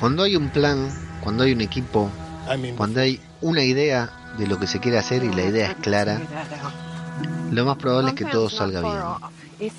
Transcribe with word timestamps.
Cuando 0.00 0.22
hay 0.22 0.34
un 0.34 0.48
plan, 0.48 0.90
cuando 1.22 1.44
hay 1.44 1.52
un 1.52 1.60
equipo, 1.60 2.10
cuando 2.76 3.00
hay 3.00 3.20
una 3.42 3.62
idea 3.62 4.10
de 4.38 4.46
lo 4.46 4.58
que 4.58 4.66
se 4.66 4.80
quiere 4.80 4.96
hacer 4.96 5.22
y 5.22 5.28
la 5.28 5.42
idea 5.42 5.72
es 5.72 5.76
clara, 5.76 6.20
lo 7.50 7.66
más 7.66 7.76
probable 7.76 8.10
es 8.10 8.14
que 8.14 8.24
todo 8.24 8.48
salga 8.48 8.80
bien. 9.58 9.70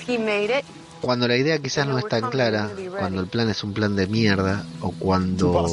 Cuando 1.02 1.28
la 1.28 1.36
idea 1.36 1.58
quizás 1.58 1.88
no 1.88 1.98
es 1.98 2.08
tan 2.08 2.30
clara, 2.30 2.70
cuando 3.00 3.22
el 3.22 3.28
plan 3.28 3.50
es 3.50 3.64
un 3.64 3.74
plan 3.74 3.96
de 3.96 4.06
mierda 4.06 4.64
o 4.82 4.92
cuando 4.92 5.66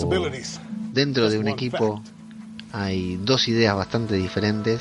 dentro 0.94 1.28
de 1.28 1.38
un 1.38 1.48
equipo 1.48 2.02
hay 2.72 3.16
dos 3.16 3.48
ideas 3.48 3.76
bastante 3.76 4.14
diferentes, 4.14 4.80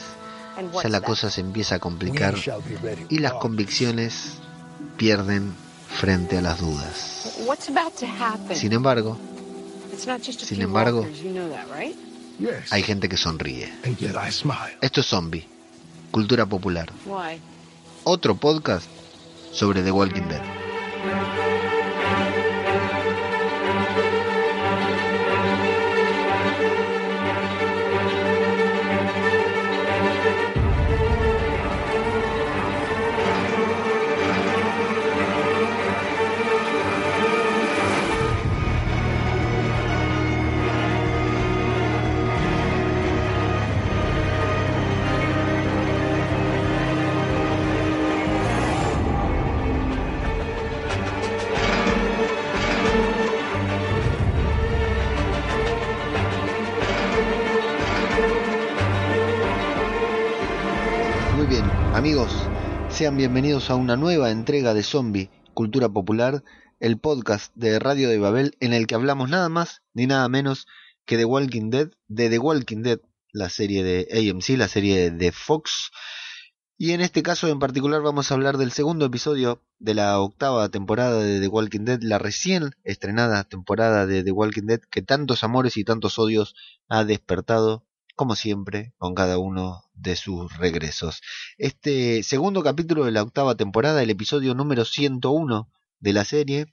ya 0.81 0.87
la 0.87 1.01
cosa 1.01 1.29
se 1.29 1.41
empieza 1.41 1.75
a 1.75 1.79
complicar 1.79 2.35
y 3.09 3.19
las 3.19 3.33
convicciones 3.33 4.37
pierden 4.95 5.53
frente 5.89 6.37
a 6.37 6.41
las 6.41 6.61
dudas. 6.61 7.37
Sin 8.53 8.71
embargo, 8.71 9.17
sin 9.97 10.61
embargo, 10.61 11.05
hay 12.69 12.83
gente 12.83 13.09
que 13.09 13.17
sonríe. 13.17 13.71
Esto 14.81 15.01
es 15.01 15.07
Zombie, 15.07 15.47
cultura 16.11 16.45
popular. 16.45 16.91
Otro 18.03 18.35
podcast 18.35 18.87
sobre 19.51 19.81
The 19.81 19.91
Walking 19.91 20.27
Dead. 20.29 21.46
Bienvenidos 63.15 63.69
a 63.69 63.75
una 63.75 63.95
nueva 63.95 64.31
entrega 64.31 64.73
de 64.73 64.83
Zombie, 64.83 65.31
Cultura 65.53 65.87
Popular, 65.87 66.43
el 66.79 66.99
podcast 66.99 67.55
de 67.55 67.79
Radio 67.79 68.09
de 68.09 68.19
Babel 68.19 68.57
en 68.59 68.73
el 68.73 68.85
que 68.85 68.95
hablamos 68.95 69.29
nada 69.29 69.47
más 69.47 69.81
ni 69.93 70.07
nada 70.07 70.27
menos 70.27 70.67
que 71.05 71.15
de 71.15 71.23
Walking 71.23 71.69
Dead, 71.69 71.89
de 72.09 72.29
The 72.29 72.37
Walking 72.37 72.83
Dead, 72.83 72.99
la 73.31 73.49
serie 73.49 73.83
de 73.83 74.07
AMC, 74.11 74.57
la 74.57 74.67
serie 74.67 75.09
de 75.09 75.31
Fox. 75.31 75.89
Y 76.77 76.91
en 76.91 77.01
este 77.01 77.23
caso 77.23 77.47
en 77.47 77.59
particular 77.59 78.01
vamos 78.01 78.29
a 78.29 78.35
hablar 78.35 78.57
del 78.57 78.71
segundo 78.71 79.05
episodio 79.05 79.63
de 79.79 79.93
la 79.93 80.19
octava 80.19 80.67
temporada 80.69 81.23
de 81.23 81.39
The 81.39 81.47
Walking 81.47 81.85
Dead, 81.85 81.99
la 82.01 82.19
recién 82.19 82.71
estrenada 82.83 83.45
temporada 83.45 84.05
de 84.05 84.23
The 84.23 84.31
Walking 84.31 84.67
Dead 84.67 84.81
que 84.81 85.01
tantos 85.01 85.43
amores 85.45 85.77
y 85.77 85.85
tantos 85.85 86.19
odios 86.19 86.55
ha 86.89 87.05
despertado 87.05 87.86
como 88.17 88.35
siempre, 88.35 88.95
con 88.97 89.13
cada 89.13 89.37
uno 89.37 89.83
de 89.93 90.15
sus 90.15 90.57
regresos. 90.57 91.21
Este 91.59 92.23
segundo 92.23 92.63
capítulo 92.63 93.05
de 93.05 93.11
la 93.11 93.21
octava 93.21 93.55
temporada, 93.55 94.01
el 94.01 94.09
episodio 94.09 94.55
número 94.55 94.85
101 94.85 95.71
de 95.99 96.13
la 96.13 96.25
serie, 96.25 96.65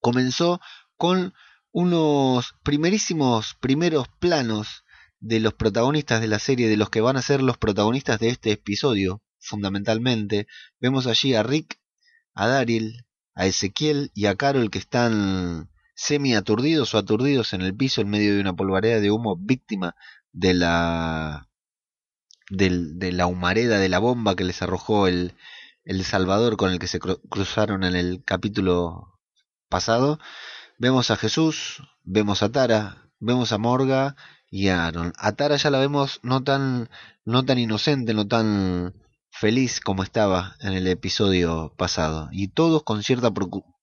comenzó 0.00 0.60
con 0.98 1.32
unos 1.72 2.54
primerísimos 2.62 3.54
primeros 3.54 4.08
planos 4.20 4.84
de 5.18 5.40
los 5.40 5.54
protagonistas 5.54 6.20
de 6.20 6.28
la 6.28 6.38
serie, 6.38 6.68
de 6.68 6.76
los 6.76 6.90
que 6.90 7.00
van 7.00 7.16
a 7.16 7.22
ser 7.22 7.42
los 7.42 7.56
protagonistas 7.56 8.20
de 8.20 8.28
este 8.28 8.52
episodio, 8.52 9.22
fundamentalmente. 9.38 10.46
Vemos 10.78 11.06
allí 11.06 11.34
a 11.34 11.42
Rick, 11.42 11.80
a 12.34 12.48
Daryl, 12.48 13.06
a 13.34 13.46
Ezequiel 13.46 14.10
y 14.12 14.26
a 14.26 14.36
Carol 14.36 14.70
que 14.70 14.78
están 14.78 15.70
semi 15.94 16.34
aturdidos 16.34 16.94
o 16.94 16.98
aturdidos 16.98 17.54
en 17.54 17.62
el 17.62 17.74
piso 17.74 18.02
en 18.02 18.10
medio 18.10 18.34
de 18.34 18.42
una 18.42 18.54
polvareda 18.54 19.00
de 19.00 19.10
humo 19.10 19.38
víctima 19.38 19.96
de 20.36 20.52
la 20.54 21.48
de 22.48 23.10
la 23.12 23.26
humareda 23.26 23.78
de 23.78 23.88
la 23.88 23.98
bomba 23.98 24.36
que 24.36 24.44
les 24.44 24.62
arrojó 24.62 25.08
el, 25.08 25.34
el 25.84 26.04
Salvador 26.04 26.56
con 26.56 26.70
el 26.70 26.78
que 26.78 26.86
se 26.86 27.00
cruzaron 27.00 27.82
en 27.82 27.96
el 27.96 28.22
capítulo 28.24 29.18
pasado. 29.68 30.20
Vemos 30.78 31.10
a 31.10 31.16
Jesús, 31.16 31.82
vemos 32.04 32.42
a 32.42 32.52
Tara, 32.52 33.10
vemos 33.18 33.50
a 33.52 33.58
Morga 33.58 34.14
y 34.50 34.68
a 34.68 34.86
Aaron. 34.86 35.12
A 35.16 35.32
Tara 35.32 35.56
ya 35.56 35.70
la 35.70 35.80
vemos 35.80 36.20
no 36.22 36.44
tan, 36.44 36.88
no 37.24 37.44
tan 37.44 37.58
inocente, 37.58 38.14
no 38.14 38.28
tan 38.28 38.94
feliz 39.30 39.80
como 39.80 40.02
estaba 40.02 40.54
en 40.60 40.74
el 40.74 40.86
episodio 40.86 41.74
pasado. 41.76 42.28
Y 42.30 42.48
todos 42.48 42.84
con 42.84 43.02
cierta 43.02 43.32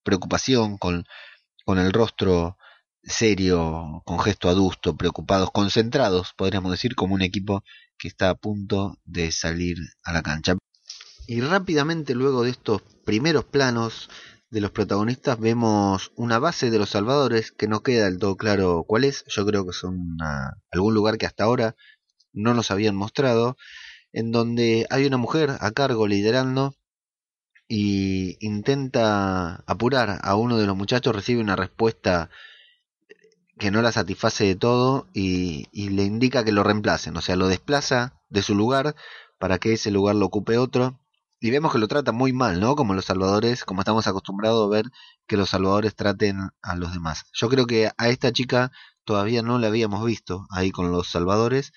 preocupación, 0.03 0.77
con, 0.77 1.05
con 1.65 1.79
el 1.79 1.91
rostro 1.91 2.57
serio, 3.03 4.01
con 4.05 4.19
gesto 4.19 4.49
adusto, 4.49 4.95
preocupados, 4.95 5.51
concentrados, 5.51 6.33
podríamos 6.35 6.71
decir, 6.71 6.95
como 6.95 7.15
un 7.15 7.21
equipo 7.21 7.63
que 7.97 8.07
está 8.07 8.29
a 8.29 8.35
punto 8.35 8.97
de 9.05 9.31
salir 9.31 9.77
a 10.03 10.13
la 10.13 10.21
cancha. 10.21 10.55
Y 11.27 11.41
rápidamente 11.41 12.15
luego 12.15 12.43
de 12.43 12.51
estos 12.51 12.81
primeros 13.05 13.45
planos 13.45 14.09
de 14.49 14.61
los 14.61 14.71
protagonistas 14.71 15.39
vemos 15.39 16.11
una 16.15 16.37
base 16.37 16.69
de 16.69 16.77
los 16.77 16.91
salvadores 16.91 17.51
que 17.51 17.67
no 17.67 17.81
queda 17.81 18.05
del 18.05 18.19
todo 18.19 18.35
claro 18.35 18.83
cuál 18.87 19.03
es. 19.03 19.23
Yo 19.27 19.45
creo 19.45 19.65
que 19.65 19.73
son 19.73 20.17
algún 20.71 20.93
lugar 20.93 21.17
que 21.17 21.25
hasta 21.25 21.45
ahora 21.45 21.75
no 22.33 22.53
nos 22.53 22.71
habían 22.71 22.95
mostrado, 22.95 23.57
en 24.11 24.31
donde 24.31 24.85
hay 24.89 25.05
una 25.05 25.17
mujer 25.17 25.57
a 25.59 25.71
cargo 25.71 26.07
liderando 26.07 26.75
y 27.67 28.37
intenta 28.45 29.63
apurar 29.65 30.19
a 30.21 30.35
uno 30.35 30.57
de 30.57 30.67
los 30.67 30.75
muchachos, 30.75 31.15
recibe 31.15 31.41
una 31.41 31.55
respuesta 31.55 32.29
que 33.57 33.71
no 33.71 33.81
la 33.81 33.91
satisface 33.91 34.45
de 34.45 34.55
todo 34.55 35.07
y, 35.13 35.67
le 35.73 36.03
indica 36.03 36.43
que 36.43 36.51
lo 36.51 36.63
reemplacen, 36.63 37.15
o 37.17 37.21
sea, 37.21 37.35
lo 37.35 37.47
desplaza 37.47 38.19
de 38.29 38.41
su 38.41 38.55
lugar 38.55 38.95
para 39.39 39.59
que 39.59 39.73
ese 39.73 39.91
lugar 39.91 40.15
lo 40.15 40.25
ocupe 40.25 40.57
otro. 40.57 40.99
Y 41.39 41.51
vemos 41.51 41.73
que 41.73 41.79
lo 41.79 41.89
trata 41.89 42.13
muy 42.13 42.31
mal, 42.31 42.59
¿no? 42.61 42.75
Como 42.75 42.93
los 42.93 43.05
salvadores, 43.05 43.65
como 43.65 43.81
estamos 43.81 44.07
acostumbrados 44.07 44.65
a 44.65 44.69
ver 44.69 44.85
que 45.27 45.35
los 45.37 45.49
salvadores 45.49 45.93
traten 45.95 46.37
a 46.61 46.75
los 46.75 46.93
demás. 46.93 47.25
Yo 47.33 47.49
creo 47.49 47.65
que 47.67 47.91
a 47.97 48.09
esta 48.09 48.31
chica 48.31 48.71
todavía 49.03 49.41
no 49.41 49.59
la 49.59 49.67
habíamos 49.67 50.05
visto 50.05 50.47
ahí 50.51 50.71
con 50.71 50.91
los 50.91 51.09
salvadores. 51.09 51.73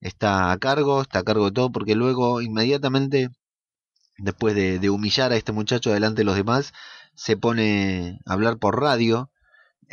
Está 0.00 0.50
a 0.52 0.58
cargo, 0.58 1.02
está 1.02 1.20
a 1.20 1.24
cargo 1.24 1.46
de 1.46 1.52
todo, 1.52 1.70
porque 1.70 1.94
luego 1.94 2.40
inmediatamente, 2.40 3.28
después 4.18 4.54
de, 4.54 4.78
de 4.78 4.90
humillar 4.90 5.32
a 5.32 5.36
este 5.36 5.52
muchacho 5.52 5.92
delante 5.92 6.22
de 6.22 6.24
los 6.24 6.36
demás, 6.36 6.72
se 7.14 7.36
pone 7.36 8.20
a 8.26 8.32
hablar 8.32 8.58
por 8.58 8.80
radio 8.80 9.30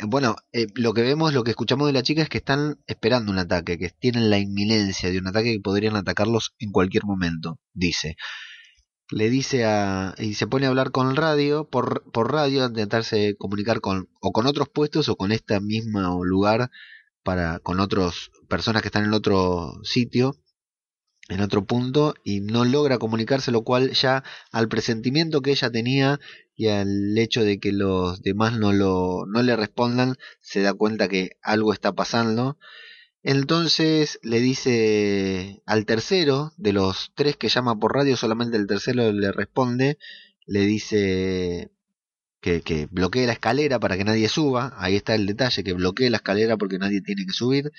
bueno, 0.06 0.36
eh, 0.52 0.66
lo 0.74 0.94
que 0.94 1.02
vemos, 1.02 1.32
lo 1.34 1.44
que 1.44 1.50
escuchamos 1.50 1.86
de 1.86 1.92
la 1.92 2.02
chica 2.02 2.22
es 2.22 2.28
que 2.28 2.38
están 2.38 2.78
esperando 2.86 3.32
un 3.32 3.38
ataque, 3.38 3.78
que 3.78 3.90
tienen 3.90 4.30
la 4.30 4.38
inminencia 4.38 5.10
de 5.10 5.18
un 5.18 5.26
ataque 5.28 5.54
que 5.54 5.60
podrían 5.60 5.96
atacarlos 5.96 6.54
en 6.58 6.72
cualquier 6.72 7.04
momento, 7.04 7.58
dice. 7.72 8.16
Le 9.10 9.30
dice 9.30 9.64
a. 9.64 10.14
y 10.18 10.34
se 10.34 10.46
pone 10.46 10.66
a 10.66 10.68
hablar 10.68 10.90
con 10.90 11.16
radio, 11.16 11.68
por, 11.68 12.02
radio, 12.30 12.64
a 12.64 12.68
intentarse 12.68 13.36
comunicar 13.38 13.80
con. 13.80 14.08
o 14.20 14.32
con 14.32 14.46
otros 14.46 14.68
puestos 14.68 15.08
o 15.08 15.16
con 15.16 15.32
este 15.32 15.60
mismo 15.60 16.24
lugar, 16.24 16.70
para. 17.22 17.58
con 17.60 17.80
otras 17.80 18.30
personas 18.48 18.82
que 18.82 18.88
están 18.88 19.04
en 19.04 19.14
otro 19.14 19.80
sitio, 19.82 20.36
en 21.28 21.40
otro 21.40 21.64
punto, 21.64 22.14
y 22.24 22.40
no 22.40 22.64
logra 22.64 22.98
comunicarse, 22.98 23.52
lo 23.52 23.62
cual 23.62 23.92
ya 23.92 24.24
al 24.50 24.68
presentimiento 24.68 25.42
que 25.42 25.50
ella 25.50 25.70
tenía 25.70 26.20
y 26.56 26.68
al 26.68 27.16
hecho 27.18 27.44
de 27.44 27.60
que 27.60 27.72
los 27.72 28.22
demás 28.22 28.58
no, 28.58 28.72
lo, 28.72 29.26
no 29.26 29.42
le 29.42 29.54
respondan, 29.54 30.16
se 30.40 30.62
da 30.62 30.74
cuenta 30.74 31.08
que 31.08 31.36
algo 31.42 31.72
está 31.72 31.92
pasando. 31.92 32.58
Entonces 33.22 34.18
le 34.22 34.40
dice 34.40 35.62
al 35.66 35.84
tercero, 35.86 36.52
de 36.56 36.72
los 36.72 37.12
tres 37.14 37.36
que 37.36 37.48
llama 37.48 37.78
por 37.78 37.94
radio, 37.94 38.16
solamente 38.16 38.56
el 38.56 38.66
tercero 38.66 39.12
le 39.12 39.32
responde, 39.32 39.98
le 40.46 40.60
dice 40.60 41.70
que, 42.40 42.62
que 42.62 42.86
bloquee 42.90 43.26
la 43.26 43.34
escalera 43.34 43.78
para 43.78 43.96
que 43.96 44.04
nadie 44.04 44.28
suba, 44.28 44.72
ahí 44.78 44.96
está 44.96 45.14
el 45.14 45.26
detalle, 45.26 45.62
que 45.64 45.74
bloquee 45.74 46.10
la 46.10 46.18
escalera 46.18 46.56
porque 46.56 46.78
nadie 46.78 47.02
tiene 47.02 47.26
que 47.26 47.32
subir. 47.32 47.72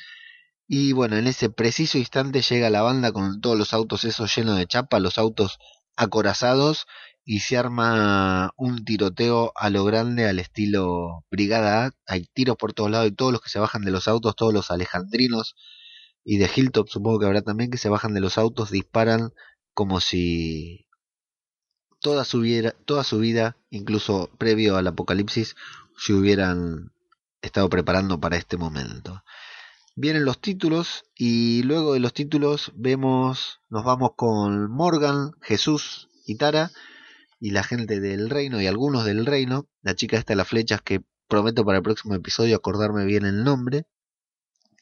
Y 0.69 0.94
bueno, 0.94 1.18
en 1.18 1.27
ese 1.27 1.50
preciso 1.50 1.98
instante 1.98 2.42
llega 2.42 2.69
la 2.69 2.83
banda 2.83 3.12
con 3.12 3.42
todos 3.42 3.57
los 3.57 3.74
autos 3.74 4.06
esos 4.06 4.33
llenos 4.36 4.57
de 4.57 4.68
chapa, 4.68 5.00
los 5.00 5.18
autos 5.18 5.60
acorazados, 5.98 6.86
y 7.25 7.39
se 7.39 7.57
arma 7.57 8.51
un 8.56 8.86
tiroteo 8.86 9.51
a 9.56 9.69
lo 9.69 9.83
grande 9.83 10.30
al 10.30 10.39
estilo 10.39 11.25
Brigada 11.31 11.86
A. 11.88 11.92
Hay 12.07 12.27
tiros 12.33 12.56
por 12.57 12.74
todos 12.74 12.92
lados 12.92 13.07
y 13.07 13.12
todos 13.12 13.31
los 13.33 13.42
que 13.42 13.50
se 13.50 13.60
bajan 13.60 13.83
de 13.83 13.92
los 13.92 14.07
autos, 14.07 14.36
todos 14.36 14.54
los 14.54 14.71
alejandrinos 14.71 15.56
y 16.24 16.38
de 16.38 16.50
Hilltop 16.54 16.88
supongo 16.89 17.19
que 17.19 17.25
habrá 17.25 17.42
también 17.42 17.71
que 17.71 17.77
se 17.77 17.89
bajan 17.89 18.13
de 18.13 18.21
los 18.21 18.38
autos, 18.38 18.69
disparan 18.71 19.33
como 19.74 20.00
si 20.00 20.88
toda 22.00 22.24
su, 22.25 22.42
vida, 22.42 22.75
toda 22.86 23.04
su 23.04 23.18
vida, 23.19 23.57
incluso 23.71 24.30
previo 24.38 24.77
al 24.77 24.88
apocalipsis, 24.88 25.56
se 25.98 26.13
hubieran 26.13 26.92
estado 27.42 27.69
preparando 27.69 28.19
para 28.19 28.38
este 28.38 28.57
momento. 28.57 29.24
Vienen 30.01 30.24
los 30.24 30.40
títulos 30.40 31.04
y 31.13 31.62
luego 31.63 31.94
de 31.94 32.00
los 32.00 32.13
títulos 32.13 32.72
vemos, 32.74 33.60
nos 33.68 33.84
vamos 33.84 34.12
con 34.16 34.72
Morgan, 34.72 35.34
Jesús 35.42 36.07
y 36.25 36.38
Tara 36.38 36.72
y 37.38 37.51
la 37.51 37.63
gente 37.63 38.00
del 38.00 38.30
reino 38.30 38.62
y 38.62 38.68
algunos 38.68 39.04
del 39.04 39.25
reino. 39.25 39.68
La 39.81 39.96
chica 39.96 40.16
esta 40.16 40.31
de 40.31 40.38
las 40.38 40.48
flechas 40.48 40.81
que 40.81 41.01
prometo 41.28 41.66
para 41.66 41.80
el 41.80 41.84
próximo 41.84 42.16
episodio 42.16 42.56
acordarme 42.56 43.04
bien 43.04 43.25
el 43.25 43.44
nombre. 43.44 43.88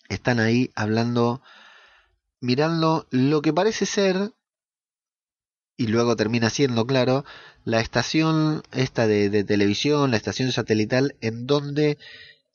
Están 0.07 0.39
ahí 0.39 0.69
hablando, 0.75 1.41
mirando 2.39 3.07
lo 3.09 3.41
que 3.41 3.53
parece 3.53 3.87
ser 3.87 4.35
y 5.77 5.87
luego 5.87 6.15
termina 6.15 6.51
siendo, 6.51 6.85
claro, 6.85 7.25
la 7.63 7.79
estación 7.79 8.61
esta 8.71 9.07
de, 9.07 9.43
televisión, 9.43 10.11
la 10.11 10.17
estación 10.17 10.51
satelital, 10.51 11.15
en 11.21 11.47
donde 11.47 11.97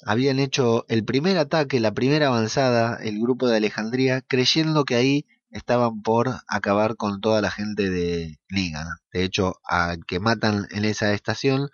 habían 0.05 0.39
hecho 0.39 0.85
el 0.89 1.05
primer 1.05 1.39
ataque, 1.39 1.81
la 1.81 1.93
primera 1.93 2.29
avanzada, 2.29 2.99
el 3.03 3.21
grupo 3.21 3.49
de 3.49 3.57
Alejandría, 3.57 4.23
creyendo 4.23 4.85
que 4.85 4.97
ahí 4.97 5.27
estaban 5.51 6.03
por 6.03 6.31
acabar 6.49 6.97
con 6.97 7.21
toda 7.21 7.41
la 7.41 7.51
gente 7.51 7.91
de 7.91 8.39
Liga. 8.49 9.01
De 9.13 9.25
hecho, 9.25 9.57
al 9.65 10.05
que 10.07 10.21
matan 10.21 10.67
en 10.71 10.85
esa 10.85 11.13
estación, 11.13 11.71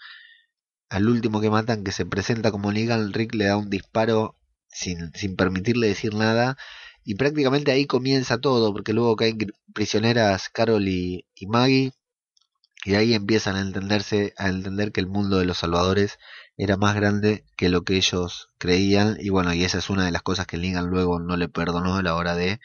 al 0.89 1.09
último 1.09 1.41
que 1.41 1.51
matan, 1.51 1.85
que 1.85 1.93
se 1.93 2.07
presenta 2.07 2.51
como 2.51 2.73
Ligan, 2.73 3.13
Rick 3.13 3.35
le 3.35 3.47
da 3.47 3.57
un 3.57 3.71
disparo 3.71 4.37
sin, 4.69 5.13
sin 5.15 5.37
permitirle 5.37 5.89
decir 5.89 6.15
nada 6.15 6.57
y 7.09 7.15
prácticamente 7.15 7.73
ahí 7.73 7.87
comienza 7.87 8.39
todo, 8.39 8.71
porque 8.75 8.93
luego 8.93 9.17
caen 9.17 9.39
prisioneras 9.73 10.51
Carol 10.51 10.87
y, 10.89 11.25
Maggie, 11.47 11.93
y 12.85 12.97
ahí 12.97 13.15
empiezan 13.15 13.57
a 13.57 13.63
entenderse, 13.63 14.35
a 14.37 14.49
entender 14.51 14.93
que 14.93 15.01
el 15.01 15.07
mundo 15.07 15.39
de 15.39 15.47
los 15.47 15.57
salvadores 15.57 16.19
era 16.58 16.76
más 16.76 16.94
grande 16.96 17.44
que 17.56 17.69
lo 17.69 17.84
que 17.84 17.96
ellos 17.96 18.50
creían, 18.58 19.16
y 19.20 19.31
bueno, 19.31 19.55
y 19.55 19.64
esa 19.64 19.78
es 19.78 19.88
una 19.88 20.05
de 20.05 20.10
las 20.10 20.22
cosas 20.22 20.46
que 20.46 20.58
Lingan 20.58 20.87
luego 20.87 21.20
no 21.20 21.37
le 21.37 21.49
perdonó 21.49 21.96
a 21.96 22.02
la 22.02 22.16
hora 22.16 22.34
de 22.34 22.60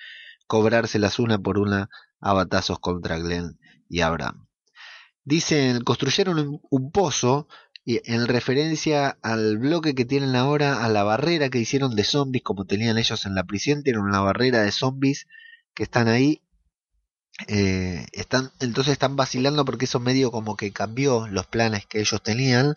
cobrárselas 0.47 1.19
una 1.19 1.37
por 1.37 1.59
una 1.59 1.89
a 2.19 2.33
batazos 2.33 2.79
contra 2.79 3.19
Glenn 3.19 3.59
y 3.87 4.01
Abraham. 4.01 4.47
Dicen, 5.23 5.83
construyeron 5.83 6.59
un 6.69 6.91
pozo 6.91 7.47
y 7.85 8.01
en 8.11 8.27
referencia 8.27 9.17
al 9.21 9.57
bloque 9.57 9.93
que 9.93 10.05
tienen 10.05 10.35
ahora, 10.35 10.83
a 10.83 10.89
la 10.89 11.03
barrera 11.03 11.49
que 11.49 11.59
hicieron 11.59 11.95
de 11.95 12.03
zombies, 12.03 12.43
como 12.43 12.65
tenían 12.65 12.97
ellos 12.97 13.25
en 13.25 13.35
la 13.35 13.43
prisión, 13.43 13.83
tienen 13.83 14.01
una 14.01 14.21
barrera 14.21 14.63
de 14.63 14.71
zombies 14.71 15.27
que 15.73 15.83
están 15.83 16.07
ahí. 16.07 16.41
Eh, 17.47 18.05
están, 18.13 18.51
entonces 18.59 18.93
están 18.93 19.15
vacilando 19.15 19.65
porque 19.65 19.85
eso 19.85 19.99
medio 19.99 20.31
como 20.31 20.55
que 20.55 20.71
cambió 20.71 21.27
los 21.27 21.45
planes 21.45 21.85
que 21.85 21.99
ellos 21.99 22.21
tenían. 22.23 22.75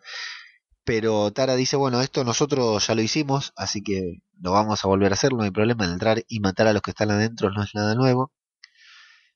Pero 0.86 1.32
Tara 1.32 1.56
dice, 1.56 1.76
bueno, 1.76 2.00
esto 2.00 2.24
nosotros 2.24 2.86
ya 2.86 2.94
lo 2.94 3.02
hicimos, 3.02 3.52
así 3.56 3.82
que 3.82 4.22
lo 4.40 4.52
vamos 4.52 4.84
a 4.84 4.88
volver 4.88 5.12
a 5.12 5.14
hacer, 5.14 5.32
no 5.34 5.42
hay 5.42 5.50
problema 5.50 5.84
en 5.84 5.92
entrar 5.92 6.24
y 6.28 6.40
matar 6.40 6.68
a 6.68 6.72
los 6.72 6.82
que 6.82 6.92
están 6.92 7.10
adentro, 7.10 7.50
no 7.50 7.64
es 7.64 7.74
nada 7.74 7.96
nuevo. 7.96 8.32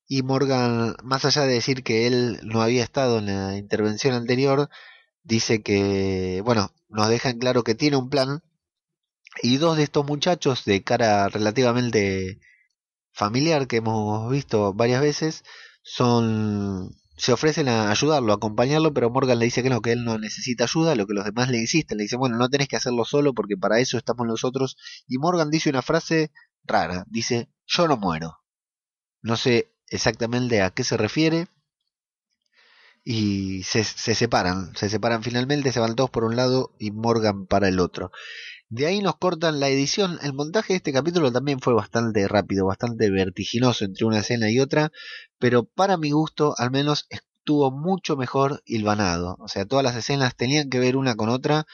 Y 0.06 0.22
Morgan, 0.22 0.94
más 1.02 1.24
allá 1.24 1.42
de 1.42 1.54
decir 1.54 1.82
que 1.82 2.06
él 2.06 2.40
no 2.44 2.62
había 2.62 2.84
estado 2.84 3.18
en 3.18 3.26
la 3.26 3.56
intervención 3.56 4.14
anterior, 4.14 4.68
dice 5.24 5.62
que, 5.62 6.40
bueno, 6.44 6.72
nos 6.88 7.08
dejan 7.08 7.38
claro 7.38 7.64
que 7.64 7.74
tiene 7.74 7.96
un 7.96 8.10
plan 8.10 8.42
y 9.42 9.56
dos 9.58 9.76
de 9.76 9.84
estos 9.84 10.06
muchachos 10.06 10.64
de 10.64 10.84
cara 10.84 11.28
relativamente 11.28 12.40
familiar 13.12 13.66
que 13.66 13.78
hemos 13.78 14.30
visto 14.30 14.72
varias 14.74 15.02
veces 15.02 15.44
son 15.82 16.94
se 17.20 17.32
ofrecen 17.32 17.68
a 17.68 17.90
ayudarlo, 17.90 18.32
a 18.32 18.36
acompañarlo, 18.36 18.94
pero 18.94 19.10
Morgan 19.10 19.38
le 19.38 19.44
dice 19.44 19.62
que 19.62 19.68
no, 19.68 19.82
que 19.82 19.92
él 19.92 20.04
no 20.04 20.18
necesita 20.18 20.64
ayuda, 20.64 20.94
lo 20.94 21.06
que 21.06 21.12
los 21.12 21.24
demás 21.24 21.50
le 21.50 21.58
insisten, 21.58 21.98
le 21.98 22.04
dicen, 22.04 22.18
bueno, 22.18 22.38
no 22.38 22.48
tenés 22.48 22.68
que 22.68 22.76
hacerlo 22.76 23.04
solo 23.04 23.34
porque 23.34 23.56
para 23.58 23.78
eso 23.78 23.98
estamos 23.98 24.26
nosotros. 24.26 24.76
Y 25.06 25.18
Morgan 25.18 25.50
dice 25.50 25.68
una 25.68 25.82
frase 25.82 26.32
rara, 26.64 27.04
dice, 27.08 27.50
yo 27.66 27.86
no 27.88 27.98
muero. 27.98 28.38
No 29.20 29.36
sé 29.36 29.70
exactamente 29.88 30.62
a 30.62 30.70
qué 30.70 30.82
se 30.82 30.96
refiere, 30.96 31.48
y 33.04 33.62
se, 33.64 33.84
se, 33.84 34.14
separan, 34.14 34.74
se 34.76 34.88
separan 34.88 35.22
finalmente, 35.22 35.72
se 35.72 35.80
van 35.80 35.96
todos 35.96 36.10
por 36.10 36.24
un 36.24 36.36
lado 36.36 36.74
y 36.78 36.90
Morgan 36.90 37.46
para 37.46 37.68
el 37.68 37.80
otro. 37.80 38.12
De 38.70 38.86
ahí 38.86 39.00
nos 39.00 39.16
cortan 39.16 39.58
la 39.58 39.68
edición. 39.68 40.18
El 40.22 40.32
montaje 40.32 40.72
de 40.72 40.76
este 40.78 40.92
capítulo 40.92 41.32
también 41.32 41.60
fue 41.60 41.74
bastante 41.74 42.28
rápido, 42.28 42.66
bastante 42.66 43.10
vertiginoso 43.10 43.84
entre 43.84 44.06
una 44.06 44.20
escena 44.20 44.48
y 44.48 44.60
otra, 44.60 44.92
pero 45.38 45.64
para 45.64 45.96
mi 45.96 46.12
gusto 46.12 46.54
al 46.56 46.70
menos 46.70 47.06
estuvo 47.10 47.72
mucho 47.72 48.16
mejor 48.16 48.62
hilvanado. 48.64 49.36
O 49.40 49.48
sea, 49.48 49.66
todas 49.66 49.84
las 49.84 49.96
escenas 49.96 50.36
tenían 50.36 50.70
que 50.70 50.78
ver 50.78 50.96
una 50.96 51.16
con 51.16 51.30
otra, 51.30 51.66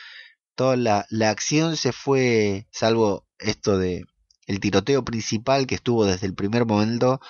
toda 0.55 0.77
la, 0.77 1.07
la 1.11 1.31
acción 1.31 1.77
se 1.77 1.93
fue, 1.93 2.67
salvo 2.73 3.27
esto 3.39 3.79
de 3.79 4.05
el 4.47 4.61
tiroteo 4.61 5.05
principal 5.05 5.67
que 5.67 5.75
estuvo 5.75 6.07
desde 6.07 6.27
el 6.27 6.35
primer 6.35 6.65
momento 6.67 7.21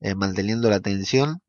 eh, 0.00 0.14
manteniendo 0.14 0.68
la 0.68 0.80
tensión 0.80 1.40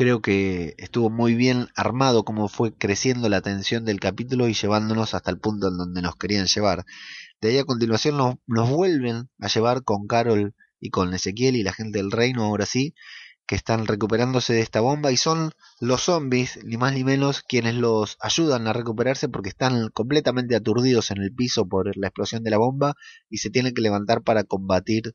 creo 0.00 0.22
que 0.22 0.74
estuvo 0.78 1.10
muy 1.10 1.34
bien 1.34 1.68
armado 1.76 2.24
como 2.24 2.48
fue 2.48 2.72
creciendo 2.72 3.28
la 3.28 3.42
tensión 3.42 3.84
del 3.84 4.00
capítulo 4.00 4.48
y 4.48 4.54
llevándonos 4.54 5.12
hasta 5.12 5.30
el 5.30 5.38
punto 5.38 5.68
en 5.68 5.76
donde 5.76 6.00
nos 6.00 6.16
querían 6.16 6.46
llevar. 6.46 6.86
De 7.42 7.50
ahí 7.50 7.58
a 7.58 7.66
continuación 7.66 8.16
nos, 8.16 8.36
nos 8.46 8.70
vuelven 8.70 9.28
a 9.40 9.48
llevar 9.48 9.84
con 9.84 10.06
Carol 10.06 10.54
y 10.80 10.88
con 10.88 11.12
Ezequiel 11.12 11.54
y 11.54 11.64
la 11.64 11.74
gente 11.74 11.98
del 11.98 12.12
reino 12.12 12.44
ahora 12.44 12.64
sí, 12.64 12.94
que 13.44 13.56
están 13.56 13.86
recuperándose 13.86 14.54
de 14.54 14.62
esta 14.62 14.80
bomba 14.80 15.12
y 15.12 15.18
son 15.18 15.50
los 15.80 16.04
zombies, 16.04 16.58
ni 16.64 16.78
más 16.78 16.94
ni 16.94 17.04
menos, 17.04 17.42
quienes 17.42 17.74
los 17.74 18.16
ayudan 18.22 18.68
a 18.68 18.72
recuperarse 18.72 19.28
porque 19.28 19.50
están 19.50 19.90
completamente 19.90 20.56
aturdidos 20.56 21.10
en 21.10 21.18
el 21.18 21.34
piso 21.34 21.68
por 21.68 21.94
la 21.98 22.06
explosión 22.06 22.42
de 22.42 22.48
la 22.48 22.56
bomba 22.56 22.94
y 23.28 23.36
se 23.36 23.50
tienen 23.50 23.74
que 23.74 23.82
levantar 23.82 24.22
para 24.22 24.44
combatir 24.44 25.14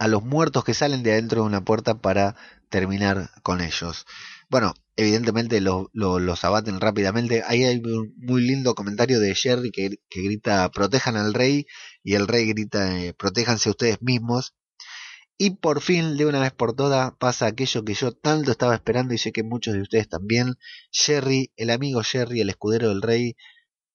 a 0.00 0.08
los 0.08 0.24
muertos 0.24 0.64
que 0.64 0.72
salen 0.72 1.02
de 1.02 1.12
adentro 1.12 1.42
de 1.42 1.46
una 1.46 1.62
puerta 1.62 2.00
para 2.00 2.34
terminar 2.70 3.30
con 3.42 3.60
ellos. 3.60 4.06
Bueno, 4.48 4.72
evidentemente 4.96 5.60
los 5.60 6.44
abaten 6.44 6.80
rápidamente. 6.80 7.42
Ahí 7.46 7.64
hay 7.64 7.82
un 7.84 8.14
muy 8.16 8.40
lindo 8.40 8.74
comentario 8.74 9.20
de 9.20 9.34
Jerry 9.34 9.70
que, 9.70 10.00
grita 10.10 10.70
protejan 10.70 11.16
al 11.16 11.34
rey 11.34 11.66
y 12.02 12.14
el 12.14 12.28
rey 12.28 12.46
grita 12.46 12.98
eh, 12.98 13.12
protéjanse 13.12 13.68
ustedes 13.68 14.00
mismos. 14.00 14.54
Y 15.36 15.50
por 15.56 15.82
fin, 15.82 16.16
de 16.16 16.24
una 16.24 16.40
vez 16.40 16.52
por 16.52 16.74
todas, 16.74 17.12
pasa 17.18 17.46
aquello 17.46 17.84
que 17.84 17.92
yo 17.92 18.12
tanto 18.12 18.50
estaba 18.52 18.74
esperando 18.74 19.12
y 19.12 19.18
sé 19.18 19.32
que 19.32 19.42
muchos 19.42 19.74
de 19.74 19.82
ustedes 19.82 20.08
también. 20.08 20.54
Jerry, 20.90 21.52
el 21.56 21.68
amigo 21.68 22.02
Jerry, 22.02 22.40
el 22.40 22.48
escudero 22.48 22.88
del 22.88 23.02
rey, 23.02 23.36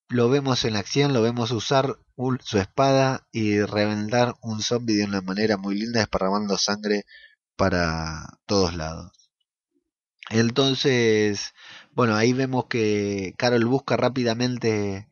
lo 0.09 0.29
vemos 0.29 0.65
en 0.65 0.75
acción, 0.75 1.13
lo 1.13 1.21
vemos 1.21 1.51
usar 1.51 1.97
su 2.41 2.59
espada 2.59 3.27
y 3.31 3.61
reventar 3.61 4.35
un 4.41 4.61
zombie 4.61 4.95
de 4.95 5.05
una 5.05 5.21
manera 5.21 5.57
muy 5.57 5.75
linda, 5.75 5.99
desparramando 5.99 6.57
sangre 6.57 7.05
para 7.55 8.39
todos 8.45 8.75
lados. 8.75 9.11
Entonces, 10.29 11.53
bueno, 11.91 12.15
ahí 12.15 12.33
vemos 12.33 12.65
que 12.67 13.33
Carol 13.37 13.65
busca 13.65 13.97
rápidamente 13.97 15.07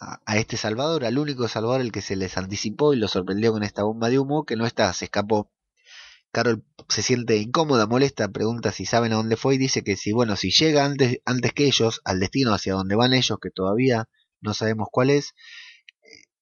a, 0.00 0.36
este 0.36 0.56
Salvador, 0.56 1.04
al 1.04 1.18
único 1.18 1.48
Salvador, 1.48 1.80
el 1.80 1.92
que 1.92 2.02
se 2.02 2.16
les 2.16 2.36
anticipó 2.38 2.92
y 2.94 2.96
lo 2.96 3.08
sorprendió 3.08 3.52
con 3.52 3.62
esta 3.62 3.82
bomba 3.84 4.08
de 4.10 4.18
humo, 4.18 4.44
que 4.44 4.56
no 4.56 4.66
está, 4.66 4.92
se 4.92 5.06
escapó. 5.06 5.50
Carol 6.32 6.64
se 6.88 7.02
siente 7.02 7.36
incómoda, 7.38 7.86
molesta, 7.86 8.28
pregunta 8.28 8.72
si 8.72 8.84
saben 8.86 9.12
a 9.12 9.16
dónde 9.16 9.36
fue 9.36 9.54
y 9.54 9.58
dice 9.58 9.82
que 9.82 9.96
si, 9.96 10.12
bueno, 10.12 10.36
si 10.36 10.50
llega 10.50 10.84
antes, 10.84 11.20
antes 11.24 11.52
que 11.54 11.66
ellos 11.66 12.00
al 12.04 12.20
destino 12.20 12.52
hacia 12.54 12.74
donde 12.74 12.96
van 12.96 13.14
ellos, 13.14 13.38
que 13.40 13.50
todavía 13.50 14.08
no 14.40 14.54
sabemos 14.54 14.88
cuál 14.90 15.10
es, 15.10 15.34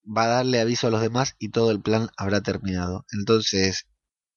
va 0.04 0.24
a 0.24 0.28
darle 0.28 0.60
aviso 0.60 0.86
a 0.86 0.90
los 0.90 1.00
demás 1.00 1.36
y 1.38 1.50
todo 1.50 1.70
el 1.70 1.80
plan 1.80 2.08
habrá 2.16 2.42
terminado. 2.42 3.04
Entonces, 3.12 3.86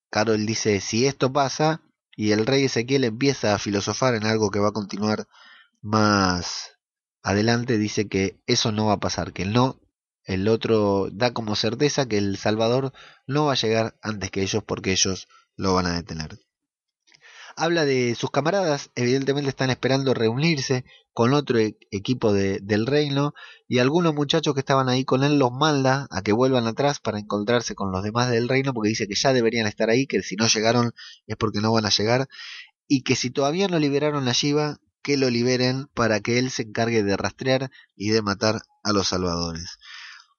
Carol 0.09 0.45
dice, 0.45 0.79
si 0.81 1.05
esto 1.05 1.33
pasa, 1.33 1.81
y 2.15 2.31
el 2.31 2.45
rey 2.45 2.65
Ezequiel 2.65 3.03
empieza 3.03 3.53
a 3.53 3.59
filosofar 3.59 4.15
en 4.15 4.25
algo 4.25 4.49
que 4.49 4.59
va 4.59 4.69
a 4.69 4.73
continuar 4.73 5.27
más 5.81 6.71
adelante, 7.21 7.77
dice 7.77 8.07
que 8.07 8.39
eso 8.47 8.71
no 8.71 8.87
va 8.87 8.93
a 8.93 8.99
pasar, 8.99 9.33
que 9.33 9.45
no, 9.45 9.79
el 10.23 10.47
otro 10.47 11.09
da 11.11 11.33
como 11.33 11.55
certeza 11.55 12.07
que 12.07 12.17
el 12.17 12.37
Salvador 12.37 12.93
no 13.27 13.45
va 13.45 13.53
a 13.53 13.55
llegar 13.55 13.97
antes 14.01 14.31
que 14.31 14.41
ellos 14.41 14.63
porque 14.65 14.91
ellos 14.91 15.27
lo 15.55 15.73
van 15.73 15.85
a 15.85 15.95
detener 15.95 16.39
habla 17.57 17.85
de 17.85 18.15
sus 18.15 18.29
camaradas, 18.29 18.91
evidentemente 18.95 19.49
están 19.49 19.71
esperando 19.71 20.13
reunirse 20.13 20.85
con 21.11 21.33
otro 21.33 21.57
e-, 21.57 21.77
equipo 21.91 22.31
de, 22.31 22.59
del 22.61 22.85
reino 22.85 23.33
y 23.67 23.79
algunos 23.79 24.13
muchachos 24.13 24.53
que 24.53 24.59
estaban 24.59 24.87
ahí 24.87 25.03
con 25.03 25.23
él 25.23 25.39
los 25.39 25.51
manda 25.51 26.07
a 26.11 26.21
que 26.21 26.31
vuelvan 26.31 26.67
atrás 26.67 26.99
para 26.99 27.19
encontrarse 27.19 27.75
con 27.75 27.91
los 27.91 28.03
demás 28.03 28.29
del 28.29 28.47
reino 28.47 28.73
porque 28.73 28.89
dice 28.89 29.07
que 29.07 29.15
ya 29.15 29.33
deberían 29.33 29.67
estar 29.67 29.89
ahí, 29.89 30.05
que 30.05 30.21
si 30.21 30.35
no 30.35 30.47
llegaron 30.47 30.93
es 31.25 31.35
porque 31.35 31.59
no 31.59 31.73
van 31.73 31.87
a 31.87 31.89
llegar 31.89 32.29
y 32.87 33.01
que 33.01 33.15
si 33.15 33.31
todavía 33.31 33.67
no 33.67 33.79
liberaron 33.79 34.27
a 34.27 34.33
Shiva, 34.33 34.77
que 35.01 35.17
lo 35.17 35.29
liberen 35.29 35.87
para 35.93 36.19
que 36.19 36.37
él 36.37 36.51
se 36.51 36.61
encargue 36.61 37.03
de 37.03 37.17
rastrear 37.17 37.71
y 37.95 38.11
de 38.11 38.21
matar 38.21 38.61
a 38.83 38.93
los 38.93 39.07
salvadores. 39.07 39.79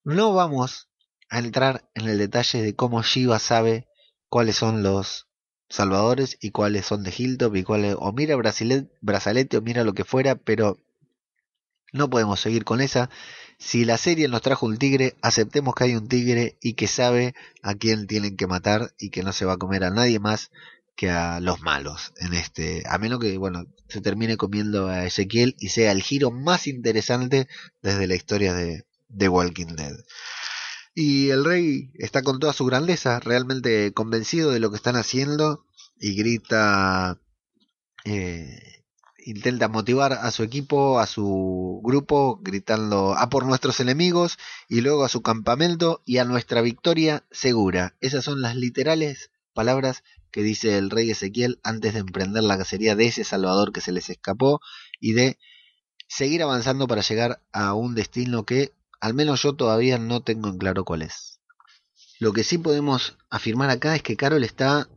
No 0.05 0.33
vamos 0.33 0.89
a 1.29 1.41
entrar 1.41 1.91
en 1.95 2.09
el 2.09 2.19
detalle 2.19 2.63
de 2.63 2.75
cómo 2.75 3.03
Shiva 3.03 3.39
sabe 3.39 3.89
cuáles 4.29 4.57
son 4.57 4.83
los 4.83 5.28
salvadores 5.69 6.39
y 6.41 6.51
cuáles 6.51 6.87
son 6.87 7.03
de 7.03 7.15
Hilltop 7.17 7.55
y 7.57 7.63
cuáles 7.63 7.97
o 7.99 8.13
mira 8.13 8.37
brazalete 8.37 9.57
o 9.57 9.63
mira 9.63 9.85
lo 9.85 9.95
que 9.95 10.05
fuera, 10.05 10.35
pero 10.37 10.79
no 11.93 12.11
podemos 12.11 12.41
seguir 12.41 12.65
con 12.65 12.81
esa. 12.81 13.11
si 13.59 13.85
la 13.85 13.99
serie 13.99 14.29
nos 14.29 14.43
trajo 14.43 14.67
un 14.67 14.79
tigre, 14.79 15.17
aceptemos 15.23 15.75
que 15.75 15.85
hay 15.85 15.97
un 15.97 16.09
tigre 16.09 16.57
y 16.61 16.75
que 16.75 16.87
sabe 16.87 17.35
a 17.63 17.75
quién 17.75 18.07
tienen 18.07 18.37
que 18.37 18.47
matar 18.47 18.95
y 18.99 19.11
que 19.11 19.23
no 19.23 19.33
se 19.33 19.45
va 19.45 19.55
a 19.55 19.59
comer 19.59 19.85
a 19.85 19.91
nadie 19.91 20.19
más 20.21 20.51
que 20.97 21.11
a 21.11 21.41
los 21.41 21.61
malos 21.61 22.13
en 22.19 22.35
este, 22.35 22.83
a 22.89 22.99
menos 22.99 23.21
que 23.21 23.39
bueno, 23.39 23.67
se 23.89 24.01
termine 24.01 24.37
comiendo 24.37 24.89
a 24.89 25.07
Ezequiel 25.07 25.55
y 25.61 25.69
sea 25.69 25.93
el 25.93 26.03
giro 26.03 26.31
más 26.31 26.67
interesante 26.67 27.49
desde 27.83 28.07
la 28.07 28.17
historia 28.17 28.53
de, 28.53 28.85
de 29.09 29.29
Walking 29.29 29.77
Dead. 29.77 29.97
Y 31.01 31.31
el 31.31 31.45
rey 31.45 31.93
está 31.95 32.23
con 32.23 32.41
toda 32.41 32.53
su 32.53 32.67
grandeza, 32.67 33.21
realmente 33.21 33.93
convencido 33.93 34.51
de 34.51 34.59
lo 34.59 34.71
que 34.71 34.75
están 34.79 34.97
haciendo 34.97 35.65
y 36.01 36.17
grita, 36.17 37.21
eh, 38.05 38.83
intenta 39.25 39.69
motivar 39.69 40.13
a 40.13 40.29
su 40.33 40.43
equipo, 40.43 40.99
a 40.99 41.07
su 41.07 41.81
grupo, 41.85 42.41
gritando 42.43 43.15
a 43.17 43.29
por 43.31 43.47
nuestros 43.47 43.79
enemigos 43.79 44.39
y 44.69 44.81
luego 44.81 45.05
a 45.05 45.09
su 45.09 45.23
campamento 45.23 46.03
y 46.05 46.19
a 46.19 46.25
nuestra 46.25 46.63
victoria 46.63 47.25
segura. 47.31 47.95
Esas 48.01 48.25
son 48.25 48.43
las 48.43 48.57
literales 48.57 49.31
palabras 49.55 50.03
que 50.33 50.43
dice 50.43 50.79
el 50.79 50.91
rey 50.91 51.13
Ezequiel 51.13 51.61
antes 51.63 51.95
de 51.95 52.01
emprender 52.01 52.43
la 52.43 52.59
cacería 52.59 52.97
de 52.97 53.07
ese 53.07 53.23
Salvador 53.23 53.71
que 53.71 53.81
se 53.81 53.93
les 53.93 54.11
escapó 54.11 54.61
y 54.99 55.13
de 55.13 55.39
seguir 56.09 56.43
avanzando 56.43 56.89
para 56.89 57.03
llegar 57.03 57.41
a 57.53 57.75
un 57.75 57.95
destino 57.95 58.45
que 58.45 58.73
al 59.01 59.15
menos 59.15 59.43
yo 59.43 59.55
todavía 59.55 59.99
no 59.99 60.23
tengo 60.23 60.49
en 60.49 60.59
claro 60.59 60.85
cuál 60.85 61.03
es. 61.03 61.41
Lo 62.21 62.33
que 62.33 62.45
sí 62.45 62.59
podemos 62.59 63.17
afirmar 63.31 63.71
acá 63.71 63.95
es 63.95 64.03
que 64.03 64.17
Carol 64.17 64.43
está 64.45 64.89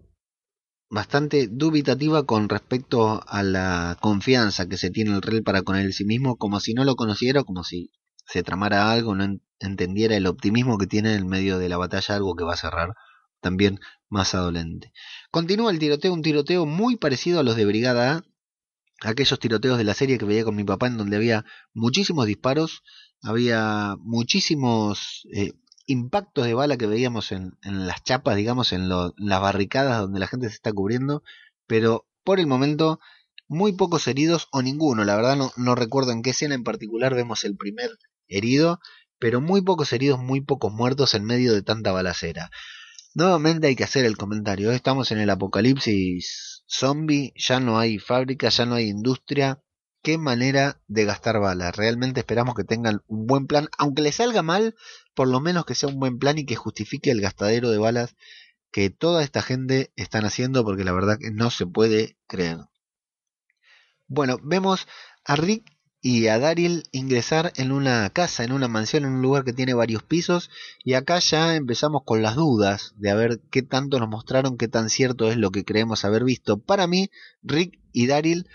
bastante 0.89 1.47
dubitativa 1.47 2.25
con 2.25 2.49
respecto 2.49 3.23
a 3.25 3.43
la 3.43 3.97
confianza 4.01 4.67
que 4.67 4.77
se 4.77 4.89
tiene 4.89 5.11
el 5.15 5.21
rey 5.21 5.41
para 5.41 5.61
con 5.61 5.77
él 5.77 5.93
sí 5.93 6.03
mismo, 6.03 6.35
como 6.35 6.59
si 6.59 6.73
no 6.73 6.83
lo 6.83 6.95
conociera, 6.95 7.43
como 7.43 7.63
si 7.63 7.91
se 8.25 8.43
tramara 8.43 8.91
algo, 8.91 9.15
no 9.15 9.39
entendiera 9.59 10.15
el 10.15 10.27
optimismo 10.27 10.77
que 10.77 10.87
tiene 10.87 11.15
en 11.15 11.27
medio 11.27 11.59
de 11.59 11.69
la 11.69 11.77
batalla, 11.77 12.15
algo 12.15 12.35
que 12.35 12.43
va 12.43 12.53
a 12.53 12.57
cerrar 12.57 12.95
también 13.39 13.79
más 14.09 14.35
adolente. 14.35 14.91
Continúa 15.31 15.71
el 15.71 15.79
tiroteo, 15.79 16.13
un 16.13 16.21
tiroteo 16.21 16.65
muy 16.65 16.97
parecido 16.97 17.39
a 17.39 17.43
los 17.43 17.55
de 17.55 17.65
Brigada 17.65 18.15
A, 18.15 18.23
aquellos 19.09 19.39
tiroteos 19.39 19.77
de 19.77 19.83
la 19.83 19.93
serie 19.93 20.17
que 20.17 20.25
veía 20.25 20.43
con 20.43 20.55
mi 20.55 20.63
papá 20.63 20.87
en 20.87 20.97
donde 20.97 21.15
había 21.15 21.45
muchísimos 21.73 22.25
disparos, 22.25 22.83
había 23.21 23.95
muchísimos 23.99 25.27
eh, 25.33 25.53
impactos 25.85 26.45
de 26.45 26.53
bala 26.53 26.77
que 26.77 26.87
veíamos 26.87 27.31
en, 27.31 27.57
las 27.63 28.03
chapas, 28.03 28.35
digamos, 28.35 28.73
en, 28.73 28.89
las 28.89 29.41
barricadas 29.41 29.99
donde 29.99 30.19
la 30.19 30.27
gente 30.27 30.49
se 30.49 30.55
está 30.55 30.71
cubriendo, 30.71 31.23
pero 31.67 32.07
por 32.23 32.39
el 32.39 32.47
momento 32.47 32.99
muy 33.47 33.73
pocos 33.73 34.07
heridos 34.07 34.47
o 34.51 34.61
ninguno, 34.61 35.03
la 35.03 35.15
verdad 35.15 35.35
no, 35.35 35.51
no 35.57 35.75
recuerdo 35.75 36.11
en 36.11 36.21
qué 36.21 36.29
escena 36.29 36.55
en 36.55 36.63
particular 36.63 37.13
vemos 37.15 37.43
el 37.43 37.57
primer 37.57 37.91
herido, 38.27 38.79
pero 39.19 39.41
muy 39.41 39.61
pocos 39.61 39.93
heridos, 39.93 40.19
muy 40.19 40.41
pocos 40.41 40.71
muertos 40.73 41.13
en 41.13 41.25
medio 41.25 41.53
de 41.53 41.61
tanta 41.61 41.91
balacera. 41.91 42.49
Nuevamente 43.13 43.67
hay 43.67 43.75
que 43.75 43.83
hacer 43.83 44.05
el 44.05 44.17
comentario. 44.17 44.71
Estamos 44.71 45.11
en 45.11 45.19
el 45.19 45.29
apocalipsis 45.29 46.63
zombie, 46.65 47.33
ya 47.35 47.59
no 47.59 47.77
hay 47.77 47.99
fábrica, 47.99 48.49
ya 48.49 48.65
no 48.65 48.75
hay 48.75 48.87
industria. 48.87 49.61
Qué 50.01 50.17
manera 50.17 50.81
de 50.87 51.05
gastar 51.05 51.39
balas. 51.39 51.75
Realmente 51.75 52.21
esperamos 52.21 52.55
que 52.55 52.63
tengan 52.63 53.01
un 53.07 53.27
buen 53.27 53.45
plan, 53.45 53.67
aunque 53.77 54.01
les 54.01 54.15
salga 54.15 54.41
mal, 54.41 54.75
por 55.13 55.27
lo 55.27 55.39
menos 55.39 55.65
que 55.65 55.75
sea 55.75 55.89
un 55.89 55.99
buen 55.99 56.17
plan 56.17 56.37
y 56.37 56.45
que 56.45 56.55
justifique 56.55 57.11
el 57.11 57.21
gastadero 57.21 57.69
de 57.69 57.77
balas 57.77 58.15
que 58.71 58.89
toda 58.89 59.23
esta 59.23 59.41
gente 59.41 59.91
están 59.95 60.25
haciendo, 60.25 60.63
porque 60.63 60.83
la 60.83 60.93
verdad 60.93 61.19
que 61.19 61.29
no 61.29 61.51
se 61.51 61.67
puede 61.67 62.17
creer. 62.25 62.57
Bueno, 64.07 64.39
vemos 64.41 64.87
a 65.23 65.35
Rick 65.35 65.71
y 66.01 66.27
a 66.27 66.39
Daryl 66.39 66.83
ingresar 66.91 67.53
en 67.55 67.71
una 67.71 68.09
casa, 68.09 68.43
en 68.43 68.53
una 68.53 68.67
mansión, 68.67 69.05
en 69.05 69.13
un 69.13 69.21
lugar 69.21 69.43
que 69.43 69.53
tiene 69.53 69.75
varios 69.75 70.01
pisos 70.01 70.49
y 70.83 70.95
acá 70.95 71.19
ya 71.19 71.55
empezamos 71.55 72.01
con 72.05 72.23
las 72.23 72.35
dudas 72.35 72.93
de 72.97 73.11
a 73.11 73.15
ver 73.15 73.39
qué 73.51 73.61
tanto 73.61 73.99
nos 73.99 74.09
mostraron, 74.09 74.57
qué 74.57 74.67
tan 74.67 74.89
cierto 74.89 75.29
es 75.29 75.37
lo 75.37 75.51
que 75.51 75.63
creemos 75.63 76.03
haber 76.03 76.23
visto. 76.23 76.57
Para 76.57 76.87
mí, 76.87 77.11
Rick 77.43 77.79
y 77.93 78.07
Daryl 78.07 78.47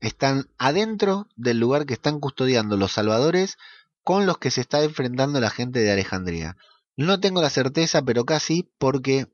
están 0.00 0.48
adentro 0.58 1.28
del 1.36 1.58
lugar 1.58 1.86
que 1.86 1.94
están 1.94 2.20
custodiando 2.20 2.76
los 2.76 2.92
salvadores 2.92 3.58
con 4.02 4.26
los 4.26 4.38
que 4.38 4.50
se 4.50 4.60
está 4.60 4.82
enfrentando 4.82 5.40
la 5.40 5.50
gente 5.50 5.80
de 5.80 5.92
Alejandría. 5.92 6.56
No 6.96 7.20
tengo 7.20 7.42
la 7.42 7.50
certeza, 7.50 8.02
pero 8.02 8.24
casi 8.24 8.68
porque 8.78 9.26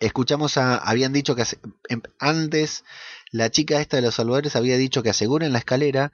escuchamos 0.00 0.56
a 0.56 0.76
habían 0.76 1.12
dicho 1.12 1.34
que 1.34 1.44
em, 1.88 2.02
antes 2.18 2.84
la 3.30 3.50
chica 3.50 3.80
esta 3.80 3.96
de 3.96 4.02
los 4.02 4.14
salvadores 4.14 4.56
había 4.56 4.76
dicho 4.76 5.02
que 5.02 5.10
aseguren 5.10 5.52
la 5.52 5.58
escalera 5.58 6.12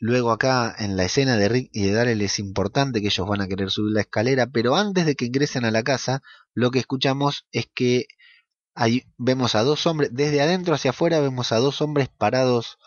Luego 0.00 0.30
acá 0.30 0.74
en 0.78 0.96
la 0.96 1.04
escena 1.04 1.36
de 1.36 1.48
Rick 1.48 1.70
y 1.72 1.82
de 1.82 1.92
Daryl 1.92 2.22
es 2.22 2.38
importante 2.38 3.00
que 3.00 3.08
ellos 3.08 3.26
van 3.26 3.40
a 3.40 3.48
querer 3.48 3.70
subir 3.70 3.92
la 3.94 4.02
escalera, 4.02 4.46
pero 4.46 4.76
antes 4.76 5.06
de 5.06 5.16
que 5.16 5.24
ingresen 5.24 5.64
a 5.64 5.72
la 5.72 5.82
casa, 5.82 6.22
lo 6.54 6.70
que 6.70 6.78
escuchamos 6.78 7.46
es 7.50 7.66
que 7.74 8.06
ahí 8.76 9.06
vemos 9.16 9.56
a 9.56 9.64
dos 9.64 9.86
hombres, 9.88 10.10
desde 10.12 10.40
adentro 10.40 10.74
hacia 10.74 10.92
afuera 10.92 11.20
vemos 11.20 11.50
a 11.50 11.56
dos 11.56 11.80
hombres 11.82 12.08
parados 12.08 12.78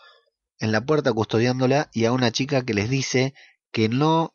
en 0.58 0.72
la 0.72 0.84
puerta 0.84 1.12
custodiándola 1.12 1.90
y 1.92 2.04
a 2.04 2.12
una 2.12 2.30
chica 2.30 2.62
que 2.64 2.74
les 2.74 2.88
dice 2.90 3.34
que 3.72 3.88
no 3.88 4.34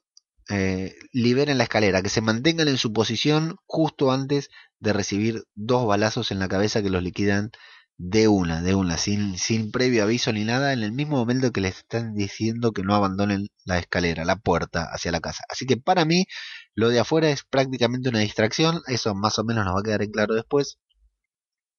eh, 0.50 0.96
liberen 1.12 1.58
la 1.58 1.66
escalera, 1.66 2.02
que 2.02 2.10
se 2.10 2.22
mantengan 2.22 2.68
en 2.68 2.78
su 2.78 2.94
posición 2.94 3.58
justo 3.66 4.12
antes 4.12 4.50
de 4.80 4.94
recibir 4.94 5.44
dos 5.56 5.86
balazos 5.86 6.32
en 6.32 6.40
la 6.40 6.48
cabeza 6.48 6.82
que 6.82 6.90
los 6.90 7.04
liquidan 7.04 7.52
de 7.98 8.28
una, 8.28 8.62
de 8.62 8.76
una, 8.76 8.98
sin, 8.98 9.38
sin 9.38 9.72
previo 9.72 10.04
aviso 10.04 10.32
ni 10.32 10.46
nada, 10.46 10.72
en 10.72 10.84
el 10.84 10.92
mismo 10.92 11.18
momento 11.18 11.52
que 11.52 11.62
les 11.62 11.78
están 11.78 12.14
diciendo 12.14 12.72
que 12.72 12.84
no 12.84 12.94
abandonen 12.96 13.48
la 13.66 13.80
escalera, 13.80 14.24
la 14.24 14.36
puerta 14.36 14.88
hacia 14.92 15.12
la 15.12 15.20
casa. 15.20 15.44
Así 15.50 15.66
que 15.66 15.78
para 15.78 16.06
mí, 16.06 16.26
lo 16.76 16.90
de 16.90 17.00
afuera 17.00 17.30
es 17.30 17.44
prácticamente 17.44 18.10
una 18.10 18.20
distracción, 18.20 18.82
eso 18.88 19.16
más 19.16 19.40
o 19.40 19.44
menos 19.44 19.66
nos 19.66 19.76
va 19.76 19.80
a 19.80 19.84
quedar 19.84 20.04
en 20.04 20.12
claro 20.12 20.36
después, 20.36 20.78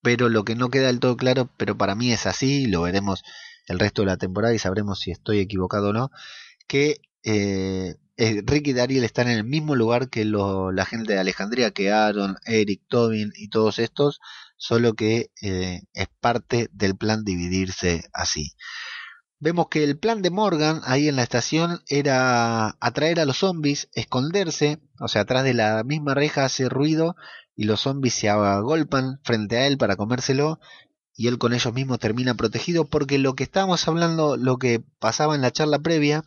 pero 0.03 0.29
lo 0.29 0.45
que 0.45 0.57
no 0.57 0.71
queda 0.71 0.89
del 0.89 1.01
todo 1.01 1.17
claro, 1.17 1.51
pero 1.57 1.77
para 1.79 1.95
mí 1.95 2.13
es 2.13 2.27
así, 2.27 2.67
lo 2.67 2.83
veremos 2.83 3.23
el 3.69 3.79
resto 3.79 4.03
de 4.03 4.07
la 4.07 4.17
temporada 4.17 4.55
y 4.55 4.59
sabremos 4.59 5.01
si 5.01 5.11
estoy 5.11 5.41
equivocado 5.41 5.91
o 5.91 5.93
no, 5.93 6.11
que 6.67 7.01
eh, 7.23 7.97
eh 8.17 8.43
Rick 8.45 8.69
y 8.69 8.73
Daryl 8.73 9.05
están 9.05 9.29
en 9.29 9.39
el 9.39 9.45
mismo 9.45 9.75
lugar 9.77 10.09
que 10.09 10.25
la 10.25 10.85
gente 10.85 11.15
de 11.15 11.19
Alejandría, 11.21 11.71
que 11.71 11.93
Aaron, 11.93 12.37
Eric, 12.47 12.83
Tobin 12.89 13.33
y 13.37 13.49
todos 13.49 13.79
estos, 13.79 14.21
solo 14.57 14.95
que 14.95 15.31
eh, 15.43 15.83
es 15.95 16.09
parte 16.21 16.69
del 16.73 16.97
plan 16.97 17.25
dividirse 17.25 18.05
así. 18.13 18.53
Vemos 19.41 19.69
que 19.71 19.85
el 19.85 19.99
plan 19.99 20.21
de 20.21 20.31
Morgan 20.31 20.81
ahí 20.85 21.07
en 21.07 21.15
la 21.15 21.23
estación 21.23 21.81
era 21.87 22.77
atraer 22.81 23.21
a 23.21 23.25
los 23.25 23.39
zombies, 23.39 23.89
esconderse, 23.93 24.81
o 24.99 25.07
sea, 25.07 25.23
atrás 25.23 25.45
de 25.45 25.55
la 25.55 25.85
misma 25.85 26.15
reja 26.15 26.45
hace 26.45 26.69
ruido 26.69 27.15
y 27.55 27.65
los 27.65 27.83
zombies 27.83 28.15
se 28.15 28.29
agolpan 28.29 29.21
frente 29.23 29.59
a 29.59 29.67
él 29.69 29.79
para 29.79 29.95
comérselo 29.95 30.59
y 31.19 31.27
él 31.27 31.39
con 31.39 31.53
ellos 31.53 31.75
mismos 31.75 31.99
termina 31.99 32.35
protegido 32.35 32.85
porque 32.85 33.19
lo 33.19 33.35
que 33.35 33.43
estábamos 33.43 33.89
hablando, 33.89 34.37
lo 34.37 34.57
que 34.59 34.81
pasaba 35.01 35.35
en 35.35 35.43
la 35.43 35.51
charla 35.51 35.81
previa, 35.81 36.23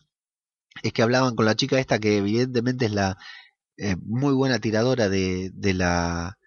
es 0.84 0.92
que 0.92 1.02
hablaban 1.02 1.38
con 1.38 1.46
la 1.46 1.56
chica 1.56 1.80
esta 1.80 1.98
que 1.98 2.18
evidentemente 2.18 2.88
es 2.88 2.92
la 2.92 3.18
eh, 3.78 3.96
muy 4.04 4.34
buena 4.34 4.60
tiradora 4.60 5.08
de, 5.08 5.50
de 5.54 5.74
la 5.74 6.38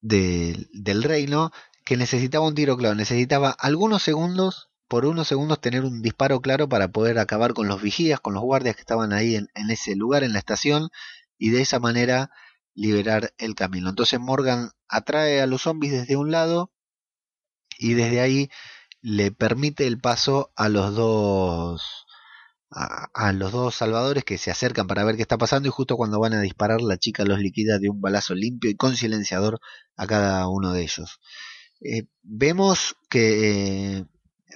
del 0.00 1.02
reino 1.04 1.52
que 1.84 1.96
necesitaba 1.96 2.44
un 2.44 2.56
tiro 2.56 2.76
claro, 2.76 2.96
necesitaba 2.96 3.50
algunos 3.50 4.02
segundos, 4.02 4.70
por 4.88 5.06
unos 5.06 5.28
segundos 5.28 5.60
tener 5.60 5.84
un 5.84 6.02
disparo 6.02 6.40
claro 6.40 6.68
para 6.68 6.88
poder 6.88 7.20
acabar 7.20 7.54
con 7.54 7.68
los 7.68 7.80
vigías, 7.80 8.18
con 8.18 8.34
los 8.34 8.42
guardias 8.42 8.74
que 8.74 8.80
estaban 8.80 9.12
ahí 9.12 9.36
en, 9.36 9.48
ese 9.70 9.94
lugar, 9.94 10.24
en 10.24 10.32
la 10.32 10.40
estación, 10.40 10.88
y 11.38 11.50
de 11.50 11.62
esa 11.62 11.78
manera 11.78 12.32
liberar 12.74 13.32
el 13.38 13.54
camino. 13.54 13.90
Entonces 13.90 14.18
Morgan 14.18 14.70
atrae 14.88 15.40
a 15.40 15.46
los 15.46 15.62
zombies 15.62 15.92
desde 15.92 16.16
un 16.16 16.32
lado 16.32 16.72
y 17.78 17.94
desde 17.94 18.20
ahí 18.20 18.50
le 19.00 19.30
permite 19.30 19.86
el 19.86 20.00
paso 20.00 20.52
a 20.56 20.68
los 20.68 20.94
dos 20.94 22.06
a, 22.70 23.32
los 23.32 23.52
dos 23.52 23.74
salvadores 23.74 24.24
que 24.24 24.36
se 24.36 24.50
acercan 24.50 24.86
para 24.86 25.04
ver 25.04 25.16
qué 25.16 25.22
está 25.22 25.38
pasando 25.38 25.68
y 25.68 25.72
justo 25.72 25.96
cuando 25.96 26.20
van 26.20 26.34
a 26.34 26.40
disparar 26.42 26.82
la 26.82 26.98
chica 26.98 27.24
los 27.24 27.38
liquida 27.38 27.78
de 27.78 27.88
un 27.88 28.00
balazo 28.00 28.34
limpio 28.34 28.70
y 28.70 28.76
con 28.76 28.96
silenciador 28.96 29.60
a 29.96 30.06
cada 30.06 30.48
uno 30.48 30.72
de 30.72 30.82
ellos. 30.82 31.18
Eh, 31.80 32.04
vemos 32.22 32.96
que 33.08 33.98
eh, 33.98 34.04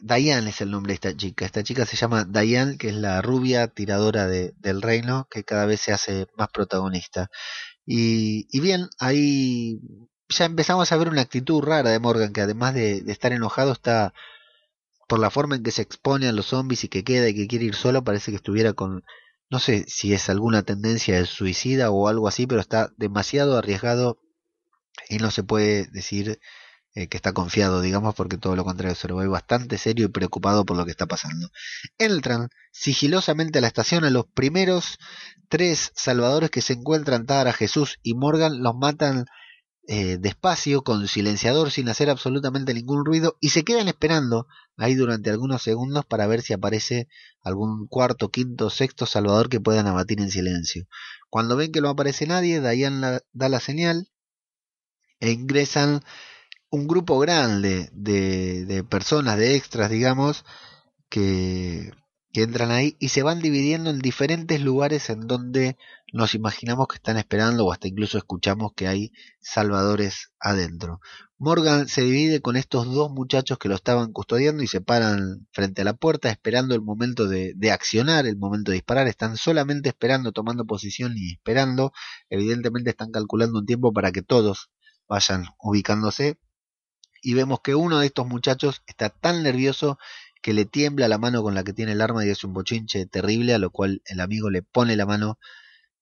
Diane 0.03 0.51
es 0.51 0.61
el 0.61 0.71
nombre 0.71 0.91
de 0.91 0.95
esta 0.95 1.17
chica. 1.17 1.47
Esta 1.47 1.63
chica 1.63 1.87
se 1.87 1.97
llama 1.97 2.25
Diane, 2.25 2.77
que 2.77 2.89
es 2.89 2.95
la 2.95 3.23
rubia 3.23 3.69
tiradora 3.69 4.27
del 4.27 4.83
reino, 4.83 5.29
que 5.31 5.45
cada 5.45 5.67
vez 5.67 5.81
se 5.81 5.93
hace 5.93 6.27
más 6.37 6.49
protagonista. 6.53 7.31
Y, 7.87 8.47
y, 8.51 8.61
bien, 8.61 8.89
ahí 8.99 9.81
ya 10.39 10.47
empezamos 10.47 10.91
a 10.93 10.97
ver 10.97 11.09
una 11.09 11.23
actitud 11.23 11.63
rara 11.63 11.91
de 11.91 11.99
Morgan, 12.01 12.33
que 12.33 12.41
además 12.41 12.75
de, 12.75 13.03
estar 13.07 13.33
enojado 13.33 13.73
está 13.73 14.15
por 15.09 15.19
la 15.19 15.31
forma 15.31 15.57
en 15.57 15.63
que 15.63 15.71
se 15.71 15.83
expone 15.83 16.29
a 16.29 16.33
los 16.33 16.47
zombies 16.47 16.85
y 16.85 16.89
que 16.89 17.05
queda 17.05 17.29
y 17.29 17.35
que 17.35 17.47
quiere 17.47 17.67
ir 17.67 17.75
solo, 17.75 18.05
parece 18.05 18.31
que 18.33 18.37
estuviera 18.37 18.73
con, 18.73 19.05
no 19.51 19.59
sé 19.59 19.85
si 19.89 20.15
es 20.15 20.29
alguna 20.31 20.63
tendencia 20.63 21.17
de 21.17 21.27
suicida 21.27 21.91
o 21.91 22.09
algo 22.09 22.29
así, 22.29 22.47
pero 22.47 22.61
está 22.61 22.93
demasiado 22.97 23.59
arriesgado 23.59 24.19
y 25.09 25.19
no 25.19 25.31
se 25.31 25.43
puede 25.43 25.87
decir 25.87 26.39
eh, 26.95 27.09
que 27.09 27.17
está 27.17 27.33
confiado, 27.33 27.81
digamos, 27.81 28.15
porque 28.15 28.37
todo 28.37 28.55
lo 28.55 28.65
contrario 28.65 28.95
se 28.95 29.09
lo 29.09 29.17
ve 29.17 29.27
bastante 29.27 29.79
serio 29.79 30.07
y 30.07 30.09
preocupado 30.09 30.67
por 30.67 30.77
lo 30.77 30.85
que 30.85 30.91
está 30.91 31.07
pasando. 31.07 31.51
Entran 31.99 32.49
sigilosamente 32.71 33.59
a 33.59 33.63
la 33.63 33.69
estación 33.69 34.05
a 34.05 34.11
los 34.11 34.27
primeros 34.27 34.99
tres 35.49 35.93
salvadores 35.95 36.51
que 36.51 36.61
se 36.61 36.75
encuentran, 36.75 37.25
Tara, 37.25 37.53
Jesús 37.55 37.99
y 38.03 38.15
Morgan, 38.15 38.63
los 38.63 38.75
matan 38.75 39.25
eh, 39.89 40.17
despacio, 40.19 40.83
con 40.83 41.09
silenciador, 41.09 41.71
sin 41.71 41.89
hacer 41.89 42.09
absolutamente 42.09 42.73
ningún 42.75 43.05
ruido, 43.05 43.37
y 43.41 43.51
se 43.51 43.65
quedan 43.65 43.89
esperando 43.89 44.47
ahí 44.77 44.95
durante 44.95 45.31
algunos 45.31 45.63
segundos 45.63 46.05
para 46.07 46.27
ver 46.27 46.43
si 46.43 46.53
aparece 46.53 47.09
algún 47.43 47.89
cuarto, 47.89 48.31
quinto, 48.31 48.71
sexto 48.71 49.07
salvador 49.07 49.49
que 49.49 49.61
puedan 49.61 49.87
abatir 49.87 50.21
en 50.21 50.31
silencio. 50.31 50.87
Cuando 51.31 51.57
ven 51.57 51.73
que 51.73 51.81
no 51.81 51.89
aparece 51.89 52.27
nadie, 52.27 52.61
Diane 52.61 53.21
da 53.33 53.49
la 53.49 53.61
señal 53.61 54.09
e 55.21 55.31
ingresan 55.31 56.03
un 56.71 56.87
grupo 56.87 57.19
grande 57.19 57.91
de, 57.93 58.65
de 58.67 58.85
personas, 58.85 59.37
de 59.37 59.57
extras, 59.57 59.91
digamos, 59.91 60.45
que, 61.09 61.93
que 62.33 62.43
entran 62.43 62.71
ahí 62.71 62.97
y 62.99 63.11
se 63.11 63.23
van 63.23 63.41
dividiendo 63.41 63.91
en 63.91 63.99
diferentes 63.99 64.61
lugares 64.61 65.11
en 65.11 65.27
donde 65.27 65.77
nos 66.13 66.35
imaginamos 66.35 66.89
que 66.89 66.97
están 66.97 67.19
esperando 67.19 67.67
o 67.67 67.73
hasta 67.73 67.89
incluso 67.89 68.17
escuchamos 68.17 68.73
que 68.75 68.89
hay 68.89 69.13
salvadores 69.41 70.33
adentro. 70.41 71.01
Morgan 71.37 71.89
se 71.89 72.03
divide 72.03 72.41
con 72.41 72.57
estos 72.57 72.87
dos 72.87 73.11
muchachos 73.11 73.59
que 73.59 73.69
lo 73.69 73.75
estaban 73.75 74.13
custodiando 74.13 74.63
y 74.63 74.67
se 74.67 74.81
paran 74.81 75.47
frente 75.53 75.83
a 75.83 75.85
la 75.85 75.95
puerta 75.95 76.31
esperando 76.31 76.75
el 76.75 76.81
momento 76.81 77.27
de, 77.27 77.53
de 77.57 77.71
accionar, 77.71 78.27
el 78.27 78.37
momento 78.37 78.71
de 78.71 78.77
disparar. 78.77 79.09
Están 79.09 79.37
solamente 79.37 79.89
esperando, 79.89 80.33
tomando 80.33 80.65
posición 80.65 81.15
y 81.17 81.33
esperando. 81.33 81.93
Evidentemente 82.31 82.91
están 82.91 83.11
calculando 83.11 83.59
un 83.59 83.67
tiempo 83.67 83.93
para 83.93 84.13
que 84.13 84.23
todos 84.23 84.71
vayan 85.09 85.47
ubicándose. 85.59 86.39
Y 87.23 87.35
vemos 87.35 87.61
que 87.61 87.75
uno 87.75 87.99
de 87.99 88.07
estos 88.07 88.27
muchachos 88.27 88.83
está 88.87 89.11
tan 89.11 89.43
nervioso 89.43 89.99
que 90.43 90.53
le 90.53 90.67
tiembla 90.67 91.09
la 91.09 91.19
mano 91.19 91.43
con 91.43 91.55
la 91.55 91.65
que 91.65 91.73
tiene 91.73 91.93
el 91.93 92.01
arma 92.01 92.27
y 92.27 92.31
es 92.31 92.45
un 92.45 92.53
bochinche 92.53 93.07
terrible, 93.07 93.55
a 93.55 93.59
lo 93.59 93.71
cual 93.71 94.03
el 94.07 94.21
amigo 94.21 94.51
le 94.51 94.63
pone 94.63 94.97
la 94.97 95.07
mano 95.07 95.39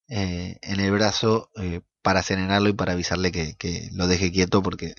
eh, 0.08 0.58
en 0.62 0.80
el 0.80 0.90
brazo 0.90 1.50
eh, 1.56 1.82
para 2.02 2.22
serenarlo 2.22 2.70
y 2.70 2.72
para 2.72 2.94
avisarle 2.94 3.30
que, 3.30 3.54
que, 3.56 3.90
lo 3.92 4.08
deje 4.08 4.32
quieto 4.32 4.62
porque 4.62 4.94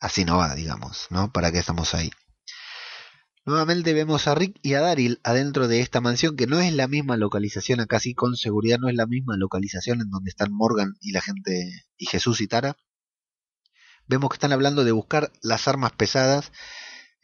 así 0.00 0.24
no 0.24 0.38
va, 0.38 0.54
digamos, 0.54 1.06
¿no? 1.10 1.32
¿Para 1.32 1.52
qué 1.52 1.58
estamos 1.58 1.94
ahí? 1.94 2.10
Nuevamente 3.46 3.92
vemos 3.92 4.26
a 4.26 4.34
Rick 4.34 4.58
y 4.62 4.74
a 4.74 4.80
Daryl 4.80 5.20
adentro 5.22 5.68
de 5.68 5.80
esta 5.80 6.00
mansión 6.00 6.34
que 6.34 6.46
no 6.46 6.60
es 6.60 6.72
la 6.72 6.88
misma 6.88 7.16
localización, 7.16 7.80
acá 7.80 8.00
sí 8.00 8.14
con 8.14 8.36
seguridad 8.36 8.78
no 8.78 8.88
es 8.88 8.96
la 8.96 9.06
misma 9.06 9.36
localización 9.36 10.00
en 10.00 10.10
donde 10.10 10.30
están 10.30 10.52
Morgan 10.52 10.94
y 11.00 11.12
la 11.12 11.20
gente 11.20 11.86
y 11.96 12.06
Jesús 12.06 12.40
y 12.40 12.48
Tara. 12.48 12.76
Vemos 14.06 14.30
que 14.30 14.36
están 14.36 14.52
hablando 14.52 14.84
de 14.84 14.92
buscar 14.92 15.30
las 15.42 15.68
armas 15.68 15.92
pesadas 15.92 16.52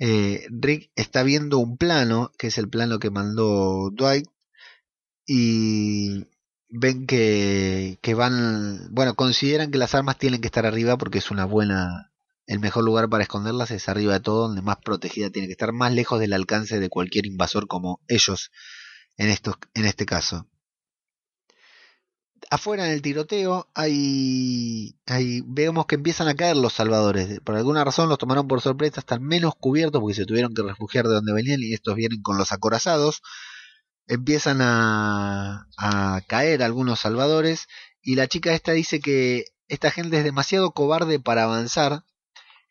eh, 0.00 0.46
Rick 0.50 0.90
está 0.96 1.22
viendo 1.22 1.58
un 1.58 1.76
plano, 1.76 2.32
que 2.38 2.48
es 2.48 2.58
el 2.58 2.68
plano 2.68 2.98
que 2.98 3.10
mandó 3.10 3.90
Dwight, 3.90 4.26
y 5.26 6.26
ven 6.70 7.06
que, 7.06 7.98
que 8.02 8.14
van, 8.14 8.88
bueno, 8.92 9.14
consideran 9.14 9.70
que 9.70 9.78
las 9.78 9.94
armas 9.94 10.18
tienen 10.18 10.40
que 10.40 10.46
estar 10.48 10.66
arriba 10.66 10.96
porque 10.98 11.18
es 11.18 11.30
una 11.30 11.44
buena, 11.44 12.12
el 12.46 12.60
mejor 12.60 12.84
lugar 12.84 13.08
para 13.10 13.24
esconderlas 13.24 13.70
es 13.72 13.88
arriba 13.88 14.14
de 14.14 14.20
todo, 14.20 14.48
donde 14.48 14.62
más 14.62 14.78
protegida 14.78 15.30
tiene 15.30 15.48
que 15.48 15.52
estar, 15.52 15.72
más 15.72 15.92
lejos 15.92 16.18
del 16.20 16.32
alcance 16.32 16.80
de 16.80 16.88
cualquier 16.88 17.26
invasor 17.26 17.68
como 17.68 18.00
ellos 18.08 18.50
en, 19.18 19.28
estos, 19.28 19.56
en 19.74 19.86
este 19.86 20.06
caso 20.06 20.48
afuera 22.48 22.86
en 22.86 22.92
el 22.92 23.02
tiroteo 23.02 23.68
hay, 23.74 24.96
hay, 25.06 25.42
vemos 25.46 25.86
que 25.86 25.96
empiezan 25.96 26.28
a 26.28 26.34
caer 26.34 26.56
los 26.56 26.72
salvadores. 26.72 27.40
Por 27.40 27.56
alguna 27.56 27.84
razón 27.84 28.08
los 28.08 28.18
tomaron 28.18 28.48
por 28.48 28.60
sorpresa, 28.60 29.00
están 29.00 29.22
menos 29.22 29.54
cubiertos 29.58 30.00
porque 30.00 30.14
se 30.14 30.26
tuvieron 30.26 30.54
que 30.54 30.62
refugiar 30.62 31.06
de 31.06 31.14
donde 31.14 31.32
venían 31.32 31.60
y 31.62 31.74
estos 31.74 31.94
vienen 31.94 32.22
con 32.22 32.38
los 32.38 32.52
acorazados. 32.52 33.22
Empiezan 34.06 34.60
a, 34.62 35.68
a 35.76 36.20
caer 36.26 36.62
algunos 36.62 37.00
salvadores 37.00 37.68
y 38.02 38.16
la 38.16 38.26
chica 38.26 38.52
esta 38.52 38.72
dice 38.72 39.00
que 39.00 39.44
esta 39.68 39.90
gente 39.90 40.18
es 40.18 40.24
demasiado 40.24 40.72
cobarde 40.72 41.20
para 41.20 41.44
avanzar, 41.44 42.04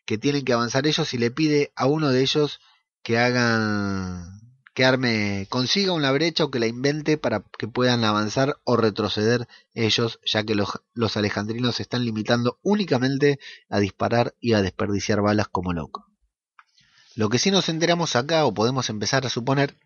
que 0.04 0.18
tienen 0.18 0.44
que 0.44 0.52
avanzar 0.52 0.86
ellos 0.86 1.14
y 1.14 1.18
le 1.18 1.30
pide 1.30 1.72
a 1.76 1.86
uno 1.86 2.10
de 2.10 2.20
ellos 2.20 2.60
que 3.02 3.18
hagan 3.18 4.39
que 4.80 4.86
arme, 4.86 5.46
consiga 5.50 5.92
una 5.92 6.10
brecha 6.10 6.44
o 6.44 6.50
que 6.50 6.58
la 6.58 6.66
invente 6.66 7.18
para 7.18 7.44
que 7.58 7.68
puedan 7.68 8.02
avanzar 8.02 8.56
o 8.64 8.78
retroceder 8.78 9.46
ellos, 9.74 10.20
ya 10.24 10.42
que 10.42 10.54
los, 10.54 10.70
los 10.94 11.18
alejandrinos 11.18 11.74
se 11.76 11.82
están 11.82 12.06
limitando 12.06 12.58
únicamente 12.62 13.38
a 13.68 13.78
disparar 13.78 14.34
y 14.40 14.54
a 14.54 14.62
desperdiciar 14.62 15.20
balas 15.20 15.48
como 15.48 15.74
loco. 15.74 16.06
Lo 17.14 17.28
que 17.28 17.38
sí 17.38 17.50
nos 17.50 17.68
enteramos 17.68 18.16
acá, 18.16 18.46
o 18.46 18.54
podemos 18.54 18.88
empezar 18.88 19.26
a 19.26 19.28
suponer, 19.28 19.76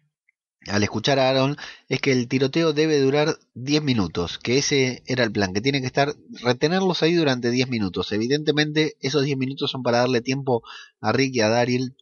al 0.69 0.85
escuchar 0.85 1.19
a 1.19 1.29
Aaron, 1.29 1.57
es 1.89 2.01
que 2.01 2.13
el 2.13 2.29
tiroteo 2.29 2.73
debe 2.73 3.01
durar 3.01 3.37
10 3.55 3.83
minutos, 3.83 4.39
que 4.39 4.59
ese 4.59 5.03
era 5.07 5.25
el 5.25 5.33
plan, 5.33 5.53
que 5.53 5.61
tiene 5.61 5.81
que 5.81 5.89
estar, 5.89 6.15
retenerlos 6.41 7.03
ahí 7.03 7.15
durante 7.15 7.51
10 7.51 7.69
minutos. 7.69 8.13
Evidentemente, 8.13 8.97
esos 9.01 9.25
10 9.25 9.39
minutos 9.39 9.73
son 9.73 9.83
para 9.83 9.99
darle 9.99 10.21
tiempo 10.21 10.63
a 11.01 11.11
Rick 11.11 11.35
y 11.35 11.41
a 11.41 11.49
Daryl 11.49 11.97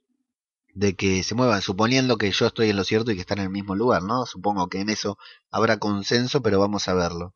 de 0.75 0.95
que 0.95 1.23
se 1.23 1.35
muevan, 1.35 1.63
suponiendo 1.63 2.17
que 2.19 2.31
yo 2.31 2.47
estoy 2.47 2.71
en 2.71 2.77
lo 2.77 2.85
cierto 2.85 3.11
y 3.11 3.15
que 3.15 3.21
están 3.21 3.39
en 3.39 3.45
el 3.45 3.51
mismo 3.51 3.75
lugar, 3.75 4.03
¿no? 4.03 4.27
Supongo 4.27 4.69
que 4.69 4.81
en 4.81 4.89
eso 4.89 5.19
habrá 5.51 5.79
consenso, 5.79 6.43
pero 6.43 6.59
vamos 6.61 6.89
a 6.89 6.95
verlo. 6.95 7.35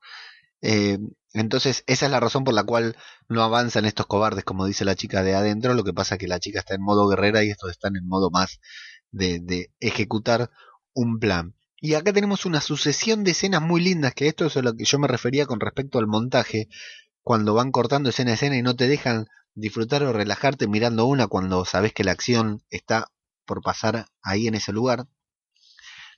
Eh, 0.63 0.99
entonces, 1.35 1.85
esa 1.87 2.07
es 2.07 2.13
la 2.13 2.21
razón 2.21 2.45
por 2.45 2.55
la 2.55 2.65
cual 2.65 2.97
no 3.29 3.43
avanzan 3.43 3.85
estos 3.85 4.07
cobardes, 4.07 4.45
como 4.45 4.67
dice 4.67 4.85
la 4.87 4.95
chica 4.95 5.23
de 5.23 5.35
adentro. 5.35 5.75
Lo 5.75 5.85
que 5.85 5.93
pasa 5.93 6.15
es 6.15 6.19
que 6.19 6.29
la 6.29 6.41
chica 6.41 6.61
está 6.61 6.75
en 6.75 6.83
modo 6.83 7.09
guerrera 7.09 7.45
y 7.45 7.51
estos 7.51 7.71
están 7.71 7.97
en 7.97 8.07
modo 8.07 8.31
más 8.31 8.61
de, 9.11 9.41
de 9.41 9.71
ejecutar 9.81 10.51
un 10.95 11.19
plan. 11.19 11.55
Y 11.79 11.95
acá 11.95 12.13
tenemos 12.13 12.47
una 12.47 12.63
sucesión 12.63 13.23
de 13.23 13.33
escenas 13.33 13.61
muy 13.61 13.83
lindas, 13.83 14.15
que 14.15 14.29
esto 14.29 14.47
es 14.47 14.57
a 14.57 14.63
lo 14.63 14.75
que 14.75 14.85
yo 14.85 14.99
me 14.99 15.09
refería 15.09 15.45
con 15.47 15.61
respecto 15.61 15.99
al 15.99 16.07
montaje, 16.07 16.69
cuando 17.23 17.53
van 17.55 17.71
cortando 17.71 18.09
escena 18.09 18.31
a 18.31 18.35
escena 18.35 18.57
y 18.57 18.63
no 18.63 18.77
te 18.77 18.89
dejan 18.89 19.27
disfrutar 19.55 20.03
o 20.05 20.13
relajarte 20.13 20.69
mirando 20.69 21.07
una 21.07 21.27
cuando 21.27 21.65
sabes 21.65 21.93
que 21.93 22.05
la 22.05 22.13
acción 22.13 22.63
está 22.71 23.09
por 23.47 23.63
pasar 23.63 24.07
ahí 24.23 24.47
en 24.49 24.55
ese 24.55 24.73
lugar, 24.73 25.07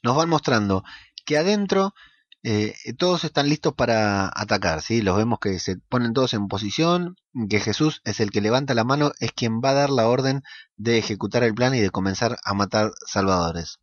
nos 0.02 0.16
van 0.16 0.28
mostrando 0.28 0.84
que 1.24 1.38
adentro 1.38 1.94
eh, 2.42 2.74
todos 2.98 3.24
están 3.24 3.48
listos 3.48 3.74
para 3.74 4.28
atacar, 4.34 4.80
¿sí? 4.82 5.02
Los 5.02 5.16
vemos 5.16 5.38
que 5.40 5.58
se 5.58 5.76
ponen 5.76 6.12
todos 6.12 6.34
en 6.34 6.48
posición, 6.48 7.16
que 7.50 7.60
Jesús 7.60 8.00
es 8.04 8.20
el 8.20 8.30
que 8.30 8.40
levanta 8.40 8.74
la 8.74 8.84
mano, 8.84 9.12
es 9.20 9.32
quien 9.32 9.60
va 9.60 9.70
a 9.70 9.74
dar 9.74 9.90
la 9.90 10.08
orden 10.08 10.42
de 10.76 10.98
ejecutar 10.98 11.42
el 11.42 11.54
plan 11.54 11.74
y 11.74 11.80
de 11.80 11.90
comenzar 11.90 12.38
a 12.44 12.54
matar 12.54 12.92
salvadores. 13.06 13.80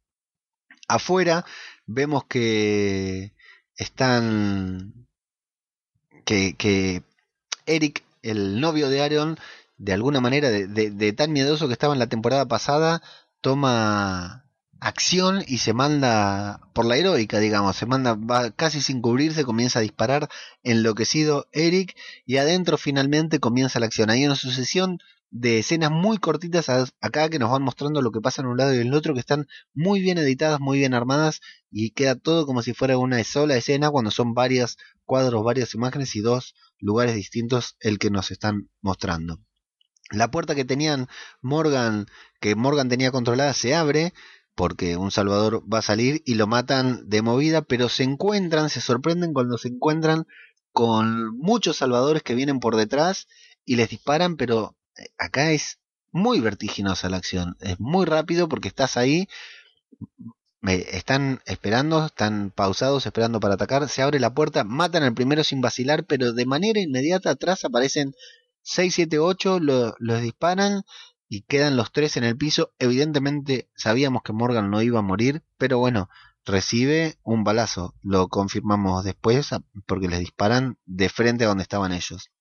Afuera 0.87 1.45
vemos 1.85 2.25
que 2.25 3.33
están 3.75 5.05
que, 6.25 7.03
Eric, 7.65 8.03
el 8.21 8.59
novio 8.59 8.89
de 8.89 9.01
Aaron, 9.01 9.37
de 9.77 9.93
alguna 9.93 10.21
manera, 10.21 10.49
de, 10.49 11.13
tan 11.13 11.31
miedoso 11.33 11.67
que 11.67 11.73
estaba 11.73 11.93
en 11.93 11.99
la 11.99 12.07
temporada 12.07 12.47
pasada, 12.47 13.01
toma 13.45 14.49
acción 14.79 15.43
y 15.47 15.59
se 15.59 15.73
manda 15.73 16.61
por 16.73 16.83
la 16.83 16.97
heroica, 16.97 17.37
digamos, 17.37 17.75
se 17.75 17.85
manda 17.85 18.15
va 18.15 18.49
casi 18.49 18.81
sin 18.81 19.01
cubrirse, 19.01 19.45
comienza 19.45 19.77
a 19.77 19.81
disparar 19.83 20.29
enloquecido 20.63 21.47
Eric 21.51 21.95
y 22.25 22.37
adentro 22.37 22.79
finalmente 22.79 23.39
comienza 23.39 23.79
la 23.79 23.85
acción. 23.85 24.09
Hay 24.09 24.25
una 24.25 24.35
sucesión 24.35 24.97
de 25.29 25.59
escenas 25.59 25.91
muy 25.91 26.17
cortitas 26.17 26.69
acá 27.01 27.29
que 27.29 27.37
nos 27.37 27.51
van 27.51 27.61
mostrando 27.61 28.01
lo 28.01 28.11
que 28.11 28.19
pasa 28.19 28.41
en 28.41 28.47
un 28.47 28.57
lado 28.57 28.73
y 28.73 28.77
en 28.77 28.87
el 28.87 28.95
otro 28.95 29.13
que 29.13 29.19
están 29.19 29.45
muy 29.75 30.01
bien 30.01 30.17
editadas, 30.17 30.59
muy 30.59 30.79
bien 30.79 30.95
armadas 30.95 31.39
y 31.69 31.91
queda 31.91 32.15
todo 32.15 32.47
como 32.47 32.63
si 32.63 32.73
fuera 32.73 32.97
una 32.97 33.23
sola 33.23 33.55
escena 33.57 33.91
cuando 33.91 34.09
son 34.09 34.33
varias 34.33 34.77
cuadros, 35.03 35.43
varias 35.43 35.75
imágenes 35.75 36.15
y 36.15 36.21
dos 36.21 36.55
lugares 36.79 37.13
distintos 37.13 37.75
el 37.79 37.99
que 37.99 38.09
nos 38.09 38.31
están 38.31 38.71
mostrando. 38.81 39.39
La 40.11 40.29
puerta 40.29 40.55
que 40.55 40.65
tenían 40.65 41.07
Morgan, 41.41 42.07
que 42.39 42.55
Morgan 42.55 42.89
tenía 42.89 43.11
controlada, 43.11 43.53
se 43.53 43.75
abre 43.75 44.13
porque 44.55 44.95
un 44.97 45.11
Salvador 45.11 45.63
va 45.71 45.79
a 45.79 45.83
salir 45.83 46.21
y 46.25 46.35
lo 46.35 46.47
matan 46.47 47.09
de 47.09 47.21
movida, 47.21 47.61
pero 47.61 47.89
se 47.89 48.03
encuentran, 48.03 48.69
se 48.69 48.81
sorprenden 48.81 49.33
cuando 49.33 49.57
se 49.57 49.67
encuentran 49.67 50.25
con 50.71 51.37
muchos 51.37 51.77
salvadores 51.77 52.23
que 52.23 52.35
vienen 52.35 52.59
por 52.59 52.75
detrás 52.75 53.27
y 53.65 53.75
les 53.75 53.89
disparan, 53.89 54.37
pero 54.37 54.75
eh, 54.97 55.07
acá 55.17 55.51
es 55.51 55.79
muy 56.11 56.39
vertiginosa 56.39 57.09
la 57.09 57.17
acción, 57.17 57.57
es 57.59 57.79
muy 57.79 58.05
rápido 58.05 58.47
porque 58.47 58.69
estás 58.69 58.95
ahí, 58.95 59.27
están 60.61 61.41
esperando, 61.45 62.05
están 62.05 62.51
pausados 62.51 63.05
esperando 63.05 63.39
para 63.39 63.55
atacar, 63.55 63.87
se 63.89 64.01
abre 64.01 64.19
la 64.19 64.33
puerta, 64.33 64.63
matan 64.63 65.03
al 65.03 65.13
primero 65.13 65.43
sin 65.43 65.61
vacilar, 65.61 66.05
pero 66.05 66.31
de 66.31 66.45
manera 66.45 66.79
inmediata 66.79 67.31
atrás 67.31 67.65
aparecen 67.65 68.13
6, 68.67 68.95
7, 68.95 69.19
8 69.19 69.59
los 69.59 70.21
disparan 70.21 70.81
y 71.29 71.43
quedan 71.43 71.77
los 71.77 71.91
tres 71.91 72.17
en 72.17 72.23
el 72.23 72.35
piso. 72.35 72.73
Evidentemente 72.79 73.69
sabíamos 73.75 74.23
que 74.23 74.33
Morgan 74.33 74.71
no 74.71 74.81
iba 74.81 74.99
a 74.99 75.03
morir, 75.03 75.43
pero 75.57 75.77
bueno, 75.77 76.09
recibe 76.45 77.19
un 77.21 77.43
balazo. 77.43 77.93
Lo 78.01 78.27
confirmamos 78.27 79.03
después 79.03 79.49
porque 79.85 80.07
les 80.07 80.19
disparan 80.19 80.79
de 80.85 81.09
frente 81.09 81.43
a 81.43 81.47
donde 81.47 81.61
estaban 81.61 81.91
ellos. 81.91 82.31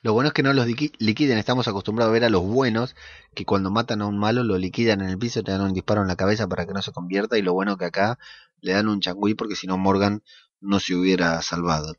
Lo 0.00 0.14
bueno 0.14 0.28
es 0.28 0.32
que 0.32 0.42
no 0.42 0.54
los 0.54 0.66
liquiden, 0.66 1.36
estamos 1.36 1.68
acostumbrados 1.68 2.10
a 2.10 2.14
ver 2.14 2.24
a 2.24 2.30
los 2.30 2.42
buenos 2.42 2.96
que 3.34 3.44
cuando 3.44 3.70
matan 3.70 4.00
a 4.00 4.06
un 4.06 4.18
malo 4.18 4.44
lo 4.44 4.56
liquidan 4.56 5.02
en 5.02 5.10
el 5.10 5.18
piso, 5.18 5.42
te 5.42 5.52
dan 5.52 5.60
un 5.60 5.74
disparo 5.74 6.00
en 6.00 6.08
la 6.08 6.16
cabeza 6.16 6.48
para 6.48 6.64
que 6.66 6.72
no 6.72 6.80
se 6.80 6.92
convierta 6.92 7.36
y 7.36 7.42
lo 7.42 7.52
bueno 7.52 7.76
que 7.76 7.84
acá 7.84 8.18
le 8.62 8.72
dan 8.72 8.88
un 8.88 9.00
changüí 9.00 9.34
porque 9.34 9.56
si 9.56 9.66
no 9.66 9.76
Morgan 9.76 10.22
no 10.60 10.80
se 10.80 10.94
hubiera 10.94 11.42
salvado. 11.42 11.94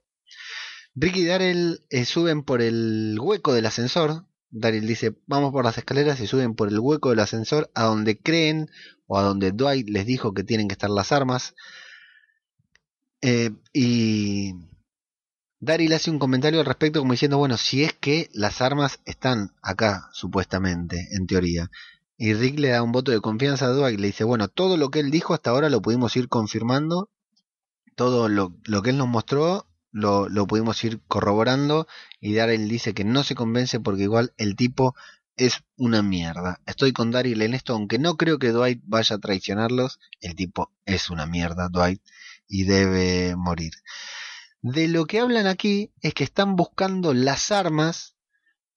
Ricky 0.96 1.22
y 1.22 1.26
Daryl 1.26 1.86
eh, 1.90 2.06
suben 2.06 2.44
por 2.44 2.62
el 2.62 3.18
hueco 3.20 3.54
del 3.54 3.66
ascensor. 3.66 4.26
Daryl 4.50 4.88
dice, 4.88 5.16
vamos 5.28 5.52
por 5.52 5.64
las 5.64 5.78
escaleras 5.78 6.20
y 6.20 6.28
suben 6.28 6.56
por 6.56 6.70
el 6.70 6.80
hueco 6.80 7.10
del 7.10 7.20
ascensor 7.20 7.70
a 7.76 7.84
donde 7.84 8.20
creen 8.20 8.70
o 9.08 9.18
a 9.18 9.22
donde 9.24 9.52
Dwight 9.52 9.88
les 9.90 10.06
dijo 10.06 10.34
que 10.34 10.44
tienen 10.44 10.68
que 10.68 10.74
estar 10.74 10.90
las 10.90 11.12
armas. 11.12 11.56
Eh, 13.22 13.52
y 13.74 14.56
Daryl 15.60 15.94
hace 15.94 16.10
un 16.10 16.20
comentario 16.20 16.60
al 16.60 16.66
respecto 16.66 17.00
como 17.00 17.14
diciendo, 17.14 17.38
bueno, 17.38 17.58
si 17.58 17.84
es 17.84 17.94
que 17.94 18.30
las 18.34 18.62
armas 18.62 19.00
están 19.06 19.54
acá, 19.62 20.10
supuestamente, 20.14 21.10
en 21.12 21.28
teoría. 21.28 21.70
Y 22.18 22.34
Rick 22.34 22.60
le 22.60 22.70
da 22.70 22.84
un 22.84 22.92
voto 22.92 23.12
de 23.12 23.22
confianza 23.22 23.68
a 23.68 23.70
Dwight 23.70 24.00
y 24.00 24.02
le 24.02 24.08
dice, 24.08 24.24
bueno, 24.24 24.48
todo 24.48 24.76
lo 24.78 24.90
que 24.90 25.00
él 25.00 25.12
dijo 25.12 25.34
hasta 25.34 25.52
ahora 25.52 25.70
lo 25.70 25.82
pudimos 25.82 26.16
ir 26.18 26.28
confirmando, 26.28 27.10
todo 27.96 28.28
lo 28.28 28.82
que 28.82 28.90
él 28.90 28.98
nos 28.98 29.08
mostró 29.08 29.69
lo, 29.92 30.30
lo, 30.30 30.48
pudimos 30.48 30.84
ir 30.84 31.02
corroborando 31.08 31.88
y 32.20 32.34
Daryl 32.34 32.68
dice 32.68 32.94
que 32.94 33.04
no 33.04 33.24
se 33.24 33.36
convence 33.36 33.80
porque 33.80 34.04
igual 34.04 34.34
el 34.38 34.56
tipo 34.56 34.96
es 35.36 35.64
una 35.78 36.04
mierda. 36.04 36.60
Estoy 36.66 36.92
con 36.92 37.12
Daryl 37.12 37.42
en 37.42 37.54
esto, 37.54 37.74
aunque 37.74 37.98
no 37.98 38.18
creo 38.18 38.40
que 38.40 38.52
Dwight 38.52 38.82
vaya 38.86 39.16
a 39.16 39.20
traicionarlos, 39.20 40.00
el 40.20 40.36
tipo 40.36 40.72
es 40.86 41.10
una 41.10 41.26
mierda, 41.26 41.70
Dwight, 41.70 42.02
y 42.48 42.66
debe 42.66 43.36
morir. 43.38 43.72
De 44.62 44.90
lo 44.90 45.06
que 45.06 45.22
hablan 45.22 45.48
aquí 45.48 45.94
es 46.02 46.14
que 46.14 46.26
están 46.26 46.58
buscando 46.58 47.14
las 47.14 47.52
armas 47.52 48.18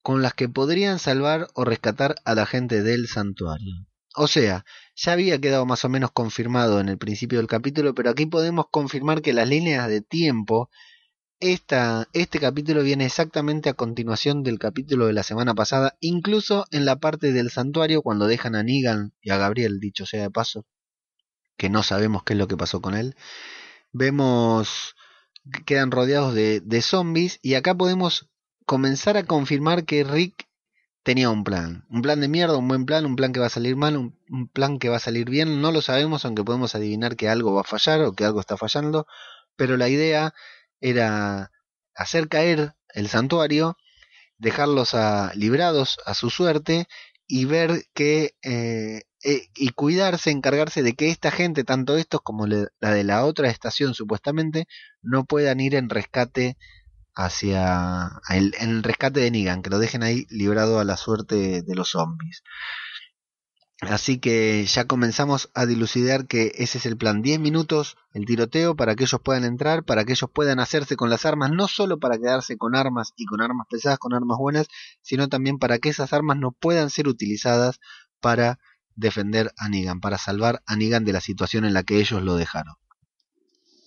con 0.01 0.21
las 0.21 0.33
que 0.33 0.47
podrían 0.47 0.99
salvar 0.99 1.49
o 1.53 1.65
rescatar 1.65 2.15
a 2.23 2.35
la 2.35 2.45
gente 2.45 2.81
del 2.83 3.07
santuario. 3.07 3.85
O 4.15 4.27
sea, 4.27 4.63
ya 4.95 5.11
había 5.11 5.41
quedado 5.41 5.65
más 5.65 5.83
o 5.83 5.89
menos 5.89 6.11
confirmado 6.11 6.79
en 6.79 6.87
el 6.87 6.97
principio 6.97 7.39
del 7.39 7.47
capítulo, 7.47 7.93
pero 7.95 8.11
aquí 8.11 8.25
podemos 8.25 8.67
confirmar 8.69 9.21
que 9.21 9.33
las 9.33 9.49
líneas 9.49 9.89
de 9.89 10.01
tiempo, 10.01 10.69
este 11.51 12.39
capítulo 12.39 12.83
viene 12.83 13.05
exactamente 13.05 13.69
a 13.69 13.73
continuación 13.73 14.43
del 14.43 14.59
capítulo 14.59 15.07
de 15.07 15.13
la 15.13 15.23
semana 15.23 15.53
pasada, 15.53 15.97
incluso 15.99 16.65
en 16.71 16.85
la 16.85 16.97
parte 16.97 17.31
del 17.31 17.51
santuario 17.51 18.01
cuando 18.01 18.27
dejan 18.27 18.55
a 18.55 18.63
Negan 18.63 19.13
y 19.21 19.31
a 19.31 19.37
Gabriel, 19.37 19.79
dicho 19.79 20.05
sea 20.05 20.21
de 20.21 20.31
paso, 20.31 20.65
que 21.57 21.69
no 21.69 21.83
sabemos 21.83 22.23
qué 22.23 22.33
es 22.33 22.39
lo 22.39 22.47
que 22.47 22.57
pasó 22.57 22.81
con 22.81 22.95
él. 22.95 23.15
Vemos 23.91 24.95
quedan 25.65 25.91
rodeados 25.91 26.33
de, 26.33 26.61
de 26.61 26.81
zombies 26.81 27.39
y 27.41 27.55
acá 27.55 27.75
podemos 27.75 28.29
comenzar 28.65 29.17
a 29.17 29.23
confirmar 29.23 29.85
que 29.85 30.03
Rick 30.03 30.47
tenía 31.03 31.29
un 31.29 31.43
plan. 31.43 31.85
Un 31.89 32.01
plan 32.01 32.19
de 32.21 32.27
mierda, 32.27 32.57
un 32.57 32.67
buen 32.67 32.85
plan, 32.85 33.05
un 33.05 33.15
plan 33.15 33.33
que 33.33 33.39
va 33.39 33.47
a 33.47 33.49
salir 33.49 33.75
mal, 33.75 33.97
un, 33.97 34.47
plan 34.47 34.79
que 34.79 34.89
va 34.89 34.97
a 34.97 34.99
salir 34.99 35.29
bien. 35.29 35.61
No 35.61 35.71
lo 35.71 35.81
sabemos, 35.81 36.25
aunque 36.25 36.43
podemos 36.43 36.75
adivinar 36.75 37.15
que 37.15 37.29
algo 37.29 37.53
va 37.53 37.61
a 37.61 37.65
fallar 37.65 38.01
o 38.01 38.13
que 38.13 38.25
algo 38.25 38.39
está 38.39 38.57
fallando. 38.57 39.05
Pero 39.55 39.77
la 39.77 39.89
idea 39.89 40.33
era 40.83 41.49
hacer 41.95 42.27
caer 42.27 42.73
el 42.93 43.07
santuario, 43.07 43.77
dejarlos 44.37 44.93
a, 44.93 45.31
librados 45.33 45.97
a 46.05 46.13
su 46.13 46.29
suerte 46.29 46.87
y 47.25 47.45
ver 47.45 47.85
que 47.93 48.35
eh, 48.43 49.03
eh, 49.23 49.47
y 49.55 49.69
cuidarse, 49.69 50.29
encargarse 50.29 50.83
de 50.83 50.93
que 50.93 51.09
esta 51.09 51.31
gente, 51.31 51.63
tanto 51.63 51.97
estos 51.97 52.21
como 52.21 52.45
la 52.47 52.67
de 52.79 53.03
la 53.05 53.23
otra 53.25 53.49
estación 53.49 53.93
supuestamente, 53.93 54.67
no 55.01 55.23
puedan 55.23 55.61
ir 55.61 55.75
en 55.75 55.89
rescate 55.89 56.57
hacia 57.15 58.09
el, 58.29 58.53
en 58.59 58.69
el 58.71 58.83
rescate 58.83 59.21
de 59.21 59.31
Negan, 59.31 59.61
que 59.61 59.69
lo 59.69 59.79
dejen 59.79 60.03
ahí 60.03 60.25
librado 60.29 60.79
a 60.79 60.83
la 60.83 60.97
suerte 60.97 61.61
de 61.61 61.75
los 61.75 61.91
zombies. 61.91 62.43
Así 63.89 64.17
que 64.19 64.65
ya 64.65 64.85
comenzamos 64.85 65.49
a 65.53 65.65
dilucidar 65.65 66.27
que 66.27 66.51
ese 66.55 66.77
es 66.77 66.85
el 66.85 66.97
plan. 66.97 67.21
10 67.21 67.39
minutos 67.39 67.97
el 68.13 68.25
tiroteo 68.25 68.75
para 68.75 68.95
que 68.95 69.03
ellos 69.03 69.19
puedan 69.23 69.43
entrar, 69.43 69.83
para 69.83 70.05
que 70.05 70.13
ellos 70.13 70.29
puedan 70.33 70.59
hacerse 70.59 70.95
con 70.95 71.09
las 71.09 71.25
armas, 71.25 71.51
no 71.51 71.67
solo 71.67 71.99
para 71.99 72.17
quedarse 72.17 72.57
con 72.57 72.75
armas 72.75 73.13
y 73.17 73.25
con 73.25 73.41
armas 73.41 73.67
pesadas, 73.69 73.99
con 73.99 74.13
armas 74.13 74.37
buenas, 74.37 74.67
sino 75.01 75.29
también 75.29 75.57
para 75.57 75.79
que 75.79 75.89
esas 75.89 76.13
armas 76.13 76.37
no 76.37 76.51
puedan 76.51 76.89
ser 76.89 77.07
utilizadas 77.07 77.79
para 78.19 78.59
defender 78.95 79.51
a 79.57 79.69
Negan, 79.69 79.99
para 79.99 80.17
salvar 80.17 80.61
a 80.65 80.75
Negan 80.75 81.05
de 81.05 81.13
la 81.13 81.21
situación 81.21 81.65
en 81.65 81.73
la 81.73 81.83
que 81.83 81.99
ellos 81.99 82.21
lo 82.21 82.35
dejaron. 82.35 82.75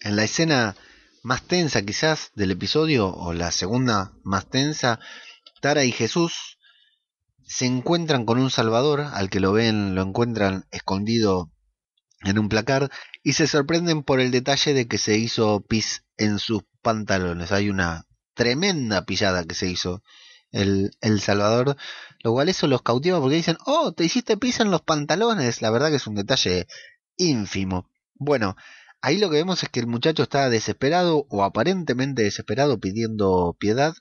En 0.00 0.16
la 0.16 0.24
escena 0.24 0.76
más 1.22 1.42
tensa 1.42 1.82
quizás 1.82 2.30
del 2.34 2.50
episodio, 2.50 3.08
o 3.08 3.32
la 3.32 3.50
segunda 3.50 4.12
más 4.22 4.48
tensa, 4.48 5.00
Tara 5.60 5.84
y 5.84 5.92
Jesús 5.92 6.55
se 7.46 7.66
encuentran 7.66 8.26
con 8.26 8.38
un 8.38 8.50
Salvador, 8.50 9.00
al 9.00 9.30
que 9.30 9.40
lo 9.40 9.52
ven, 9.52 9.94
lo 9.94 10.02
encuentran 10.02 10.66
escondido 10.72 11.50
en 12.22 12.38
un 12.38 12.48
placar, 12.48 12.90
y 13.22 13.34
se 13.34 13.46
sorprenden 13.46 14.02
por 14.02 14.20
el 14.20 14.30
detalle 14.32 14.74
de 14.74 14.88
que 14.88 14.98
se 14.98 15.16
hizo 15.16 15.60
pis 15.60 16.04
en 16.16 16.38
sus 16.38 16.62
pantalones. 16.82 17.52
Hay 17.52 17.70
una 17.70 18.06
tremenda 18.34 19.04
pillada 19.04 19.44
que 19.44 19.54
se 19.54 19.68
hizo 19.68 20.02
el, 20.50 20.90
el 21.00 21.20
Salvador, 21.20 21.76
lo 22.22 22.32
cual 22.32 22.48
eso 22.48 22.66
los 22.66 22.82
cautiva 22.82 23.20
porque 23.20 23.36
dicen, 23.36 23.58
oh, 23.64 23.92
te 23.92 24.04
hiciste 24.04 24.36
pis 24.36 24.60
en 24.60 24.70
los 24.70 24.82
pantalones, 24.82 25.62
la 25.62 25.70
verdad 25.70 25.90
que 25.90 25.96
es 25.96 26.06
un 26.06 26.16
detalle 26.16 26.66
ínfimo. 27.16 27.88
Bueno, 28.14 28.56
ahí 29.00 29.18
lo 29.18 29.30
que 29.30 29.36
vemos 29.36 29.62
es 29.62 29.68
que 29.68 29.80
el 29.80 29.86
muchacho 29.86 30.24
está 30.24 30.50
desesperado 30.50 31.26
o 31.28 31.44
aparentemente 31.44 32.22
desesperado 32.22 32.80
pidiendo 32.80 33.56
piedad 33.58 33.94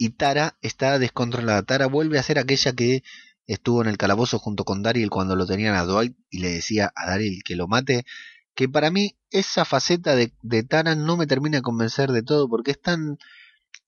y 0.00 0.08
Tara 0.12 0.56
está 0.62 0.98
descontrolada. 0.98 1.62
Tara 1.62 1.84
vuelve 1.84 2.18
a 2.18 2.22
ser 2.22 2.38
aquella 2.38 2.72
que 2.72 3.04
estuvo 3.46 3.82
en 3.82 3.88
el 3.88 3.98
calabozo 3.98 4.38
junto 4.38 4.64
con 4.64 4.82
Daryl 4.82 5.10
cuando 5.10 5.36
lo 5.36 5.44
tenían 5.44 5.74
a 5.74 5.84
Dwight 5.84 6.16
y 6.30 6.38
le 6.38 6.48
decía 6.48 6.90
a 6.96 7.10
Daryl 7.10 7.42
que 7.44 7.54
lo 7.54 7.68
mate. 7.68 8.06
Que 8.54 8.66
para 8.66 8.90
mí 8.90 9.18
esa 9.30 9.66
faceta 9.66 10.16
de, 10.16 10.62
Tara 10.62 10.94
no 10.94 11.18
me 11.18 11.26
termina 11.26 11.58
de 11.58 11.62
convencer 11.62 12.12
de 12.12 12.22
todo 12.22 12.48
porque 12.48 12.70
es 12.70 12.80
tan 12.80 13.18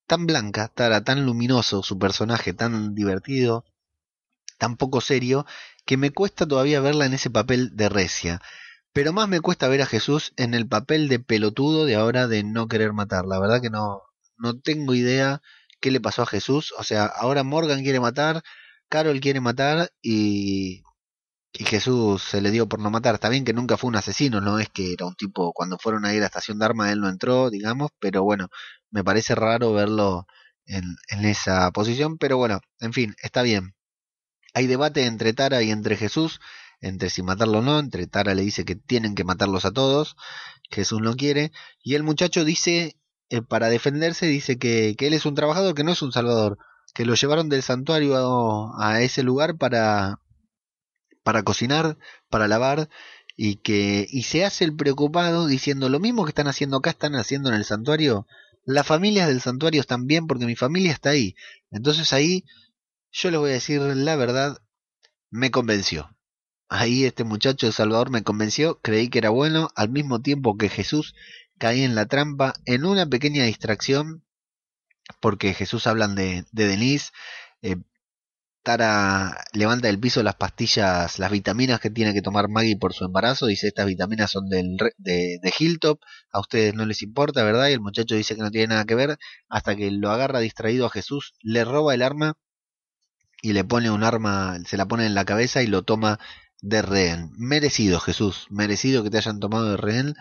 tan 0.07 0.27
blanca, 0.27 0.69
Tara, 0.69 1.03
tan 1.03 1.25
luminoso, 1.25 1.83
su 1.83 1.99
personaje 1.99 2.53
tan 2.53 2.95
divertido, 2.95 3.65
tan 4.59 4.77
poco 4.77 5.01
serio, 5.01 5.47
que 5.87 5.97
me 5.97 6.11
cuesta 6.11 6.47
todavía 6.47 6.81
verla 6.81 7.07
en 7.07 7.15
ese 7.15 7.31
papel 7.31 7.75
de 7.75 7.89
recia. 7.89 8.43
Pero 8.93 9.15
más 9.15 9.31
me 9.31 9.41
cuesta 9.41 9.67
ver 9.67 9.81
a 9.81 9.87
Jesús 9.87 10.35
en 10.37 10.53
el 10.53 10.69
papel 10.69 11.09
de 11.09 11.21
pelotudo 11.21 11.87
de 11.87 11.95
ahora 11.95 12.29
de 12.29 12.45
no 12.45 12.69
querer 12.69 12.93
matar. 12.93 13.25
La 13.25 13.41
verdad 13.41 13.63
que 13.63 13.71
no, 13.71 14.03
no 14.37 14.61
tengo 14.61 14.95
idea 14.95 15.41
qué 15.83 15.91
le 15.91 16.01
pasó 16.01 16.23
a 16.23 16.27
Jesús. 16.27 16.75
O 16.79 16.85
sea, 16.85 17.07
ahora 17.07 17.45
Morgan 17.45 17.83
quiere 17.83 18.01
matar, 18.01 18.43
Carol 18.89 19.21
quiere 19.21 19.41
matar 19.41 19.91
y 20.03 20.83
y 21.53 21.65
Jesús 21.65 22.23
se 22.23 22.41
le 22.41 22.51
dio 22.51 22.69
por 22.69 22.81
no 22.81 22.91
matar. 22.91 23.15
Está 23.15 23.29
bien 23.29 23.45
que 23.45 23.53
nunca 23.53 23.77
fue 23.77 23.89
un 23.89 23.97
asesino, 23.97 24.41
no 24.41 24.59
es 24.59 24.69
que 24.71 24.93
era 24.93 25.07
un 25.07 25.15
tipo, 25.15 25.53
cuando 25.53 25.79
fueron 25.79 26.05
a 26.05 26.13
ir 26.13 26.19
a 26.19 26.21
la 26.23 26.27
estación 26.27 26.59
de 26.59 26.65
armas 26.65 26.91
él 26.91 27.01
no 27.01 27.09
entró, 27.09 27.51
digamos, 27.51 27.91
pero 28.01 28.23
bueno, 28.25 28.49
me 28.91 29.05
parece 29.05 29.35
raro 29.35 29.73
verlo 29.73 30.27
en, 30.67 30.85
en 31.11 31.25
esa 31.25 31.71
posición, 31.73 32.19
pero 32.19 32.39
bueno, 32.39 32.61
en 32.81 32.93
fin, 32.93 33.15
está 33.23 33.43
bien. 33.43 33.75
Hay 34.55 34.67
debate 34.67 35.07
entre 35.07 35.33
Tara 35.35 35.63
y 35.63 35.71
entre 35.71 35.97
Jesús, 35.97 36.41
entre 36.81 37.11
si 37.11 37.23
matarlo 37.23 37.59
o 37.59 37.63
no, 37.63 37.79
entre 37.79 38.07
Tara 38.07 38.35
le 38.35 38.43
dice 38.43 38.65
que 38.65 38.77
tienen 38.77 39.15
que 39.15 39.25
matarlos 39.25 39.65
a 39.65 39.73
todos, 39.73 40.17
Jesús 40.71 41.01
no 41.03 41.17
quiere, 41.17 41.53
y 41.83 41.95
el 41.97 42.03
muchacho 42.03 42.45
dice, 42.45 42.97
eh, 43.33 43.41
para 43.41 43.71
defenderse, 43.71 44.27
dice 44.27 44.59
que, 44.59 44.95
él 44.99 45.15
es 45.15 45.25
un 45.25 45.35
trabajador, 45.35 45.75
que 45.75 45.85
no 45.85 45.93
es 45.93 46.03
un 46.03 46.13
salvador, 46.13 46.59
que 46.95 47.07
lo 47.07 47.15
llevaron 47.15 47.49
del 47.49 47.63
santuario 47.63 48.15
a, 48.79 48.91
a 48.91 49.01
ese 49.01 49.23
lugar 49.23 49.57
para, 49.57 50.21
para 51.23 51.43
cocinar, 51.43 51.97
para 52.29 52.47
lavar 52.47 52.91
y 53.35 53.57
que 53.57 54.07
y 54.11 54.25
se 54.25 54.45
hace 54.45 54.65
el 54.65 54.77
preocupado 54.77 55.47
diciendo 55.47 55.89
lo 55.89 55.99
mismo 55.99 56.25
que 56.25 56.31
están 56.31 56.47
haciendo 56.47 56.77
acá 56.77 56.91
están 56.91 57.15
haciendo 57.15 57.49
en 57.49 57.55
el 57.55 57.65
santuario. 57.65 58.27
Las 58.67 58.87
familias 58.87 59.29
del 59.29 59.41
santuario 59.41 59.81
están 59.81 60.07
bien 60.07 60.27
porque 60.27 60.45
mi 60.45 60.55
familia 60.55 60.93
está 60.93 61.11
ahí. 61.11 61.35
Entonces 61.71 62.13
ahí 62.13 62.45
yo 63.13 63.31
les 63.31 63.41
voy 63.41 63.51
a 63.51 63.55
decir 63.55 63.81
la 63.81 64.17
verdad, 64.17 64.59
me 65.31 65.51
convenció. 65.51 66.15
Ahí 66.69 67.05
este 67.05 67.25
muchacho 67.25 67.67
de 67.67 67.73
Salvador 67.73 68.11
me 68.11 68.23
convenció, 68.23 68.79
creí 68.83 69.09
que 69.09 69.19
era 69.19 69.31
bueno, 69.31 69.71
al 69.75 69.89
mismo 69.89 70.21
tiempo 70.21 70.59
que 70.59 70.69
Jesús 70.69 71.15
caí 71.63 71.85
en 71.85 71.95
la 71.95 72.07
trampa 72.07 72.55
en 72.65 72.85
una 72.85 73.07
pequeña 73.07 73.45
distracción, 73.45 74.25
porque 75.21 75.55
Jesús 75.55 75.87
hablan 75.87 76.17
de, 76.17 76.45
de 76.51 76.67
Denise, 76.67 77.13
eh, 77.63 77.77
Tara 78.65 79.45
levanta 79.53 79.87
del 79.87 80.01
piso 80.01 80.25
las 80.25 80.35
pastillas, 80.35 81.21
las 81.21 81.31
vitaminas 81.31 81.79
que 81.79 81.89
tiene 81.89 82.15
que 82.15 82.21
tomar 82.21 82.49
Maggie 82.49 82.77
por 82.77 82.95
su 82.95 83.05
embarazo. 83.05 83.47
Dice, 83.47 83.69
estas 83.69 83.87
vitaminas 83.87 84.33
son 84.33 84.49
del, 84.49 84.77
de, 84.99 85.39
de 85.41 85.55
Hilltop, 85.57 86.01
a 86.33 86.41
ustedes 86.41 86.75
no 86.75 86.85
les 86.85 87.01
importa, 87.03 87.45
¿verdad? 87.45 87.69
Y 87.69 87.75
el 87.75 87.81
muchacho 87.81 88.17
dice 88.17 88.35
que 88.35 88.43
no 88.43 88.51
tiene 88.51 88.69
nada 88.69 88.85
que 88.85 88.97
ver, 88.97 89.19
hasta 89.49 89.77
que 89.77 89.93
lo 89.93 90.11
agarra 90.11 90.41
distraído 90.41 90.87
a 90.87 90.91
Jesús, 90.91 91.35
le 91.43 91.65
roba 91.65 91.95
el 91.95 92.03
arma 92.03 92.35
y 93.41 93.53
le 93.53 93.63
pone 93.63 93.89
un 93.93 94.03
arma, 94.03 94.59
se 94.67 94.77
la 94.77 94.87
pone 94.87 95.07
en 95.07 95.15
la 95.15 95.25
cabeza 95.25 95.63
y 95.63 95.69
lo 95.69 95.85
toma 95.85 96.19
de 96.61 96.83
rehén. 96.83 97.31
Merecido, 97.37 98.01
Jesús, 98.01 98.47
merecido 98.51 99.05
que 99.05 99.11
te 99.11 99.19
hayan 99.19 99.39
tomado 99.39 99.71
de 99.71 99.77
rehén 99.77 100.15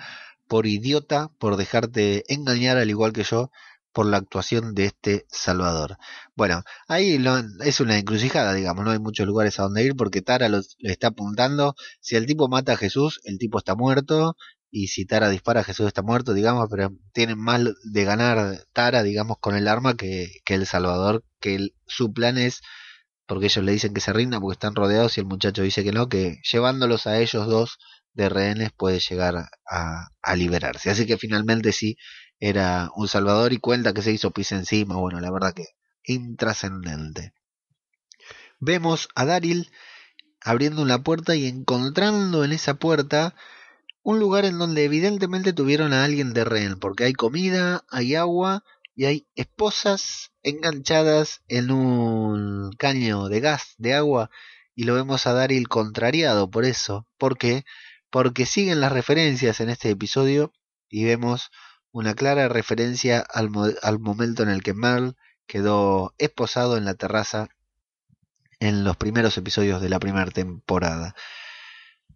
por 0.51 0.67
idiota, 0.67 1.29
por 1.39 1.55
dejarte 1.55 2.25
engañar 2.27 2.77
al 2.77 2.89
igual 2.89 3.13
que 3.13 3.23
yo 3.23 3.51
por 3.93 4.05
la 4.05 4.17
actuación 4.17 4.75
de 4.75 4.87
este 4.87 5.25
Salvador. 5.29 5.95
Bueno, 6.35 6.63
ahí 6.89 7.17
es 7.63 7.79
una 7.79 7.97
encrucijada, 7.97 8.53
digamos, 8.53 8.83
no 8.83 8.91
hay 8.91 8.99
muchos 8.99 9.25
lugares 9.25 9.57
a 9.59 9.63
donde 9.63 9.85
ir 9.85 9.95
porque 9.95 10.21
Tara 10.21 10.49
lo, 10.49 10.59
está 10.79 11.07
apuntando. 11.07 11.75
Si 12.01 12.17
el 12.17 12.25
tipo 12.25 12.49
mata 12.49 12.73
a 12.73 12.75
Jesús, 12.75 13.21
el 13.23 13.37
tipo 13.37 13.59
está 13.59 13.75
muerto. 13.75 14.35
Y 14.69 14.87
si 14.87 15.05
Tara 15.05 15.29
dispara, 15.29 15.63
Jesús 15.63 15.87
está 15.87 16.01
muerto, 16.01 16.33
digamos, 16.33 16.67
pero 16.69 16.91
tienen 17.13 17.39
más 17.39 17.61
de 17.85 18.03
ganar 18.03 18.65
Tara, 18.73 19.03
digamos, 19.03 19.37
con 19.39 19.55
el 19.55 19.69
arma 19.69 19.95
que, 19.95 20.33
que 20.43 20.55
el 20.55 20.65
Salvador, 20.65 21.23
que 21.39 21.69
su 21.87 22.11
plan 22.11 22.37
es, 22.37 22.61
porque 23.25 23.45
ellos 23.45 23.63
le 23.63 23.71
dicen 23.71 23.93
que 23.93 24.01
se 24.01 24.11
rindan 24.11 24.41
porque 24.41 24.55
están 24.55 24.75
rodeados 24.75 25.15
y 25.17 25.21
el 25.21 25.27
muchacho 25.27 25.61
dice 25.61 25.85
que 25.85 25.93
no, 25.93 26.09
que 26.09 26.41
llevándolos 26.51 27.07
a 27.07 27.19
ellos 27.19 27.47
dos 27.47 27.79
de 28.13 28.29
rehenes 28.29 28.71
puede 28.71 28.99
llegar 28.99 29.35
a, 29.69 30.09
a 30.21 30.35
liberarse. 30.35 30.89
Así 30.89 31.05
que 31.05 31.17
finalmente 31.17 31.71
sí, 31.71 31.97
era 32.39 32.89
un 32.95 33.07
salvador 33.07 33.53
y 33.53 33.57
cuenta 33.57 33.93
que 33.93 34.01
se 34.01 34.11
hizo 34.11 34.31
pis 34.31 34.51
encima. 34.51 34.97
Bueno, 34.97 35.19
la 35.21 35.31
verdad 35.31 35.53
que 35.53 35.65
intrascendente. 36.03 37.33
Vemos 38.59 39.09
a 39.15 39.25
Daryl 39.25 39.71
abriendo 40.41 40.81
una 40.81 41.03
puerta 41.03 41.35
y 41.35 41.45
encontrando 41.45 42.43
en 42.43 42.51
esa 42.51 42.75
puerta 42.75 43.35
un 44.03 44.19
lugar 44.19 44.45
en 44.45 44.57
donde 44.57 44.83
evidentemente 44.83 45.53
tuvieron 45.53 45.93
a 45.93 46.03
alguien 46.03 46.33
de 46.33 46.43
rehén, 46.43 46.79
porque 46.79 47.03
hay 47.03 47.13
comida, 47.13 47.85
hay 47.89 48.15
agua 48.15 48.63
y 48.95 49.05
hay 49.05 49.27
esposas 49.35 50.31
enganchadas 50.41 51.41
en 51.47 51.71
un 51.71 52.71
caño 52.77 53.29
de 53.29 53.39
gas, 53.39 53.75
de 53.77 53.93
agua, 53.93 54.31
y 54.75 54.85
lo 54.85 54.95
vemos 54.95 55.27
a 55.27 55.33
Daryl 55.33 55.67
contrariado 55.67 56.49
por 56.49 56.65
eso. 56.65 57.07
¿Por 57.17 57.37
qué? 57.37 57.63
Porque 58.11 58.45
siguen 58.45 58.81
las 58.81 58.91
referencias 58.91 59.59
en 59.61 59.69
este 59.69 59.89
episodio 59.89 60.53
y 60.89 61.05
vemos 61.05 61.49
una 61.91 62.13
clara 62.13 62.47
referencia 62.47 63.19
al, 63.19 63.49
momento 63.99 64.43
en 64.43 64.49
el 64.49 64.61
que 64.61 64.73
Merle 64.73 65.13
quedó 65.47 66.13
esposado 66.17 66.77
en 66.77 66.85
la 66.85 66.93
terraza 66.93 67.49
en 68.59 68.83
los 68.83 68.95
primeros 68.97 69.37
episodios 69.37 69.81
de 69.81 69.89
la 69.89 69.99
primera 69.99 70.29
temporada. 70.29 71.15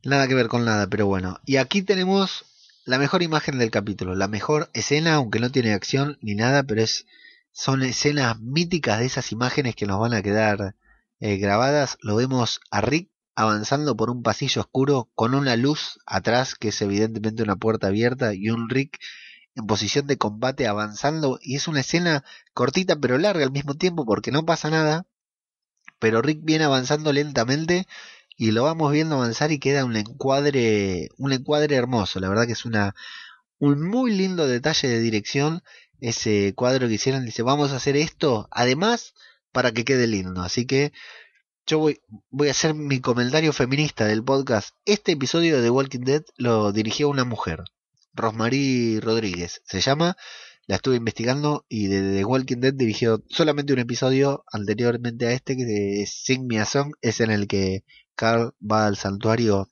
Nada 0.04 0.28
que 0.28 0.36
ver 0.36 0.48
con 0.48 0.66
nada, 0.66 0.88
pero 0.88 1.08
bueno. 1.08 1.40
Y 1.46 1.58
aquí 1.58 1.82
tenemos 1.82 2.46
la 2.86 3.00
mejor 3.00 3.24
imagen 3.24 3.58
del 3.58 3.72
capítulo, 3.72 4.14
la 4.14 4.28
mejor 4.28 4.70
escena, 4.74 5.16
aunque 5.16 5.40
no 5.40 5.52
tiene 5.52 5.74
acción 5.74 6.20
ni 6.22 6.36
nada, 6.36 6.64
pero 6.64 6.84
es 6.84 7.08
son 7.52 7.84
escenas 7.84 8.38
míticas 8.42 9.00
de 9.00 9.06
esas 9.06 9.32
imágenes 9.32 9.76
que 9.76 9.86
nos 9.86 9.98
van 9.98 10.14
a 10.14 10.22
quedar 10.22 10.76
eh, 11.22 11.38
grabadas. 11.38 11.98
Lo 12.02 12.18
vemos 12.18 12.60
a 12.70 12.82
Rick 12.82 13.10
avanzando 13.36 13.96
por 13.96 14.10
un 14.10 14.24
pasillo 14.24 14.62
oscuro 14.62 15.10
con 15.14 15.36
una 15.36 15.56
luz 15.58 16.00
atrás 16.06 16.56
que 16.56 16.70
es 16.70 16.82
evidentemente 16.82 17.44
una 17.44 17.58
puerta 17.58 17.88
abierta 17.88 18.34
y 18.34 18.50
un 18.50 18.70
Rick 18.70 19.00
en 19.56 19.68
posición 19.68 20.08
de 20.08 20.18
combate 20.18 20.68
avanzando. 20.68 21.40
Y 21.42 21.56
es 21.56 21.68
una 21.68 21.82
escena 21.82 22.24
cortita 22.54 22.96
pero 22.96 23.18
larga 23.18 23.44
al 23.44 23.52
mismo 23.52 23.76
tiempo 23.76 24.06
porque 24.06 24.32
no 24.32 24.46
pasa 24.46 24.70
nada, 24.70 25.06
pero 26.00 26.22
Rick 26.22 26.40
viene 26.44 26.66
avanzando 26.66 27.14
lentamente 27.14 27.88
y 28.38 28.52
lo 28.52 28.64
vamos 28.64 28.92
viendo 28.92 29.16
avanzar 29.16 29.52
y 29.52 29.60
queda 29.60 29.86
un 29.86 29.96
encuadre 29.96 31.10
un 31.18 31.34
encuadre 31.34 31.76
hermoso, 31.76 32.20
la 32.20 32.30
verdad 32.30 32.46
que 32.48 32.54
es 32.54 32.66
una 32.66 32.96
un 33.60 33.82
muy 33.88 34.12
lindo 34.12 34.48
detalle 34.48 34.88
de 34.88 35.00
dirección 35.00 35.64
ese 36.02 36.54
cuadro 36.56 36.88
que 36.88 36.96
hicieron. 36.96 37.26
Dice 37.26 37.44
vamos 37.44 37.72
a 37.72 37.78
hacer 37.78 37.98
esto 37.98 38.48
además 38.52 39.14
para 39.52 39.72
que 39.72 39.86
quede 39.86 40.08
lindo, 40.08 40.42
así 40.42 40.66
que 40.66 40.92
yo 41.68 41.80
voy, 41.80 42.00
voy 42.30 42.48
a 42.48 42.52
hacer 42.52 42.76
mi 42.76 43.00
comentario 43.00 43.52
feminista 43.52 44.06
del 44.06 44.24
podcast. 44.24 44.76
Este 44.86 45.14
episodio 45.14 45.62
de 45.62 45.70
Walking 45.70 46.02
Dead 46.02 46.24
lo 46.38 46.72
dirigió 46.72 47.10
una 47.10 47.26
mujer. 47.26 47.64
Rosmarie 48.14 49.02
Rodríguez 49.02 49.62
se 49.66 49.82
llama. 49.82 50.16
La 50.68 50.76
estuve 50.76 50.96
investigando 50.96 51.66
y 51.68 51.88
de 51.88 52.18
The 52.18 52.26
Walking 52.26 52.58
Dead 52.58 52.74
dirigió 52.74 53.24
solamente 53.30 53.74
un 53.74 53.80
episodio 53.80 54.44
anteriormente 54.52 55.28
a 55.28 55.32
este 55.32 55.56
que 55.56 56.02
es 56.02 56.12
Sing 56.24 56.48
Me 56.48 56.60
a 56.60 56.66
Song, 56.66 56.94
es 57.02 57.20
en 57.20 57.32
el 57.32 57.48
que 57.48 57.84
Carl 58.16 58.54
va 58.60 58.88
al 58.88 58.98
santuario 58.98 59.70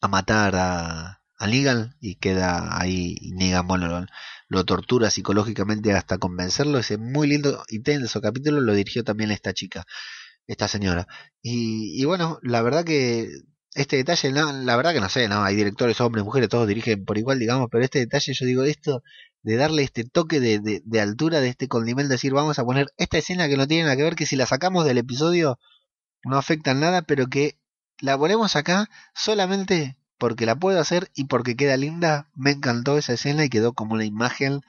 a 0.00 0.08
matar 0.08 0.56
a, 0.56 1.22
a 1.38 1.46
Negan 1.46 1.96
y 2.00 2.16
queda 2.16 2.80
ahí 2.80 3.16
Negan 3.34 3.66
bueno, 3.66 4.06
lo, 4.48 4.64
tortura 4.64 5.10
psicológicamente 5.10 5.92
hasta 5.92 6.18
convencerlo. 6.18 6.78
Ese 6.78 6.98
muy 6.98 7.28
lindo 7.28 7.64
y 7.68 7.80
tenso 7.80 8.20
capítulo 8.20 8.60
lo 8.60 8.74
dirigió 8.74 9.04
también 9.04 9.30
esta 9.30 9.52
chica, 9.52 9.84
esta 10.46 10.68
señora. 10.68 11.06
Y, 11.42 12.00
y 12.00 12.04
bueno, 12.04 12.38
la 12.42 12.62
verdad 12.62 12.84
que 12.84 13.28
este 13.74 13.96
detalle, 13.96 14.30
la 14.32 14.76
verdad 14.76 14.92
que 14.92 15.00
no 15.00 15.08
sé, 15.08 15.28
no, 15.28 15.42
hay 15.44 15.56
directores, 15.56 16.00
hombres, 16.00 16.24
mujeres, 16.24 16.48
todos 16.48 16.68
dirigen 16.68 17.04
por 17.04 17.18
igual, 17.18 17.38
digamos, 17.38 17.68
pero 17.70 17.84
este 17.84 18.00
detalle, 18.00 18.34
yo 18.34 18.46
digo, 18.46 18.64
esto 18.64 19.02
de 19.42 19.56
darle 19.56 19.82
este 19.82 20.04
toque 20.04 20.40
de, 20.40 20.60
de, 20.60 20.82
de 20.84 21.00
altura 21.00 21.40
de 21.40 21.48
este 21.48 21.68
condimento, 21.68 22.12
decir, 22.12 22.32
vamos 22.32 22.58
a 22.58 22.64
poner 22.64 22.88
esta 22.96 23.18
escena 23.18 23.48
que 23.48 23.56
no 23.56 23.66
tiene 23.66 23.84
nada 23.84 23.96
que 23.96 24.02
ver, 24.02 24.14
que 24.14 24.26
si 24.26 24.36
la 24.36 24.46
sacamos 24.46 24.84
del 24.84 24.98
episodio 24.98 25.58
no 26.24 26.36
afecta 26.36 26.72
en 26.72 26.80
nada, 26.80 27.02
pero 27.02 27.28
que 27.28 27.58
la 28.00 28.18
ponemos 28.18 28.56
acá 28.56 28.90
solamente 29.14 29.96
porque 30.18 30.46
la 30.46 30.54
puedo 30.56 30.78
hacer 30.80 31.10
y 31.14 31.24
porque 31.24 31.56
queda 31.56 31.76
linda, 31.76 32.28
me 32.34 32.52
encantó 32.52 32.98
esa 32.98 33.14
escena 33.14 33.44
y 33.44 33.48
quedó 33.48 33.72
como 33.72 33.94
una 33.94 34.04
imagen 34.04 34.60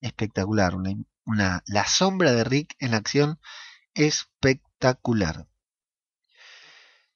espectacular, 0.00 0.74
una, 0.76 0.94
una 1.24 1.62
la 1.66 1.86
sombra 1.86 2.32
de 2.32 2.44
Rick 2.44 2.76
en 2.78 2.94
acción 2.94 3.40
espectacular. 3.94 4.69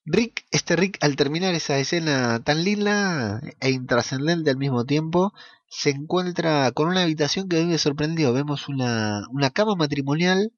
Rick, 0.07 0.45
este 0.51 0.77
Rick, 0.77 0.99
al 1.03 1.17
terminar 1.17 1.55
esa 1.55 1.79
escena 1.79 2.39
tan 2.45 2.63
linda 2.63 3.41
e 3.61 3.71
intrascendente 3.71 4.51
al 4.51 4.59
mismo 4.59 4.85
tiempo, 4.85 5.33
se 5.69 5.91
encuentra 5.91 6.71
con 6.73 6.89
una 6.89 7.03
habitación 7.03 7.49
que 7.49 7.65
me 7.65 7.79
sorprendió. 7.79 8.33
Vemos 8.33 8.69
una, 8.69 9.27
una 9.31 9.51
cama 9.51 9.75
matrimonial 9.77 10.53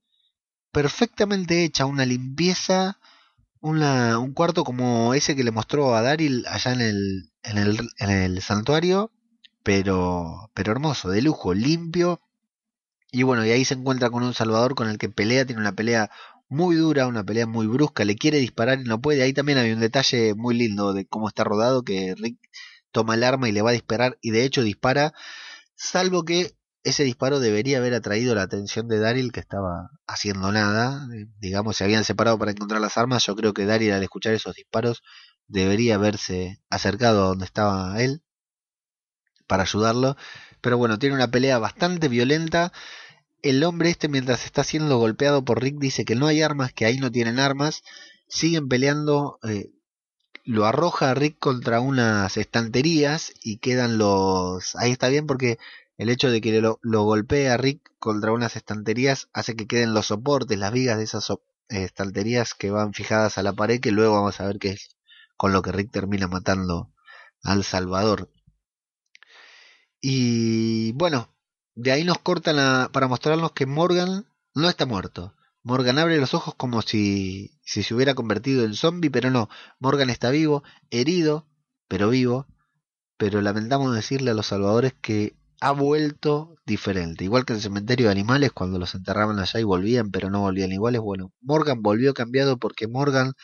perfectamente 0.73 1.65
hecha, 1.65 1.87
una 1.87 2.05
limpieza, 2.05 2.99
un 3.61 4.33
cuarto 4.35 4.65
como 4.65 5.15
ese 5.15 5.35
que 5.37 5.45
le 5.45 5.51
mostró 5.53 5.95
a 5.95 6.03
Daryl 6.03 6.45
allá 6.49 6.73
en 6.73 6.81
el, 6.81 7.33
en 7.43 7.59
el, 7.59 7.89
en 7.99 8.11
el 8.11 8.43
santuario, 8.43 9.13
pero, 9.63 10.51
pero 10.55 10.73
hermoso, 10.73 11.09
de 11.09 11.23
lujo, 11.23 11.55
limpio. 11.55 12.21
Y 13.13 13.23
bueno, 13.23 13.47
y 13.47 13.51
ahí 13.51 13.65
se 13.65 13.75
encuentra 13.75 14.11
con 14.11 14.23
un 14.23 14.35
Salvador 14.35 14.75
con 14.75 14.89
el 14.89 14.99
que 14.99 15.09
pelea, 15.09 15.47
tiene 15.47 15.61
una 15.61 15.73
pelea 15.73 16.11
muy 16.49 16.77
dura, 16.77 17.07
una 17.07 17.25
pelea 17.25 17.47
muy 17.47 17.67
brusca, 17.67 18.05
le 18.05 18.17
quiere 18.17 18.39
disparar 18.39 18.81
y 18.81 18.85
no 18.85 19.01
puede. 19.01 19.23
Ahí 19.23 19.33
también 19.33 19.59
hay 19.59 19.73
un 19.73 19.81
detalle 19.81 20.35
muy 20.35 20.55
lindo 20.57 20.93
de 20.93 21.07
cómo 21.07 21.29
está 21.29 21.45
rodado, 21.45 21.83
que 21.83 22.15
Rick 22.17 22.39
toma 22.93 23.15
el 23.15 23.25
arma 23.25 23.49
y 23.49 23.53
le 23.53 23.63
va 23.63 23.71
a 23.71 23.75
disparar 23.75 24.19
y 24.23 24.31
de 24.31 24.45
hecho 24.45 24.63
dispara, 24.63 25.13
salvo 25.75 26.25
que 26.25 26.57
ese 26.83 27.03
disparo 27.05 27.41
debería 27.41 27.79
haber 27.79 27.95
atraído 27.95 28.35
la 28.35 28.43
atención 28.43 28.89
de 28.89 29.01
Daryl 29.01 29.33
que 29.33 29.41
estaba 29.41 29.91
haciendo 30.07 30.53
nada, 30.53 31.07
digamos, 31.41 31.77
se 31.77 31.85
habían 31.85 32.05
separado 32.05 32.39
para 32.39 32.53
encontrar 32.53 32.81
las 32.81 32.97
armas, 32.97 33.27
yo 33.27 33.35
creo 33.35 33.53
que 33.53 33.67
Daryl 33.67 33.93
al 33.93 34.05
escuchar 34.05 34.35
esos 34.35 34.55
disparos 34.55 35.03
debería 35.49 35.97
haberse 35.97 36.61
acercado 36.71 37.25
a 37.25 37.27
donde 37.29 37.45
estaba 37.45 38.01
él 38.01 38.23
para 39.49 39.65
ayudarlo, 39.65 40.17
pero 40.61 40.79
bueno, 40.79 40.99
tiene 40.99 41.17
una 41.17 41.31
pelea 41.31 41.59
bastante 41.59 42.09
violenta 42.09 42.73
el 43.51 43.63
hombre 43.65 43.91
este 43.91 44.09
mientras 44.09 44.45
está 44.45 44.65
siendo 44.65 44.99
golpeado 44.99 45.45
por 45.45 45.63
Rick 45.63 45.79
dice 45.79 46.05
que 46.05 46.17
no 46.17 46.27
hay 46.27 46.43
armas, 46.43 46.73
que 46.73 46.85
ahí 46.87 46.99
no 46.99 47.11
tienen 47.11 47.39
armas, 47.39 47.83
siguen 48.29 48.69
peleando, 48.69 49.39
eh, 49.45 49.71
lo 50.45 50.67
arroja 50.67 51.11
a 51.11 51.15
Rick 51.15 51.39
contra 51.39 51.81
unas 51.81 52.37
estanterías 52.37 53.33
y 53.43 53.59
quedan 53.59 53.99
los... 53.99 54.77
Ahí 54.77 54.93
está 54.93 55.09
bien 55.09 55.27
porque 55.27 55.59
el 55.99 56.09
hecho 56.09 56.31
de 56.31 56.41
que 56.41 56.61
lo, 56.61 56.79
golpee 56.83 57.49
a 57.49 57.57
Rick 57.57 57.91
contra 57.99 58.33
unas 58.33 58.57
estanterías 58.57 59.29
hace 59.33 59.57
que 59.57 59.67
queden 59.67 59.95
los 59.95 60.07
soportes, 60.07 60.59
las 60.59 60.73
vigas 60.73 60.99
de 60.99 61.05
esas 61.05 61.27
estanterías 61.69 62.55
que 62.55 62.71
van 62.71 62.95
fijadas 62.95 63.39
a 63.39 63.43
la 63.43 63.53
pared, 63.55 63.81
que 63.81 63.93
luego 63.93 64.15
vamos 64.15 64.41
a 64.41 64.47
ver 64.47 64.59
que 64.59 64.71
es 64.71 64.97
con 65.37 65.53
lo 65.53 65.63
que 65.63 65.73
Rick 65.73 65.91
termina 65.91 66.29
matando 66.29 66.93
al 67.43 67.65
Salvador. 67.65 68.31
Y 70.01 70.93
bueno, 70.93 71.36
de 71.77 71.93
ahí 71.93 72.05
nos 72.05 72.19
cortan 72.19 72.91
para 72.91 73.07
mostrarnos 73.07 73.53
que 73.53 73.67
Morgan 73.67 74.27
no 74.55 74.69
está 74.69 74.87
muerto. 74.87 75.35
Morgan 75.63 75.99
abre 75.99 76.19
los 76.19 76.33
ojos 76.33 76.55
como 76.55 76.81
si, 76.81 77.59
si 77.65 77.83
se 77.83 77.95
hubiera 77.95 78.15
convertido 78.15 78.65
en 78.65 78.75
zombie, 78.75 79.11
pero 79.11 79.31
no. 79.31 79.49
Morgan 79.79 80.11
está 80.11 80.31
vivo, 80.31 80.65
herido, 80.91 81.47
pero 81.87 82.09
vivo. 82.09 82.47
Pero 83.19 83.43
lamentamos 83.43 83.95
decirle 83.95 84.31
a 84.31 84.35
los 84.35 84.47
salvadores 84.47 84.95
que 85.01 85.37
ha 85.61 85.73
vuelto 85.73 86.57
diferente. 86.65 87.25
Igual 87.25 87.45
que 87.45 87.53
en 87.53 87.59
el 87.59 87.63
cementerio 87.63 88.07
de 88.07 88.13
animales, 88.13 88.53
cuando 88.53 88.79
los 88.79 88.95
enterraban 88.95 89.39
allá 89.39 89.61
y 89.61 89.65
volvían, 89.65 90.11
pero 90.11 90.31
no 90.31 90.41
volvían 90.41 90.73
iguales. 90.73 91.01
Bueno, 91.01 91.33
Morgan 91.41 91.83
volvió 91.83 92.15
cambiado 92.15 92.59
porque 92.59 92.89
Morgan 92.89 93.35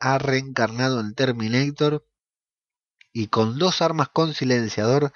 ha 0.00 0.18
reencarnado 0.18 1.00
en 1.00 1.14
Terminator 1.14 2.06
y 3.12 3.28
con 3.28 3.58
dos 3.58 3.82
armas 3.82 4.08
con 4.08 4.34
silenciador 4.34 5.12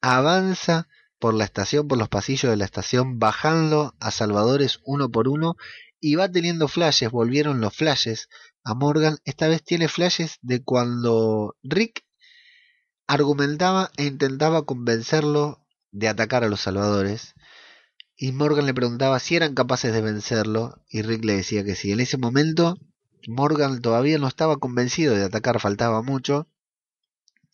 avanza 0.00 0.88
por 1.24 1.32
la 1.32 1.44
estación, 1.44 1.88
por 1.88 1.96
los 1.96 2.10
pasillos 2.10 2.50
de 2.50 2.58
la 2.58 2.66
estación, 2.66 3.18
bajando 3.18 3.94
a 3.98 4.10
salvadores 4.10 4.80
uno 4.84 5.10
por 5.10 5.26
uno 5.26 5.56
y 5.98 6.16
va 6.16 6.30
teniendo 6.30 6.68
flashes, 6.68 7.10
volvieron 7.10 7.62
los 7.62 7.74
flashes 7.74 8.28
a 8.62 8.74
Morgan, 8.74 9.16
esta 9.24 9.48
vez 9.48 9.64
tiene 9.64 9.88
flashes 9.88 10.36
de 10.42 10.62
cuando 10.62 11.56
Rick 11.62 12.04
argumentaba 13.06 13.90
e 13.96 14.04
intentaba 14.04 14.66
convencerlo 14.66 15.66
de 15.92 16.08
atacar 16.08 16.44
a 16.44 16.48
los 16.50 16.60
salvadores 16.60 17.32
y 18.18 18.32
Morgan 18.32 18.66
le 18.66 18.74
preguntaba 18.74 19.18
si 19.18 19.34
eran 19.34 19.54
capaces 19.54 19.94
de 19.94 20.02
vencerlo 20.02 20.84
y 20.90 21.00
Rick 21.00 21.24
le 21.24 21.36
decía 21.36 21.64
que 21.64 21.74
sí. 21.74 21.90
En 21.90 22.00
ese 22.00 22.18
momento 22.18 22.76
Morgan 23.28 23.80
todavía 23.80 24.18
no 24.18 24.28
estaba 24.28 24.58
convencido 24.58 25.14
de 25.14 25.24
atacar, 25.24 25.58
faltaba 25.58 26.02
mucho 26.02 26.48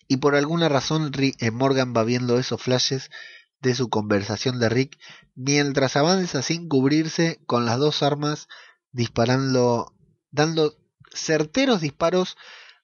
y 0.09 0.17
por 0.17 0.35
alguna 0.35 0.69
razón 0.69 1.13
eh, 1.17 1.51
Morgan 1.53 1.95
va 1.97 2.03
viendo 2.03 2.37
esos 2.37 2.61
flashes 2.61 3.11
de 3.61 3.75
su 3.75 3.89
conversación 3.89 4.59
de 4.59 4.69
Rick 4.69 4.99
mientras 5.35 5.97
avanza 5.97 6.43
sin 6.43 6.69
cubrirse 6.69 7.41
con 7.47 7.67
las 7.67 7.79
dos 7.79 8.03
armas 8.03 8.49
disparando, 8.93 9.95
dando 10.31 10.77
certeros 11.13 11.81
disparos 11.81 12.37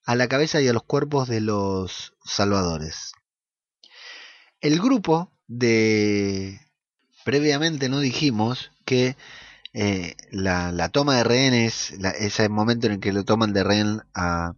a 0.05 0.15
la 0.15 0.29
cabeza 0.29 0.61
y 0.61 0.69
a 0.69 0.73
los 0.73 0.85
cuerpos 0.85 1.29
de 1.29 1.41
los 1.41 2.15
salvadores. 2.25 3.13
El 4.61 4.81
grupo 4.81 5.33
de... 5.47 6.61
Previamente 7.25 7.89
no 7.89 7.99
dijimos 7.99 8.71
que 8.85 9.17
eh, 9.73 10.17
la, 10.31 10.89
toma 10.91 11.17
de 11.17 11.25
rehenes, 11.25 11.93
ese 12.21 12.49
momento 12.49 12.87
en 12.87 12.95
el 12.95 13.01
que 13.01 13.13
lo 13.13 13.25
toman 13.25 13.53
de 13.53 13.65
rehén 13.65 14.03
a, 14.15 14.55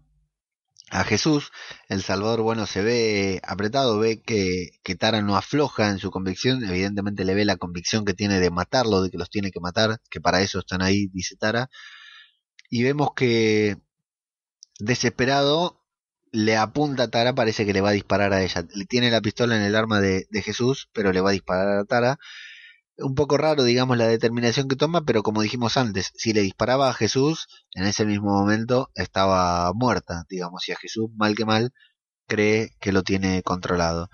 a 0.91 1.05
Jesús, 1.05 1.51
el 1.89 2.03
Salvador, 2.03 2.41
bueno, 2.43 2.67
se 2.67 2.83
ve 2.83 3.41
apretado, 3.45 3.99
ve 3.99 4.23
que, 4.23 4.71
que 4.83 4.95
Tara 4.97 5.21
no 5.23 5.37
afloja 5.37 5.91
en 5.91 5.99
su 5.99 6.11
convicción, 6.11 6.65
evidentemente 6.65 7.25
le 7.25 7.35
ve 7.35 7.45
la 7.45 7.57
convicción 7.57 8.05
que 8.05 8.15
tiene 8.15 8.41
de 8.41 8.51
matarlo, 8.51 9.03
de 9.03 9.11
que 9.11 9.19
los 9.19 9.31
tiene 9.31 9.51
que 9.51 9.61
matar, 9.61 10.01
que 10.11 10.21
para 10.21 10.41
eso 10.41 10.61
están 10.61 10.83
ahí, 10.83 11.09
dice 11.09 11.37
Tara, 11.37 11.69
y 12.71 12.83
vemos 12.83 13.11
que 13.15 13.77
desesperado 14.79 15.85
le 16.33 16.57
apunta 16.57 17.05
a 17.05 17.09
Tara, 17.11 17.35
parece 17.35 17.67
que 17.67 17.73
le 17.73 17.81
va 17.81 17.91
a 17.91 17.93
disparar 17.93 18.33
a 18.33 18.43
ella, 18.43 18.67
le 18.75 18.85
tiene 18.87 19.11
la 19.11 19.21
pistola 19.21 19.57
en 19.57 19.63
el 19.63 19.77
arma 19.77 20.01
de, 20.01 20.27
de 20.31 20.43
Jesús, 20.43 20.89
pero 20.93 21.13
le 21.13 21.21
va 21.21 21.31
a 21.31 21.33
disparar 21.33 21.79
a 21.79 21.85
Tara, 21.85 22.19
un 22.99 23.15
poco 23.15 23.37
raro, 23.37 23.65
digamos, 23.65 23.97
la 23.97 24.07
determinación 24.07 24.69
que 24.69 24.77
toma, 24.77 25.05
pero 25.05 25.23
como 25.23 25.43
dijimos 25.43 25.77
antes, 25.77 26.13
si 26.17 26.33
le 26.33 26.43
disparaba 26.43 26.89
a 26.91 26.95
Jesús, 26.95 27.49
en 27.75 27.85
ese 27.87 28.05
mismo 28.05 28.33
momento 28.33 28.91
estaba 28.95 29.73
muerta, 29.73 30.25
digamos, 30.29 30.69
y 30.69 30.73
a 30.73 30.77
Jesús, 30.77 31.09
mal 31.15 31.35
que 31.37 31.45
mal, 31.45 31.73
cree 32.27 32.77
que 32.81 32.93
lo 32.93 33.03
tiene 33.03 33.43
controlado. 33.43 34.11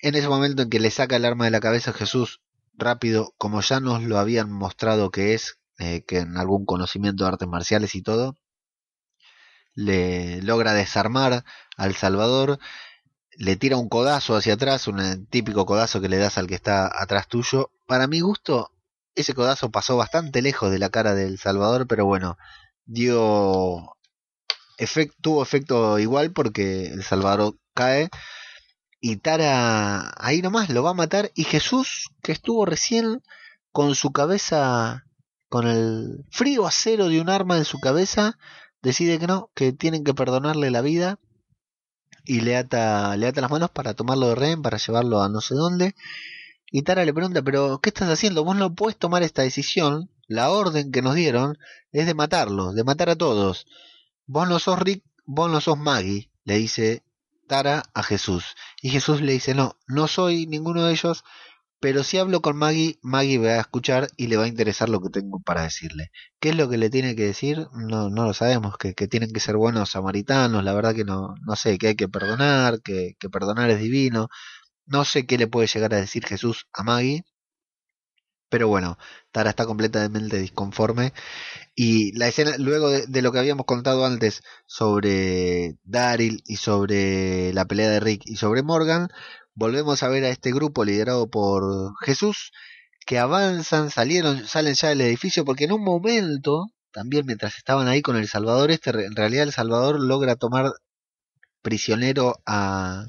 En 0.00 0.14
ese 0.16 0.28
momento 0.28 0.62
en 0.62 0.70
que 0.70 0.80
le 0.80 0.90
saca 0.90 1.16
el 1.16 1.24
arma 1.24 1.46
de 1.46 1.50
la 1.52 1.60
cabeza 1.60 1.90
a 1.92 1.94
Jesús, 1.94 2.40
rápido, 2.74 3.34
como 3.38 3.60
ya 3.60 3.80
nos 3.80 4.02
lo 4.02 4.18
habían 4.18 4.50
mostrado 4.50 5.10
que 5.10 5.34
es, 5.34 5.58
eh, 5.78 6.04
que 6.06 6.18
en 6.18 6.36
algún 6.36 6.66
conocimiento 6.66 7.24
de 7.24 7.30
artes 7.30 7.48
marciales 7.48 7.94
y 7.94 8.02
todo, 8.02 8.36
le 9.74 10.42
logra 10.42 10.72
desarmar 10.72 11.44
al 11.76 11.94
Salvador 11.94 12.58
le 13.36 13.56
tira 13.56 13.76
un 13.76 13.88
codazo 13.88 14.36
hacia 14.36 14.54
atrás, 14.54 14.88
un 14.88 15.26
típico 15.26 15.66
codazo 15.66 16.00
que 16.00 16.08
le 16.08 16.18
das 16.18 16.38
al 16.38 16.46
que 16.46 16.54
está 16.54 16.90
atrás 16.92 17.28
tuyo. 17.28 17.70
Para 17.86 18.06
mi 18.06 18.20
gusto, 18.20 18.70
ese 19.14 19.34
codazo 19.34 19.70
pasó 19.70 19.96
bastante 19.96 20.42
lejos 20.42 20.70
de 20.70 20.78
la 20.78 20.90
cara 20.90 21.14
del 21.14 21.38
Salvador, 21.38 21.86
pero 21.86 22.06
bueno, 22.06 22.36
dio 22.84 23.96
tuvo 25.20 25.42
efecto 25.42 25.98
igual 25.98 26.32
porque 26.32 26.86
el 26.88 27.02
Salvador 27.04 27.56
cae 27.74 28.08
y 29.00 29.16
Tara 29.16 30.12
ahí 30.16 30.42
nomás 30.42 30.68
lo 30.70 30.82
va 30.82 30.90
a 30.90 30.94
matar 30.94 31.30
y 31.34 31.44
Jesús 31.44 32.10
que 32.22 32.32
estuvo 32.32 32.64
recién 32.64 33.22
con 33.70 33.94
su 33.94 34.12
cabeza 34.12 35.04
con 35.48 35.68
el 35.68 36.24
frío 36.30 36.66
acero 36.66 37.08
de 37.08 37.20
un 37.20 37.28
arma 37.28 37.56
en 37.56 37.64
su 37.64 37.78
cabeza 37.78 38.36
decide 38.82 39.18
que 39.18 39.26
no, 39.26 39.50
que 39.54 39.72
tienen 39.72 40.04
que 40.04 40.14
perdonarle 40.14 40.70
la 40.70 40.80
vida 40.80 41.18
y 42.24 42.40
le 42.40 42.56
ata, 42.56 43.16
le 43.16 43.26
ata 43.26 43.40
las 43.40 43.50
manos 43.50 43.70
para 43.70 43.94
tomarlo 43.94 44.28
de 44.28 44.34
rehén, 44.34 44.62
para 44.62 44.78
llevarlo 44.78 45.22
a 45.22 45.28
no 45.28 45.40
sé 45.40 45.54
dónde. 45.54 45.94
Y 46.70 46.82
Tara 46.82 47.04
le 47.04 47.14
pregunta, 47.14 47.42
pero 47.42 47.78
¿qué 47.80 47.90
estás 47.90 48.10
haciendo? 48.10 48.44
Vos 48.44 48.56
no 48.56 48.74
puedes 48.74 48.96
tomar 48.96 49.22
esta 49.22 49.42
decisión. 49.42 50.10
La 50.26 50.50
orden 50.50 50.90
que 50.90 51.02
nos 51.02 51.14
dieron 51.14 51.58
es 51.92 52.06
de 52.06 52.14
matarlo, 52.14 52.72
de 52.72 52.82
matar 52.82 53.10
a 53.10 53.16
todos. 53.16 53.66
Vos 54.26 54.48
no 54.48 54.58
sos 54.58 54.78
Rick, 54.80 55.04
vos 55.26 55.50
no 55.50 55.60
sos 55.60 55.78
Maggie, 55.78 56.30
le 56.44 56.56
dice 56.56 57.02
Tara 57.46 57.84
a 57.92 58.02
Jesús. 58.02 58.56
Y 58.80 58.90
Jesús 58.90 59.20
le 59.20 59.32
dice, 59.32 59.54
no, 59.54 59.76
no 59.86 60.08
soy 60.08 60.46
ninguno 60.46 60.84
de 60.84 60.92
ellos, 60.92 61.24
pero 61.84 62.02
si 62.02 62.16
hablo 62.16 62.40
con 62.40 62.56
Maggie, 62.56 62.98
Maggie 63.02 63.36
va 63.36 63.56
a 63.56 63.60
escuchar 63.60 64.08
y 64.16 64.28
le 64.28 64.38
va 64.38 64.44
a 64.44 64.48
interesar 64.48 64.88
lo 64.88 65.02
que 65.02 65.10
tengo 65.10 65.40
para 65.40 65.64
decirle. 65.64 66.10
¿Qué 66.40 66.48
es 66.48 66.56
lo 66.56 66.70
que 66.70 66.78
le 66.78 66.88
tiene 66.88 67.14
que 67.14 67.24
decir? 67.24 67.66
No, 67.74 68.08
no 68.08 68.24
lo 68.24 68.32
sabemos, 68.32 68.78
que, 68.78 68.94
tienen 69.06 69.30
que 69.34 69.40
ser 69.40 69.56
buenos 69.58 69.90
samaritanos, 69.90 70.64
la 70.64 70.72
verdad 70.72 70.94
que 70.94 71.04
no, 71.04 71.34
no 71.46 71.56
sé, 71.56 71.76
que 71.76 71.88
hay 71.88 71.94
que 71.94 72.08
perdonar, 72.08 72.80
que, 72.80 73.16
que 73.18 73.28
perdonar 73.28 73.68
es 73.68 73.80
divino. 73.80 74.28
No 74.86 75.04
sé 75.04 75.26
qué 75.26 75.36
le 75.38 75.46
puede 75.46 75.68
llegar 75.68 75.92
a 75.94 75.98
decir 75.98 76.24
Jesús 76.26 76.66
a 76.72 76.84
Maggie, 76.84 77.24
pero 78.48 78.68
bueno, 78.68 78.98
Tara 79.32 79.50
está 79.50 79.66
completamente 79.66 80.38
disconforme. 80.38 81.12
Y 81.74 82.16
la 82.16 82.28
escena, 82.28 82.52
luego 82.58 82.88
de, 82.88 83.06
de, 83.06 83.22
lo 83.22 83.32
que 83.32 83.40
habíamos 83.40 83.66
contado 83.66 84.06
antes 84.06 84.42
sobre 84.66 85.76
Daryl 85.84 86.42
y 86.46 86.56
sobre 86.56 87.52
la 87.52 87.66
pelea 87.66 87.90
de 87.90 88.00
Rick 88.00 88.22
y 88.26 88.36
sobre 88.36 88.62
Morgan, 88.62 89.08
volvemos 89.54 90.02
a 90.02 90.08
ver 90.08 90.24
a 90.24 90.30
este 90.30 90.52
grupo 90.52 90.84
liderado 90.84 91.28
por 91.30 91.92
Jesús 92.04 92.52
que 93.06 93.18
avanzan, 93.18 93.90
salieron, 93.90 94.46
salen 94.46 94.74
ya 94.74 94.88
del 94.88 95.02
edificio 95.02 95.44
porque 95.44 95.64
en 95.64 95.72
un 95.72 95.84
momento, 95.84 96.66
también 96.92 97.26
mientras 97.26 97.56
estaban 97.56 97.88
ahí 97.88 98.02
con 98.02 98.16
el 98.16 98.28
Salvador 98.28 98.70
este, 98.70 98.90
en 98.90 99.14
realidad 99.14 99.44
el 99.44 99.52
Salvador 99.52 100.00
logra 100.00 100.36
tomar 100.36 100.72
prisionero 101.62 102.40
a... 102.46 103.06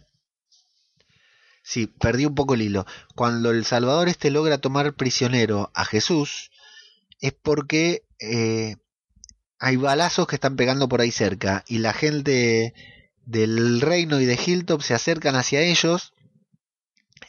Sí, 1.64 1.88
perdí 1.88 2.26
un 2.26 2.36
poco 2.36 2.54
el 2.54 2.62
hilo. 2.62 2.86
Cuando 3.16 3.50
el 3.50 3.66
Salvador 3.66 4.08
este 4.08 4.30
logra 4.30 4.60
tomar 4.60 4.94
prisionero 4.94 5.72
a 5.74 5.84
Jesús, 5.84 6.52
es 7.20 7.34
porque 7.34 8.04
eh, 8.20 8.76
hay 9.58 9.76
balazos 9.78 10.28
que 10.28 10.36
están 10.36 10.58
pegando 10.58 10.88
por 10.88 11.02
ahí 11.02 11.12
cerca 11.12 11.64
y 11.68 11.80
la 11.80 11.94
gente 11.94 12.76
del 13.26 13.82
reino 13.82 14.22
y 14.22 14.26
de 14.26 14.36
Hilltop 14.36 14.82
se 14.82 14.94
acercan 14.94 15.36
hacia 15.36 15.62
ellos 15.62 16.14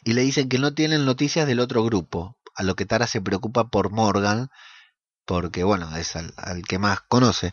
y 0.07 0.13
le 0.13 0.21
dicen 0.21 0.47
que 0.47 0.57
no 0.57 0.73
tienen 0.73 1.03
noticias 1.03 1.45
del 1.45 1.59
otro 1.59 1.83
grupo, 1.83 2.37
a 2.55 2.63
lo 2.63 2.77
que 2.77 2.85
Tara 2.85 3.07
se 3.07 3.19
preocupa 3.19 3.67
por 3.67 3.91
Morgan, 3.91 4.47
porque 5.25 5.65
bueno, 5.65 5.93
es 5.97 6.15
al, 6.15 6.31
que 6.65 6.79
más 6.79 7.01
conoce, 7.01 7.51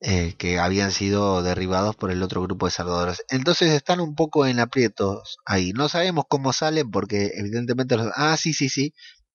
eh, 0.00 0.36
que 0.38 0.60
habían 0.60 0.92
sido 0.92 1.42
derribados 1.42 1.96
por 1.96 2.12
el 2.12 2.22
otro 2.22 2.42
grupo 2.42 2.66
de 2.66 2.70
salvadores. 2.70 3.24
Entonces 3.28 3.72
están 3.72 3.98
un 3.98 4.14
poco 4.14 4.46
en 4.46 4.60
aprietos 4.60 5.38
ahí. 5.44 5.72
No 5.72 5.88
sabemos 5.88 6.26
cómo 6.28 6.52
salen 6.52 6.92
porque 6.92 7.32
evidentemente 7.34 7.96
los... 7.96 8.12
Ah, 8.14 8.36
sí, 8.36 8.52
sí, 8.52 8.68
sí. 8.68 8.94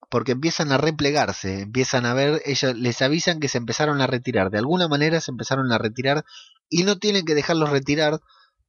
Porque 0.10 0.32
empiezan 0.32 0.72
a 0.72 0.78
replegarse, 0.78 1.64
empiezan 1.64 2.06
a 2.06 2.14
ver, 2.14 2.42
ellos 2.46 2.74
les 2.78 3.02
avisan 3.02 3.42
que 3.42 3.50
se 3.50 3.58
empezaron 3.58 4.00
a 4.00 4.08
retirar. 4.08 4.50
De 4.50 4.60
alguna 4.60 4.88
manera 4.88 5.20
se 5.20 5.32
empezaron 5.32 5.74
a 5.74 5.78
retirar 5.78 6.24
y 6.70 6.84
no 6.84 7.00
tienen 7.00 7.26
que 7.26 7.36
dejarlos 7.36 7.70
retirar 7.70 8.22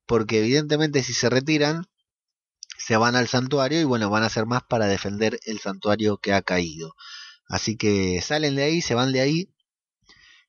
porque 0.06 0.40
evidentemente 0.40 1.04
si 1.04 1.12
se 1.12 1.30
retiran 1.30 1.86
se 2.78 2.96
van 2.96 3.16
al 3.16 3.28
santuario 3.28 3.80
y 3.80 3.84
bueno, 3.84 4.10
van 4.10 4.22
a 4.22 4.26
hacer 4.26 4.46
más 4.46 4.62
para 4.62 4.86
defender 4.86 5.38
el 5.44 5.58
santuario 5.60 6.18
que 6.18 6.32
ha 6.32 6.42
caído. 6.42 6.94
Así 7.48 7.76
que 7.76 8.20
salen 8.22 8.56
de 8.56 8.64
ahí, 8.64 8.80
se 8.80 8.94
van 8.94 9.12
de 9.12 9.20
ahí 9.20 9.50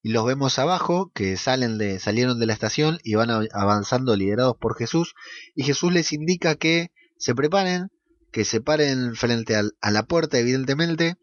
y 0.02 0.12
los 0.12 0.26
vemos 0.26 0.60
abajo 0.60 1.12
que 1.14 1.36
salen 1.36 1.78
de 1.78 2.00
salieron 2.00 2.40
de 2.40 2.46
la 2.46 2.54
estación 2.54 3.00
y 3.04 3.16
van 3.16 3.32
avanzando 3.54 4.16
liderados 4.16 4.56
por 4.58 4.78
Jesús 4.78 5.16
y 5.56 5.64
Jesús 5.64 5.92
les 5.92 6.14
indica 6.14 6.56
que 6.56 6.92
se 7.18 7.34
preparen, 7.34 7.90
que 8.32 8.46
se 8.46 8.62
paren 8.62 9.16
frente 9.16 9.56
a 9.56 9.92
la 9.92 10.04
puerta 10.04 10.38
evidentemente 10.38 11.18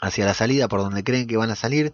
hacia 0.00 0.26
la 0.26 0.34
salida 0.34 0.66
por 0.66 0.80
donde 0.80 1.04
creen 1.04 1.28
que 1.28 1.36
van 1.36 1.50
a 1.50 1.56
salir, 1.56 1.92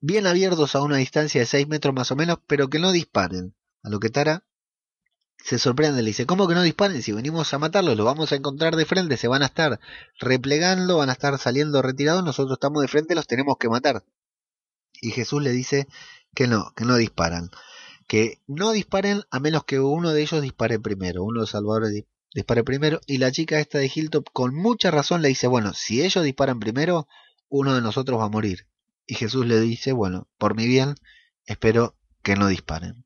bien 0.00 0.28
abiertos 0.28 0.76
a 0.76 0.82
una 0.82 0.98
distancia 0.98 1.40
de 1.40 1.46
6 1.46 1.66
metros 1.66 1.92
más 1.92 2.12
o 2.12 2.16
menos, 2.16 2.38
pero 2.46 2.70
que 2.70 2.78
no 2.78 2.92
disparen. 2.92 3.56
A 3.82 3.90
lo 3.90 3.98
que 3.98 4.10
Tara 4.10 4.45
se 5.42 5.58
sorprende, 5.58 6.02
le 6.02 6.08
dice, 6.08 6.26
¿cómo 6.26 6.48
que 6.48 6.54
no 6.54 6.62
disparen? 6.62 7.02
Si 7.02 7.12
venimos 7.12 7.54
a 7.54 7.58
matarlos, 7.58 7.96
los 7.96 8.04
vamos 8.04 8.32
a 8.32 8.36
encontrar 8.36 8.74
de 8.76 8.84
frente, 8.84 9.16
se 9.16 9.28
van 9.28 9.42
a 9.42 9.46
estar 9.46 9.78
replegando, 10.18 10.98
van 10.98 11.08
a 11.08 11.12
estar 11.12 11.38
saliendo 11.38 11.82
retirados, 11.82 12.24
nosotros 12.24 12.56
estamos 12.56 12.82
de 12.82 12.88
frente, 12.88 13.14
los 13.14 13.26
tenemos 13.26 13.56
que 13.58 13.68
matar. 13.68 14.04
Y 15.00 15.10
Jesús 15.10 15.42
le 15.42 15.52
dice 15.52 15.86
que 16.34 16.46
no, 16.46 16.72
que 16.74 16.84
no 16.84 16.96
disparan. 16.96 17.50
Que 18.08 18.40
no 18.46 18.72
disparen 18.72 19.22
a 19.30 19.40
menos 19.40 19.64
que 19.64 19.80
uno 19.80 20.12
de 20.12 20.22
ellos 20.22 20.42
dispare 20.42 20.78
primero, 20.78 21.24
uno 21.24 21.40
de 21.40 21.42
los 21.42 21.50
salvadores 21.50 22.04
dispare 22.34 22.64
primero. 22.64 23.00
Y 23.06 23.18
la 23.18 23.32
chica 23.32 23.60
esta 23.60 23.78
de 23.78 23.90
Hilltop 23.92 24.28
con 24.32 24.54
mucha 24.54 24.90
razón 24.90 25.22
le 25.22 25.28
dice, 25.28 25.46
bueno, 25.46 25.74
si 25.74 26.02
ellos 26.02 26.24
disparan 26.24 26.60
primero, 26.60 27.08
uno 27.48 27.74
de 27.74 27.80
nosotros 27.80 28.20
va 28.20 28.24
a 28.24 28.30
morir. 28.30 28.66
Y 29.06 29.14
Jesús 29.14 29.46
le 29.46 29.60
dice, 29.60 29.92
bueno, 29.92 30.28
por 30.38 30.54
mi 30.56 30.66
bien, 30.66 30.96
espero 31.46 31.96
que 32.22 32.36
no 32.36 32.48
disparen. 32.48 33.05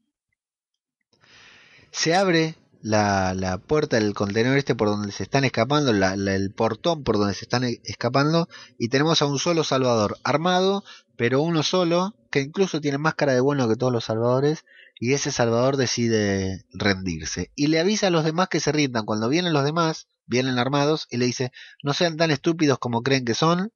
Se 1.90 2.14
abre 2.14 2.56
la, 2.82 3.34
la 3.34 3.58
puerta 3.58 3.96
del 3.96 4.14
contenedor 4.14 4.56
este 4.56 4.74
por 4.74 4.88
donde 4.88 5.12
se 5.12 5.22
están 5.22 5.44
escapando, 5.44 5.90
el 5.90 6.52
portón 6.52 7.04
por 7.04 7.18
donde 7.18 7.34
se 7.34 7.44
están 7.44 7.64
e, 7.64 7.80
escapando, 7.84 8.48
y 8.78 8.88
tenemos 8.88 9.20
a 9.22 9.26
un 9.26 9.38
solo 9.38 9.64
salvador 9.64 10.18
armado, 10.24 10.84
pero 11.16 11.42
uno 11.42 11.62
solo, 11.62 12.14
que 12.30 12.40
incluso 12.40 12.80
tiene 12.80 12.98
más 12.98 13.14
cara 13.14 13.34
de 13.34 13.40
bueno 13.40 13.68
que 13.68 13.76
todos 13.76 13.92
los 13.92 14.04
salvadores, 14.04 14.64
y 14.98 15.14
ese 15.14 15.32
salvador 15.32 15.76
decide 15.76 16.64
rendirse. 16.72 17.50
Y 17.54 17.68
le 17.68 17.80
avisa 17.80 18.08
a 18.08 18.10
los 18.10 18.24
demás 18.24 18.48
que 18.48 18.60
se 18.60 18.72
rindan. 18.72 19.06
Cuando 19.06 19.28
vienen 19.28 19.54
los 19.54 19.64
demás, 19.64 20.08
vienen 20.26 20.58
armados, 20.58 21.06
y 21.10 21.16
le 21.16 21.26
dice, 21.26 21.52
no 21.82 21.92
sean 21.94 22.16
tan 22.16 22.30
estúpidos 22.30 22.78
como 22.78 23.02
creen 23.02 23.24
que 23.24 23.34
son, 23.34 23.72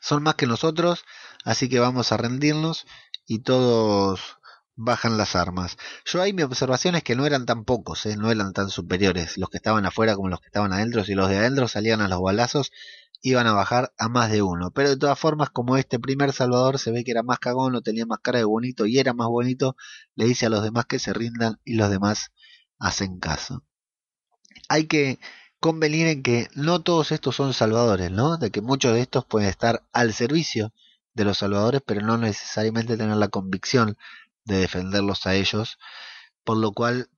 son 0.00 0.22
más 0.22 0.34
que 0.34 0.46
nosotros, 0.46 1.04
así 1.44 1.68
que 1.68 1.78
vamos 1.78 2.12
a 2.12 2.16
rendirnos, 2.16 2.86
y 3.26 3.40
todos 3.40 4.38
bajan 4.76 5.16
las 5.16 5.36
armas. 5.36 5.76
Yo 6.04 6.22
ahí 6.22 6.32
mi 6.32 6.42
observación 6.42 6.94
es 6.94 7.02
que 7.02 7.16
no 7.16 7.26
eran 7.26 7.46
tan 7.46 7.64
pocos, 7.64 8.06
¿eh? 8.06 8.16
no 8.16 8.30
eran 8.30 8.52
tan 8.52 8.70
superiores 8.70 9.36
los 9.38 9.48
que 9.50 9.58
estaban 9.58 9.86
afuera 9.86 10.14
como 10.16 10.28
los 10.28 10.40
que 10.40 10.46
estaban 10.46 10.72
adentro. 10.72 11.04
Si 11.04 11.14
los 11.14 11.28
de 11.28 11.38
adentro 11.38 11.68
salían 11.68 12.00
a 12.00 12.08
los 12.08 12.20
balazos, 12.20 12.72
iban 13.22 13.46
a 13.46 13.52
bajar 13.52 13.92
a 13.98 14.08
más 14.08 14.30
de 14.30 14.42
uno. 14.42 14.70
Pero 14.72 14.90
de 14.90 14.96
todas 14.96 15.18
formas, 15.18 15.50
como 15.50 15.76
este 15.76 15.98
primer 15.98 16.32
Salvador 16.32 16.78
se 16.78 16.90
ve 16.90 17.04
que 17.04 17.12
era 17.12 17.22
más 17.22 17.38
cagón, 17.38 17.72
no 17.72 17.82
tenía 17.82 18.06
más 18.06 18.18
cara 18.20 18.38
de 18.38 18.44
bonito 18.44 18.86
y 18.86 18.98
era 18.98 19.14
más 19.14 19.28
bonito, 19.28 19.76
le 20.14 20.26
dice 20.26 20.46
a 20.46 20.50
los 20.50 20.62
demás 20.62 20.86
que 20.86 20.98
se 20.98 21.12
rindan 21.12 21.60
y 21.64 21.74
los 21.74 21.90
demás 21.90 22.32
hacen 22.78 23.18
caso. 23.18 23.64
Hay 24.68 24.86
que 24.86 25.18
convenir 25.60 26.08
en 26.08 26.22
que 26.22 26.48
no 26.54 26.82
todos 26.82 27.12
estos 27.12 27.36
son 27.36 27.54
salvadores, 27.54 28.10
¿no? 28.10 28.36
De 28.36 28.50
que 28.50 28.60
muchos 28.60 28.94
de 28.94 29.00
estos 29.00 29.24
pueden 29.24 29.48
estar 29.48 29.84
al 29.92 30.12
servicio 30.12 30.72
de 31.14 31.24
los 31.24 31.38
salvadores, 31.38 31.82
pero 31.86 32.00
no 32.00 32.18
necesariamente 32.18 32.96
tener 32.96 33.16
la 33.16 33.28
convicción 33.28 33.96
de 34.44 34.58
defenderlos 34.58 35.26
a 35.26 35.34
ellos, 35.34 35.78
por 36.44 36.56
lo 36.56 36.72
cual 36.72 37.08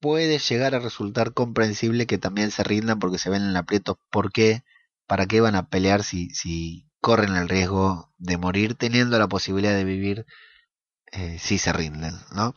puede 0.00 0.38
llegar 0.38 0.74
a 0.74 0.80
resultar 0.80 1.32
comprensible 1.32 2.06
que 2.06 2.18
también 2.18 2.50
se 2.50 2.64
rindan 2.64 2.98
porque 2.98 3.18
se 3.18 3.30
ven 3.30 3.42
en 3.42 3.56
aprieto. 3.56 3.98
¿Por 4.10 4.32
qué? 4.32 4.64
¿Para 5.06 5.26
qué 5.26 5.40
van 5.40 5.54
a 5.54 5.68
pelear 5.68 6.02
si, 6.02 6.30
si 6.30 6.86
corren 7.00 7.36
el 7.36 7.48
riesgo 7.48 8.10
de 8.18 8.36
morir 8.36 8.74
teniendo 8.74 9.18
la 9.18 9.28
posibilidad 9.28 9.74
de 9.74 9.84
vivir 9.84 10.26
eh, 11.12 11.38
si 11.38 11.58
se 11.58 11.72
rinden, 11.72 12.14
¿no? 12.34 12.54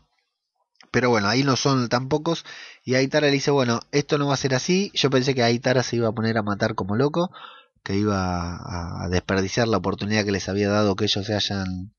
Pero 0.91 1.09
bueno, 1.09 1.28
ahí 1.28 1.43
no 1.43 1.57
son 1.57 1.89
tan 1.89 2.07
pocos. 2.07 2.45
Y 2.84 2.95
Aitara 2.95 3.28
le 3.28 3.34
dice, 3.34 3.51
bueno, 3.51 3.82
esto 3.91 4.18
no 4.18 4.28
va 4.28 4.36
a 4.36 4.38
ser 4.38 4.55
así. 4.55 4.91
Yo 4.93 5.09
pensé 5.09 5.36
que 5.36 5.43
Aitara 5.43 5.84
se 5.84 5.97
iba 5.97 6.07
a 6.07 6.13
poner 6.13 6.38
a 6.38 6.43
matar 6.43 6.74
como 6.74 6.95
loco, 6.95 7.32
que 7.84 7.95
iba 7.97 9.03
a 9.03 9.09
desperdiciar 9.09 9.68
la 9.68 9.78
oportunidad 9.78 10.24
que 10.24 10.32
les 10.32 10.47
había 10.47 10.70
dado 10.70 10.95
que 10.95 11.05
ellos 11.05 11.26
se 11.26 11.36
hayan 11.36 11.93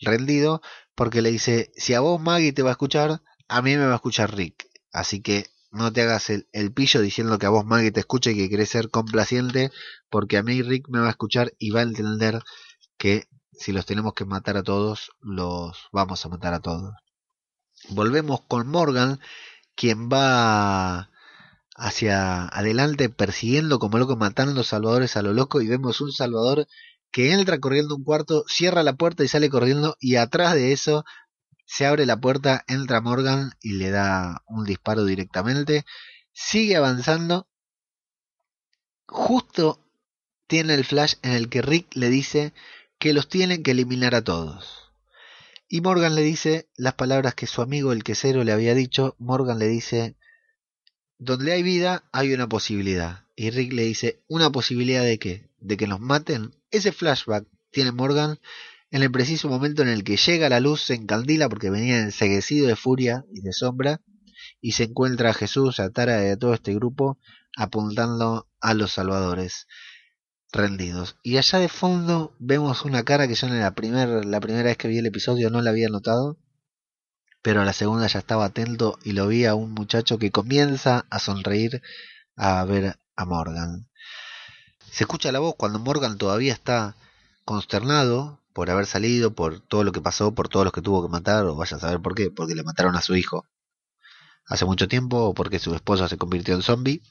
rendido, 0.00 0.62
porque 0.98 1.22
le 1.22 1.30
dice, 1.30 1.70
si 1.76 1.94
a 1.94 2.00
vos 2.00 2.20
Maggie 2.20 2.52
te 2.52 2.64
va 2.64 2.70
a 2.70 2.72
escuchar, 2.72 3.22
a 3.46 3.62
mí 3.62 3.76
me 3.76 3.86
va 3.86 3.92
a 3.92 3.94
escuchar 3.94 4.34
Rick. 4.34 4.66
Así 4.92 5.22
que 5.22 5.46
no 5.70 5.92
te 5.92 6.02
hagas 6.02 6.28
el, 6.28 6.72
pillo 6.72 7.00
diciendo 7.00 7.38
que 7.38 7.46
a 7.46 7.50
vos 7.50 7.64
Maggie 7.64 7.92
te 7.92 8.00
escuche 8.00 8.32
y 8.32 8.36
que 8.36 8.50
querés 8.50 8.70
ser 8.70 8.90
complaciente, 8.90 9.70
porque 10.10 10.38
a 10.38 10.42
mí 10.42 10.60
Rick 10.60 10.88
me 10.88 10.98
va 10.98 11.06
a 11.06 11.10
escuchar 11.10 11.52
y 11.60 11.70
va 11.70 11.80
a 11.80 11.84
entender 11.84 12.42
que 12.96 13.28
si 13.52 13.70
los 13.70 13.86
tenemos 13.86 14.14
que 14.14 14.24
matar 14.24 14.56
a 14.56 14.64
todos, 14.64 15.12
los 15.20 15.86
vamos 15.92 16.26
a 16.26 16.30
matar 16.30 16.52
a 16.54 16.58
todos. 16.58 16.92
Volvemos 17.90 18.40
con 18.48 18.66
Morgan, 18.66 19.20
quien 19.76 20.08
va 20.08 21.10
hacia 21.76 22.48
adelante 22.48 23.08
persiguiendo 23.08 23.78
como 23.78 23.98
loco, 23.98 24.16
matando 24.16 24.64
salvadores 24.64 25.16
a 25.16 25.22
lo 25.22 25.32
loco 25.32 25.60
y 25.60 25.68
vemos 25.68 26.00
un 26.00 26.10
salvador 26.10 26.66
que 27.10 27.32
entra 27.32 27.58
corriendo 27.58 27.96
un 27.96 28.04
cuarto, 28.04 28.44
cierra 28.48 28.82
la 28.82 28.94
puerta 28.94 29.24
y 29.24 29.28
sale 29.28 29.48
corriendo 29.50 29.96
y 30.00 30.16
atrás 30.16 30.54
de 30.54 30.72
eso 30.72 31.04
se 31.66 31.86
abre 31.86 32.06
la 32.06 32.18
puerta, 32.18 32.64
entra 32.66 33.00
Morgan 33.00 33.52
y 33.60 33.74
le 33.74 33.90
da 33.90 34.42
un 34.46 34.64
disparo 34.64 35.04
directamente, 35.04 35.84
sigue 36.32 36.76
avanzando, 36.76 37.46
justo 39.06 39.84
tiene 40.46 40.74
el 40.74 40.84
flash 40.84 41.14
en 41.22 41.32
el 41.32 41.48
que 41.48 41.62
Rick 41.62 41.94
le 41.94 42.08
dice 42.08 42.54
que 42.98 43.12
los 43.12 43.28
tienen 43.28 43.62
que 43.62 43.72
eliminar 43.72 44.14
a 44.14 44.24
todos. 44.24 44.92
Y 45.68 45.82
Morgan 45.82 46.14
le 46.14 46.22
dice 46.22 46.70
las 46.76 46.94
palabras 46.94 47.34
que 47.34 47.46
su 47.46 47.60
amigo 47.60 47.92
el 47.92 48.02
quesero 48.02 48.44
le 48.44 48.52
había 48.52 48.74
dicho, 48.74 49.14
Morgan 49.18 49.58
le 49.58 49.68
dice, 49.68 50.16
donde 51.18 51.52
hay 51.52 51.62
vida 51.62 52.08
hay 52.12 52.32
una 52.32 52.48
posibilidad. 52.48 53.26
Y 53.36 53.50
Rick 53.50 53.72
le 53.74 53.82
dice, 53.82 54.22
¿una 54.26 54.50
posibilidad 54.50 55.04
de 55.04 55.18
qué? 55.18 55.47
¿De 55.60 55.76
que 55.76 55.86
nos 55.86 56.00
maten? 56.00 56.54
Ese 56.70 56.92
flashback 56.92 57.46
tiene 57.70 57.92
Morgan 57.92 58.38
en 58.90 59.02
el 59.02 59.10
preciso 59.10 59.48
momento 59.48 59.82
en 59.82 59.88
el 59.88 60.02
que 60.02 60.16
llega 60.16 60.48
la 60.48 60.60
luz, 60.60 60.82
se 60.82 60.94
encandila 60.94 61.48
porque 61.48 61.68
venía 61.68 62.00
enseguecido 62.00 62.66
de 62.66 62.76
furia 62.76 63.24
y 63.32 63.42
de 63.42 63.52
sombra, 63.52 64.00
y 64.60 64.72
se 64.72 64.84
encuentra 64.84 65.30
a 65.30 65.34
Jesús, 65.34 65.78
a 65.78 65.90
Tara 65.90 66.26
y 66.26 66.30
a 66.30 66.38
todo 66.38 66.54
este 66.54 66.74
grupo 66.74 67.18
apuntando 67.56 68.48
a 68.60 68.72
los 68.72 68.92
salvadores 68.92 69.66
rendidos. 70.52 71.16
Y 71.22 71.36
allá 71.36 71.58
de 71.58 71.68
fondo 71.68 72.34
vemos 72.38 72.84
una 72.84 73.02
cara 73.02 73.28
que 73.28 73.34
yo 73.34 73.46
en 73.46 73.60
la, 73.60 73.74
primer, 73.74 74.24
la 74.24 74.40
primera 74.40 74.64
vez 74.64 74.78
que 74.78 74.88
vi 74.88 74.98
el 74.98 75.06
episodio 75.06 75.50
no 75.50 75.60
la 75.60 75.70
había 75.70 75.88
notado, 75.88 76.38
pero 77.42 77.60
a 77.60 77.64
la 77.64 77.72
segunda 77.72 78.06
ya 78.06 78.20
estaba 78.20 78.46
atento 78.46 78.98
y 79.04 79.12
lo 79.12 79.28
vi 79.28 79.44
a 79.44 79.54
un 79.54 79.72
muchacho 79.72 80.18
que 80.18 80.30
comienza 80.30 81.06
a 81.10 81.18
sonreír 81.18 81.82
a 82.36 82.64
ver 82.64 82.98
a 83.16 83.24
Morgan. 83.26 83.87
Se 84.90 85.04
escucha 85.04 85.32
la 85.32 85.38
voz 85.38 85.54
cuando 85.56 85.78
Morgan 85.78 86.18
todavía 86.18 86.52
está 86.52 86.96
consternado 87.44 88.40
por 88.52 88.70
haber 88.70 88.86
salido, 88.86 89.34
por 89.34 89.60
todo 89.60 89.84
lo 89.84 89.92
que 89.92 90.00
pasó, 90.00 90.34
por 90.34 90.48
todos 90.48 90.64
los 90.64 90.72
que 90.72 90.82
tuvo 90.82 91.02
que 91.02 91.08
matar, 91.08 91.44
o 91.46 91.54
vaya 91.54 91.76
a 91.76 91.80
saber 91.80 92.00
por 92.00 92.14
qué, 92.14 92.30
porque 92.30 92.54
le 92.54 92.64
mataron 92.64 92.96
a 92.96 93.02
su 93.02 93.14
hijo 93.14 93.46
hace 94.46 94.64
mucho 94.64 94.88
tiempo, 94.88 95.18
o 95.18 95.34
porque 95.34 95.58
su 95.58 95.74
esposa 95.74 96.08
se 96.08 96.16
convirtió 96.16 96.54
en 96.54 96.62
zombie. 96.62 97.02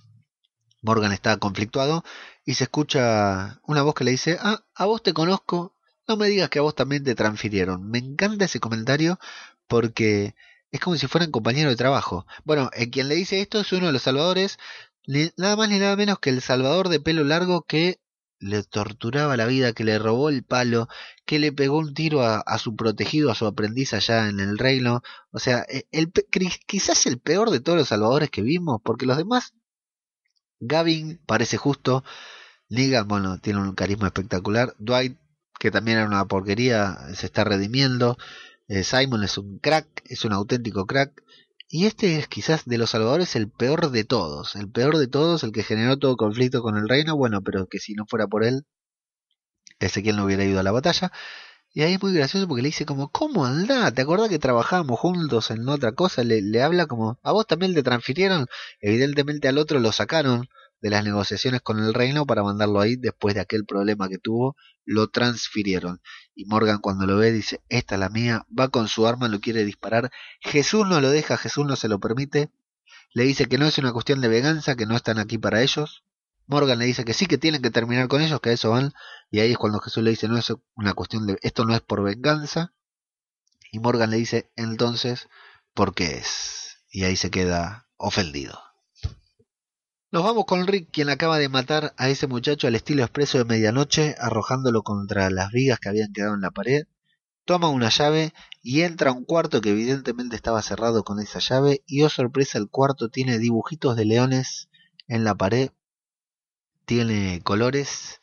Morgan 0.82 1.12
está 1.12 1.38
conflictuado 1.38 2.04
y 2.46 2.56
se 2.56 2.66
escucha 2.66 3.60
una 3.64 3.82
voz 3.84 3.96
que 3.96 4.04
le 4.04 4.12
dice, 4.12 4.38
ah, 4.42 4.64
a 4.76 4.86
vos 4.86 5.02
te 5.04 5.14
conozco, 5.14 5.74
no 6.08 6.18
me 6.18 6.28
digas 6.28 6.50
que 6.50 6.60
a 6.60 6.64
vos 6.64 6.76
también 6.76 7.04
te 7.04 7.16
transfirieron. 7.16 7.90
Me 7.90 8.00
encanta 8.00 8.46
ese 8.46 8.60
comentario 8.60 9.20
porque 9.68 10.36
es 10.72 10.80
como 10.80 10.98
si 10.98 11.08
fueran 11.08 11.32
compañeros 11.32 11.72
de 11.72 11.78
trabajo. 11.78 12.26
Bueno, 12.44 12.70
el 12.74 12.90
quien 12.90 13.08
le 13.08 13.16
dice 13.16 13.42
esto 13.42 13.60
es 13.60 13.72
uno 13.72 13.88
de 13.88 13.94
los 13.94 14.02
salvadores, 14.02 14.60
nada 15.08 15.55
más 15.55 15.70
ni 15.70 15.80
nada 15.80 15.95
menos 15.95 16.20
que 16.20 16.30
el 16.30 16.41
salvador 16.41 16.89
de 16.89 16.99
pelo 16.99 17.24
largo 17.24 17.64
que 17.64 17.99
le 18.39 18.64
torturaba 18.64 19.38
la 19.38 19.45
vida, 19.45 19.74
que 19.74 19.84
le 19.84 19.97
robó 19.99 20.30
el 20.30 20.43
palo, 20.43 20.88
que 21.26 21.39
le 21.39 21.51
pegó 21.51 21.78
un 21.80 21.93
tiro 21.93 22.24
a, 22.24 22.58
su 22.60 22.76
protegido, 22.76 23.32
a 23.32 23.36
su 23.36 23.45
aprendiz 23.45 23.93
allá 23.93 24.30
en 24.30 24.39
el 24.39 24.58
reino. 24.58 25.01
O 25.32 25.39
sea, 25.39 25.66
e, 25.70 25.88
el, 25.91 26.12
quizás 26.68 27.05
el 27.05 27.20
peor 27.20 27.49
de 27.49 27.60
todos 27.60 27.78
los 27.78 27.88
salvadores 27.88 28.30
que 28.30 28.41
vimos, 28.41 28.82
porque 28.84 29.05
los 29.05 29.18
demás, 29.18 29.53
Gavin 30.60 31.20
parece 31.26 31.58
justo, 31.58 32.03
Negan, 32.70 33.08
bueno, 33.08 33.39
tiene 33.39 33.62
un 33.62 33.74
carisma 33.74 34.08
espectacular, 34.08 34.76
Dwight, 34.78 35.18
que 35.60 35.72
también 35.72 35.97
era 35.97 36.08
una 36.08 36.26
porquería, 36.26 36.97
se 37.16 37.28
está 37.28 37.43
redimiendo, 37.43 38.18
eh, 38.68 38.84
Simon 38.84 39.24
es 39.24 39.38
un 39.38 39.60
crack, 39.60 39.88
es 40.05 40.26
un 40.26 40.34
auténtico 40.34 40.86
crack, 40.86 41.24
y 41.70 41.86
este 41.86 42.18
es 42.18 42.28
quizás 42.28 42.65
de 42.65 42.78
los 42.78 42.91
salvadores 42.91 43.36
el 43.36 43.49
peor 43.49 43.91
de 43.91 44.03
todos, 44.05 44.55
el 44.55 44.70
peor 44.70 44.97
de 44.97 45.07
todos, 45.07 45.43
el 45.43 45.51
que 45.51 45.63
generó 45.63 45.97
todo 45.97 46.15
conflicto 46.18 46.61
con 46.61 46.78
el 46.78 46.88
reino, 46.88 47.15
bueno, 47.18 47.41
pero 47.41 47.68
que 47.68 47.80
si 47.80 47.93
no 47.93 48.05
fuera 48.05 48.28
por 48.28 48.43
él, 48.43 48.65
Ezequiel 49.80 50.15
no 50.15 50.26
hubiera 50.26 50.43
ido 50.45 50.59
a 50.59 50.63
la 50.63 50.72
batalla. 50.72 51.11
Y 51.74 51.84
ahí 51.84 51.93
es 51.93 52.01
muy 52.01 52.13
gracioso 52.13 52.47
porque 52.47 52.63
le 52.63 52.70
dice 52.70 52.86
como, 52.86 53.09
¿cómo 53.11 53.45
anda? 53.45 53.91
¿Te 53.91 54.01
acuerdas 54.01 54.30
que 54.30 54.39
trabajábamos 54.39 54.99
juntos 54.99 55.51
en 55.51 55.68
otra 55.70 55.91
cosa? 55.91 56.24
Le, 56.24 56.41
le 56.41 56.63
habla 56.63 56.88
como, 56.88 57.20
¿a 57.24 57.32
vos 57.32 57.45
también 57.47 57.74
te 57.76 57.84
transfirieron? 57.84 58.47
Evidentemente 58.82 59.47
al 59.47 59.57
otro 59.57 59.80
lo 59.80 59.91
sacaron 59.91 60.47
de 60.82 60.90
las 60.90 61.04
negociaciones 61.04 61.62
con 61.62 61.80
el 61.80 61.94
reino 61.94 62.26
para 62.26 62.44
mandarlo 62.44 62.80
ahí 62.80 62.96
después 62.96 63.36
de 63.36 63.42
aquel 63.42 63.66
problema 63.66 64.10
que 64.10 64.18
tuvo, 64.18 64.56
lo 64.86 65.10
transfirieron. 65.10 66.02
Y 66.36 66.46
Morgan 66.46 66.80
cuando 66.80 67.06
lo 67.06 67.18
ve 67.18 67.32
dice, 67.32 67.62
esta 67.70 67.96
es 67.96 68.00
la 68.00 68.10
mía, 68.10 68.46
va 68.58 68.70
con 68.70 68.88
su 68.88 69.08
arma, 69.08 69.28
lo 69.28 69.40
quiere 69.40 69.66
disparar. 69.66 70.12
Jesús 70.40 70.88
no 70.88 71.02
lo 71.02 71.10
deja, 71.10 71.38
Jesús 71.38 71.66
no 71.66 71.76
se 71.76 71.88
lo 71.88 72.00
permite. 72.00 72.52
Le 73.14 73.24
dice 73.24 73.48
que 73.48 73.58
no 73.58 73.66
es 73.66 73.78
una 73.78 73.94
cuestión 73.94 74.22
de 74.22 74.28
venganza, 74.28 74.76
que 74.76 74.86
no 74.86 74.96
están 74.96 75.18
aquí 75.20 75.38
para 75.38 75.62
ellos. 75.62 76.04
Morgan 76.46 76.80
le 76.80 76.86
dice 76.86 77.04
que 77.04 77.14
sí, 77.14 77.26
que 77.26 77.38
tienen 77.38 77.62
que 77.62 77.72
terminar 77.72 78.08
con 78.08 78.22
ellos, 78.22 78.40
que 78.40 78.52
a 78.52 78.54
eso 78.54 78.70
van. 78.70 78.94
Y 79.30 79.40
ahí 79.40 79.52
es 79.52 79.58
cuando 79.58 79.80
Jesús 79.80 80.04
le 80.04 80.12
dice, 80.12 80.28
no 80.28 80.38
es 80.38 80.54
una 80.76 80.94
cuestión 80.94 81.28
de, 81.28 81.38
esto 81.42 81.66
no 81.66 81.76
es 81.76 81.82
por 81.82 82.04
venganza. 82.04 82.74
Y 83.72 83.80
Morgan 83.80 84.12
le 84.12 84.18
dice, 84.18 84.52
entonces, 84.56 85.28
¿por 85.74 85.94
qué 85.94 86.18
es? 86.18 86.78
Y 86.90 87.04
ahí 87.04 87.18
se 87.18 87.32
queda 87.32 87.90
ofendido. 87.98 88.66
Nos 90.10 90.24
vamos 90.24 90.45
con 90.45 90.66
Rick, 90.68 90.89
quien 90.89 91.10
acaba 91.10 91.38
de 91.38 91.49
matar 91.49 91.93
a 91.97 92.08
ese 92.08 92.28
muchacho 92.28 92.66
al 92.66 92.76
estilo 92.76 93.03
expreso 93.03 93.39
de 93.39 93.43
medianoche, 93.43 94.16
arrojándolo 94.20 94.82
contra 94.82 95.30
las 95.30 95.51
vigas 95.51 95.80
que 95.80 95.89
habían 95.89 96.14
quedado 96.14 96.34
en 96.34 96.39
la 96.39 96.51
pared. 96.51 96.86
Toma 97.43 97.68
una 97.68 97.89
llave 97.89 98.34
y 98.62 98.84
entra 98.84 99.10
a 99.10 99.14
un 99.14 99.26
cuarto 99.26 99.60
que 99.60 99.72
evidentemente 99.72 100.38
estaba 100.38 100.62
cerrado 100.62 101.03
con 101.03 101.20
esa 101.20 101.39
llave. 101.39 101.84
Y 101.86 102.03
oh 102.03 102.10
sorpresa, 102.10 102.58
el 102.58 102.70
cuarto 102.70 103.10
tiene 103.10 103.38
dibujitos 103.38 103.97
de 103.97 104.05
leones 104.05 104.70
en 105.10 105.26
la 105.26 105.36
pared, 105.36 105.72
tiene 106.86 107.41
colores 107.43 108.22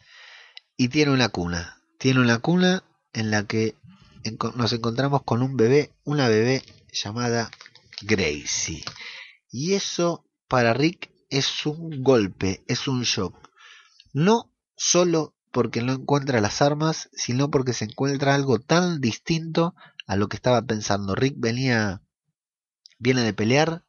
y 0.79 0.89
tiene 0.89 1.13
una 1.13 1.29
cuna. 1.29 1.83
Tiene 1.99 2.21
una 2.21 2.39
cuna 2.39 2.83
en 3.13 3.31
la 3.31 3.45
que 3.45 3.77
nos 4.55 4.73
encontramos 4.73 5.23
con 5.23 5.43
un 5.43 5.59
bebé, 5.59 5.93
una 6.05 6.29
bebé 6.29 6.63
llamada 6.91 7.51
Gracie. 8.01 8.83
Y 9.51 9.75
eso 9.75 10.25
para 10.49 10.73
Rick 10.73 11.14
es 11.35 11.67
un 11.67 12.03
golpe, 12.03 12.65
es 12.69 12.87
un 12.87 13.03
shock. 13.03 13.51
No 14.13 14.53
solo 14.77 15.35
porque 15.51 15.83
no 15.83 15.93
encuentra 15.93 16.41
las 16.41 16.63
armas, 16.63 17.11
sino 17.13 17.51
porque 17.51 17.73
se 17.73 17.87
encuentra 17.87 18.35
algo 18.35 18.61
tan 18.61 19.01
distinto 19.01 19.75
a 20.07 20.17
lo 20.17 20.29
que 20.29 20.37
estaba 20.37 20.63
pensando. 20.63 21.15
Rick 21.15 21.35
venía, 21.39 22.03
viene 22.99 23.23
de 23.23 23.35
pelear, 23.35 23.85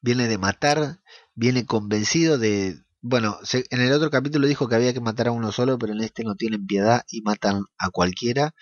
viene 0.00 0.28
de 0.28 0.38
matar, 0.38 1.00
viene 1.34 1.64
convencido 1.66 2.38
de... 2.38 2.82
Bueno, 3.00 3.38
en 3.52 3.80
el 3.80 3.92
otro 3.92 4.10
capítulo 4.10 4.46
dijo 4.46 4.68
que 4.68 4.76
había 4.76 4.92
que 4.92 5.00
matar 5.00 5.28
a 5.28 5.32
uno 5.32 5.50
solo, 5.50 5.78
pero 5.78 5.92
en 5.92 6.02
este 6.02 6.24
no 6.24 6.36
tienen 6.36 6.66
piedad 6.66 7.04
y 7.08 7.22
matan 7.22 7.64
a 7.78 7.90
cualquiera. 7.90 8.54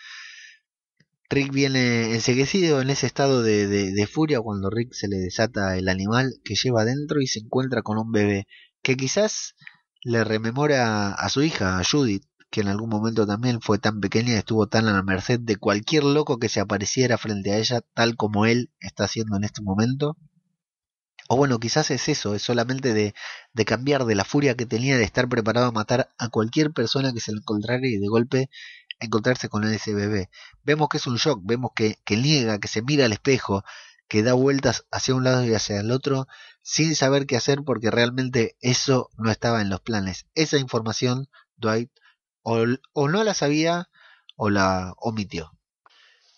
Rick 1.30 1.52
viene 1.52 2.12
enseguecido 2.12 2.80
en 2.80 2.90
ese 2.90 3.06
estado 3.06 3.42
de, 3.42 4.08
furia 4.12 4.40
cuando 4.40 4.68
Rick 4.68 4.92
se 4.92 5.06
le 5.06 5.16
desata 5.16 5.78
el 5.78 5.88
animal 5.88 6.34
que 6.44 6.56
lleva 6.56 6.82
adentro 6.82 7.20
y 7.20 7.28
se 7.28 7.38
encuentra 7.38 7.82
con 7.82 7.98
un 7.98 8.10
bebé 8.10 8.48
que 8.82 8.96
quizás 8.96 9.54
le 10.02 10.24
rememora 10.24 11.12
a 11.12 11.28
su 11.28 11.42
hija, 11.42 11.78
a 11.78 11.84
Judith, 11.84 12.24
que 12.50 12.62
en 12.62 12.68
algún 12.68 12.90
momento 12.90 13.28
también 13.28 13.60
fue 13.60 13.78
tan 13.78 14.00
pequeña 14.00 14.32
y 14.32 14.38
estuvo 14.38 14.66
tan 14.66 14.88
a 14.88 14.92
la 14.92 15.04
merced 15.04 15.38
de 15.38 15.54
cualquier 15.54 16.02
loco 16.02 16.40
que 16.40 16.48
se 16.48 16.58
apareciera 16.58 17.16
frente 17.16 17.52
a 17.52 17.58
ella, 17.58 17.80
tal 17.94 18.16
como 18.16 18.44
él 18.44 18.72
está 18.80 19.04
haciendo 19.04 19.36
en 19.36 19.44
este 19.44 19.62
momento. 19.62 20.16
O 21.28 21.36
bueno, 21.36 21.60
quizás 21.60 21.92
es 21.92 22.08
eso, 22.08 22.34
es 22.34 22.42
solamente 22.42 22.92
de, 22.92 23.14
de 23.52 23.64
cambiar 23.64 24.04
de 24.04 24.16
la 24.16 24.24
furia 24.24 24.56
que 24.56 24.66
tenía 24.66 24.96
de 24.96 25.04
estar 25.04 25.28
preparado 25.28 25.68
a 25.68 25.72
matar 25.72 26.08
a 26.18 26.28
cualquier 26.28 26.72
persona 26.72 27.12
que 27.12 27.20
se 27.20 27.30
le 27.30 27.38
encontrara 27.38 27.86
y 27.86 27.98
de 27.98 28.08
golpe 28.08 28.50
encontrarse 29.00 29.48
con 29.48 29.64
ese 29.64 29.94
bebé. 29.94 30.30
Vemos 30.62 30.88
que 30.88 30.98
es 30.98 31.06
un 31.06 31.16
shock, 31.16 31.40
vemos 31.42 31.72
que, 31.74 31.96
que 32.04 32.16
niega, 32.16 32.58
que 32.58 32.68
se 32.68 32.82
mira 32.82 33.06
al 33.06 33.12
espejo, 33.12 33.64
que 34.08 34.22
da 34.22 34.32
vueltas 34.34 34.86
hacia 34.90 35.14
un 35.14 35.24
lado 35.24 35.44
y 35.44 35.54
hacia 35.54 35.80
el 35.80 35.90
otro 35.90 36.26
sin 36.62 36.94
saber 36.94 37.26
qué 37.26 37.36
hacer 37.36 37.62
porque 37.64 37.90
realmente 37.90 38.56
eso 38.60 39.10
no 39.16 39.30
estaba 39.30 39.60
en 39.62 39.70
los 39.70 39.80
planes. 39.80 40.26
Esa 40.34 40.58
información 40.58 41.28
Dwight 41.56 41.90
o, 42.42 42.64
o 42.92 43.08
no 43.08 43.24
la 43.24 43.34
sabía 43.34 43.88
o 44.36 44.50
la 44.50 44.94
omitió. 44.96 45.52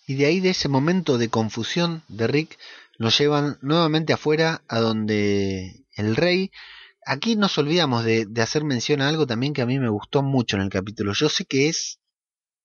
Y 0.07 0.15
de 0.15 0.27
ahí 0.27 0.41
de 0.41 0.51
ese 0.51 0.69
momento 0.69 1.17
de 1.17 1.29
confusión 1.29 2.03
de 2.09 2.27
Rick 2.27 2.59
nos 2.99 3.17
llevan 3.19 3.59
nuevamente 3.63 4.13
afuera 4.13 4.63
a 4.69 4.81
donde 4.81 5.87
el 5.95 6.17
rey 6.17 6.51
aquí 7.07 7.37
nos 7.37 7.57
olvidamos 7.59 8.05
de, 8.05 8.27
de, 8.27 8.43
hacer 8.43 8.65
mención 8.65 9.01
a 9.01 9.09
algo 9.09 9.27
también 9.27 9.55
que 9.55 9.63
a 9.63 9.67
mí 9.67 9.79
me 9.79 9.89
gustó 9.89 10.23
mucho 10.23 10.57
en 10.57 10.63
el 10.63 10.69
capítulo. 10.69 11.13
Yo 11.15 11.29
sé 11.29 11.45
que 11.45 11.69
es 11.69 12.01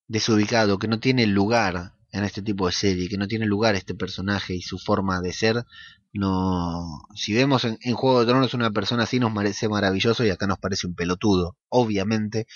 desubicado, 0.08 0.80
que 0.80 0.88
no 0.88 0.99
tiene 0.99 1.28
lugar 1.28 1.93
en 2.12 2.24
este 2.24 2.41
tipo 2.41 2.68
de 2.68 2.74
serie, 2.74 3.10
que 3.10 3.18
no 3.18 3.28
tiene 3.28 3.45
lugar 3.45 3.76
este 3.76 3.95
personaje 3.95 4.55
y 4.55 4.62
su 4.62 4.80
forma 4.80 5.22
de 5.22 5.34
ser. 5.34 5.66
No, 6.14 7.03
si 7.16 7.34
vemos 7.34 7.66
en, 7.66 7.78
Juego 7.95 8.22
de 8.22 8.26
Tronos 8.26 8.53
una 8.53 8.72
persona 8.72 9.03
así 9.03 9.20
nos 9.20 9.34
parece 9.34 9.70
maravilloso 9.70 10.26
y 10.26 10.30
acá 10.30 10.47
nos 10.47 10.58
parece 10.60 10.88
un 10.88 10.95
pelotudo, 10.95 11.58
obviamente, 11.70 12.47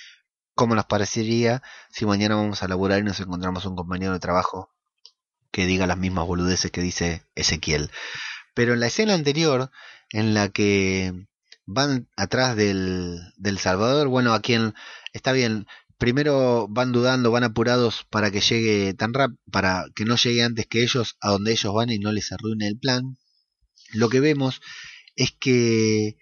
como 0.56 0.76
nos 0.76 0.86
parecería 0.86 1.62
si 1.92 2.06
mañana 2.06 2.36
vamos 2.36 2.64
a 2.64 2.68
laburar 2.68 3.00
y 3.00 3.04
nos 3.04 3.20
encontramos 3.20 3.66
un 3.66 3.76
compañero 3.76 4.14
de 4.14 4.20
trabajo 4.20 4.70
que 5.52 5.66
diga 5.66 5.88
las 5.88 5.98
mismas 5.98 6.26
boludeces 6.26 6.72
que 6.72 6.82
dice 6.82 7.24
Ezequiel. 7.36 7.92
Pero 8.54 8.74
en 8.74 8.80
la 8.80 8.88
escena 8.88 9.14
anterior, 9.14 9.70
en 10.12 10.34
la 10.34 10.50
que 10.50 11.14
van 11.66 12.08
atrás 12.18 12.56
del, 12.56 13.20
del 13.38 13.60
Salvador, 13.60 14.08
bueno, 14.08 14.34
a 14.34 14.42
quien 14.42 14.74
está 15.14 15.32
bien, 15.34 15.68
primero 16.02 16.68
van 16.68 16.92
dudando, 16.92 17.30
van 17.30 17.44
apurados 17.44 18.08
para 18.10 18.32
que 18.32 18.42
llegue 18.42 18.96
tan 18.96 19.14
rápido, 19.14 19.40
para 19.52 19.86
que 19.94 20.04
no 20.04 20.16
llegue 20.16 20.42
antes 20.42 20.66
que 20.66 20.82
ellos 20.82 21.16
a 21.22 21.30
donde 21.30 21.52
ellos 21.52 21.72
van 21.76 21.92
y 21.92 22.00
no 22.00 22.12
les 22.12 22.32
arruine 22.32 22.68
el 22.68 22.80
plan. 22.80 23.20
Lo 23.94 24.10
que 24.10 24.20
vemos 24.20 24.62
es 25.16 25.32
que 25.40 26.18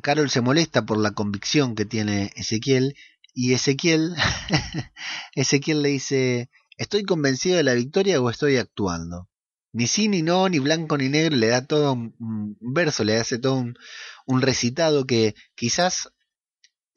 Carol 0.00 0.30
se 0.30 0.40
molesta 0.40 0.86
por 0.86 0.96
la 0.96 1.10
convicción 1.10 1.74
que 1.74 1.84
tiene 1.84 2.32
Ezequiel 2.36 2.94
y 3.34 3.52
Ezequiel 3.52 4.14
Ezequiel 5.34 5.82
le 5.82 5.90
dice, 5.90 6.48
"¿Estoy 6.78 7.02
convencido 7.02 7.58
de 7.58 7.64
la 7.64 7.74
victoria 7.74 8.18
o 8.18 8.30
estoy 8.30 8.56
actuando?" 8.56 9.28
Ni 9.72 9.88
sí, 9.88 10.08
ni 10.08 10.22
no, 10.22 10.48
ni 10.48 10.58
blanco, 10.58 10.96
ni 10.96 11.10
negro, 11.10 11.36
le 11.36 11.48
da 11.48 11.66
todo 11.66 11.92
un, 11.92 12.56
verso, 12.60 13.04
le 13.04 13.18
hace 13.18 13.38
todo 13.38 13.56
un, 13.56 13.74
un 14.26 14.40
recitado 14.40 15.06
que 15.06 15.34
quizás 15.54 16.08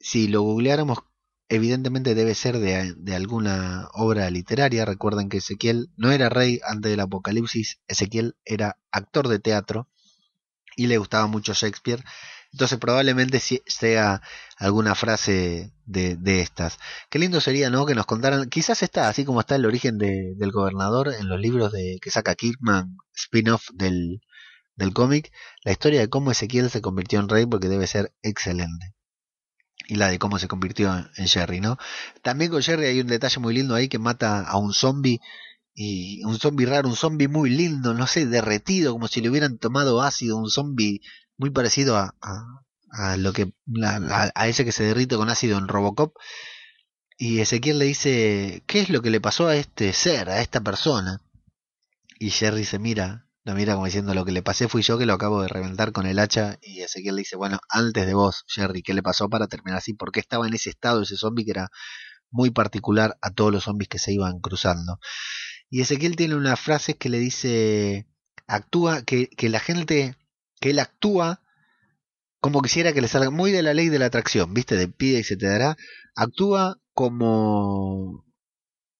si 0.00 0.28
lo 0.28 0.40
googleáramos 0.42 1.00
evidentemente 1.48 2.14
debe 2.14 2.34
ser 2.34 2.58
de, 2.58 2.94
de, 2.96 3.14
alguna 3.14 3.88
obra 3.94 4.30
literaria. 4.30 4.84
Recuerden 4.84 5.28
que 5.28 5.38
Ezequiel 5.38 5.90
no 5.96 6.12
era 6.12 6.28
rey 6.28 6.60
antes 6.66 6.90
del 6.90 7.00
apocalipsis, 7.00 7.80
Ezequiel 7.88 8.36
era 8.44 8.78
actor 8.90 9.28
de 9.28 9.38
teatro 9.38 9.88
y 10.76 10.86
le 10.88 10.98
gustaba 10.98 11.26
mucho 11.26 11.54
Shakespeare. 11.54 12.04
Entonces 12.52 12.78
probablemente 12.78 13.40
sea 13.66 14.22
alguna 14.56 14.94
frase 14.94 15.72
de, 15.84 16.16
de, 16.16 16.40
estas. 16.40 16.78
Qué 17.10 17.18
lindo 17.18 17.40
sería, 17.40 17.70
¿no? 17.70 17.84
Que 17.86 17.94
nos 17.94 18.06
contaran, 18.06 18.48
quizás 18.48 18.82
está, 18.82 19.08
así 19.08 19.24
como 19.24 19.40
está 19.40 19.56
el 19.56 19.66
origen 19.66 19.98
de, 19.98 20.34
del 20.36 20.52
gobernador 20.52 21.12
en 21.12 21.28
los 21.28 21.40
libros 21.40 21.72
de 21.72 21.98
que 22.00 22.10
saca 22.10 22.34
Kirkman, 22.34 22.96
spin-off 23.14 23.68
del, 23.74 24.22
del 24.76 24.94
cómic, 24.94 25.32
la 25.64 25.72
historia 25.72 26.00
de 26.00 26.08
cómo 26.08 26.30
Ezequiel 26.30 26.70
se 26.70 26.80
convirtió 26.80 27.20
en 27.20 27.28
rey 27.28 27.46
porque 27.46 27.68
debe 27.68 27.86
ser 27.86 28.14
excelente 28.22 28.95
y 29.88 29.96
la 29.96 30.08
de 30.08 30.18
cómo 30.18 30.38
se 30.38 30.48
convirtió 30.48 30.94
en 31.16 31.28
Jerry, 31.28 31.60
¿no? 31.60 31.78
También 32.22 32.50
con 32.50 32.62
Jerry 32.62 32.86
hay 32.86 33.00
un 33.00 33.06
detalle 33.06 33.40
muy 33.40 33.54
lindo 33.54 33.74
ahí 33.74 33.88
que 33.88 33.98
mata 33.98 34.40
a 34.40 34.58
un 34.58 34.72
zombie 34.72 35.20
y 35.74 36.24
un 36.24 36.38
zombie 36.38 36.66
raro, 36.66 36.88
un 36.88 36.96
zombie 36.96 37.28
muy 37.28 37.50
lindo, 37.50 37.94
no 37.94 38.06
sé, 38.06 38.26
derretido, 38.26 38.92
como 38.92 39.08
si 39.08 39.20
le 39.20 39.28
hubieran 39.30 39.58
tomado 39.58 40.02
ácido, 40.02 40.38
un 40.38 40.50
zombie 40.50 41.00
muy 41.36 41.50
parecido 41.50 41.96
a, 41.96 42.14
a, 42.90 43.16
lo 43.16 43.32
que 43.32 43.52
a, 43.82 44.30
a, 44.34 44.48
ese 44.48 44.64
que 44.64 44.72
se 44.72 44.84
derrite 44.84 45.16
con 45.16 45.28
ácido 45.28 45.58
en 45.58 45.68
Robocop. 45.68 46.14
Y 47.18 47.40
Ezequiel 47.40 47.78
le 47.78 47.86
dice, 47.86 48.62
¿qué 48.66 48.80
es 48.80 48.90
lo 48.90 49.02
que 49.02 49.10
le 49.10 49.20
pasó 49.20 49.48
a 49.48 49.56
este 49.56 49.92
ser, 49.92 50.30
a 50.30 50.40
esta 50.40 50.60
persona? 50.60 51.22
Y 52.18 52.30
Jerry 52.30 52.64
se 52.64 52.78
mira 52.78 53.25
lo 53.46 53.54
mira 53.54 53.74
como 53.74 53.86
diciendo 53.86 54.12
lo 54.12 54.24
que 54.24 54.32
le 54.32 54.42
pasé 54.42 54.66
fui 54.66 54.82
yo 54.82 54.98
que 54.98 55.06
lo 55.06 55.12
acabo 55.12 55.40
de 55.40 55.46
reventar 55.46 55.92
con 55.92 56.04
el 56.06 56.18
hacha 56.18 56.58
y 56.60 56.80
Ezequiel 56.80 57.14
le 57.14 57.20
dice, 57.20 57.36
bueno, 57.36 57.60
antes 57.68 58.04
de 58.04 58.12
vos, 58.12 58.44
Jerry, 58.48 58.82
¿qué 58.82 58.92
le 58.92 59.04
pasó 59.04 59.28
para 59.30 59.46
terminar 59.46 59.78
así? 59.78 59.94
¿Por 59.94 60.10
qué 60.10 60.18
estaba 60.18 60.48
en 60.48 60.54
ese 60.54 60.68
estado 60.68 61.02
ese 61.02 61.16
zombie 61.16 61.44
que 61.44 61.52
era 61.52 61.68
muy 62.28 62.50
particular 62.50 63.16
a 63.22 63.30
todos 63.30 63.52
los 63.52 63.62
zombies 63.62 63.88
que 63.88 64.00
se 64.00 64.12
iban 64.12 64.40
cruzando? 64.40 64.98
Y 65.70 65.80
Ezequiel 65.80 66.16
tiene 66.16 66.34
una 66.34 66.56
frase 66.56 66.96
que 66.96 67.08
le 67.08 67.20
dice, 67.20 68.08
actúa, 68.48 69.02
que, 69.02 69.28
que 69.28 69.48
la 69.48 69.60
gente, 69.60 70.16
que 70.60 70.70
él 70.70 70.80
actúa 70.80 71.40
como 72.40 72.62
quisiera 72.62 72.92
que 72.92 73.00
le 73.00 73.06
salga, 73.06 73.30
muy 73.30 73.52
de 73.52 73.62
la 73.62 73.74
ley 73.74 73.90
de 73.90 74.00
la 74.00 74.06
atracción, 74.06 74.54
viste, 74.54 74.74
de 74.74 74.88
pide 74.88 75.20
y 75.20 75.24
se 75.24 75.36
te 75.36 75.46
dará, 75.46 75.76
actúa 76.16 76.80
como 76.94 78.24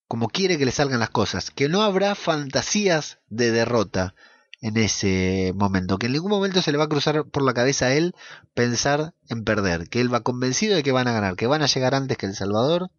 como 0.07 0.29
quiere 0.29 0.57
que 0.57 0.65
le 0.65 0.71
salgan 0.71 1.01
las 1.01 1.11
cosas, 1.11 1.51
que 1.51 1.69
no 1.69 1.83
habrá 1.83 2.15
fantasías 2.15 3.19
de 3.29 3.51
derrota, 3.51 4.15
en 4.61 4.77
ese 4.77 5.53
momento, 5.55 5.99
que 5.99 6.07
en 6.07 6.13
ningún 6.13 6.31
momento 6.31 6.63
se 6.63 6.73
le 6.73 6.79
va 6.79 6.85
a 6.85 6.89
cruzar 6.89 7.25
por 7.27 7.43
la 7.45 7.55
cabeza 7.55 7.87
a 7.87 7.95
él 7.95 8.15
pensar 8.55 9.15
en 9.29 9.45
perder, 9.45 9.89
que 9.89 10.01
él 10.01 10.13
va 10.13 10.21
convencido 10.21 10.77
de 10.77 10.83
que 10.83 10.93
van 10.93 11.09
a 11.09 11.13
ganar, 11.13 11.37
que 11.37 11.47
van 11.47 11.63
a 11.63 11.67
llegar 11.67 11.95
antes 11.95 12.17
que 12.17 12.27
El 12.27 12.35
Salvador, 12.35 12.91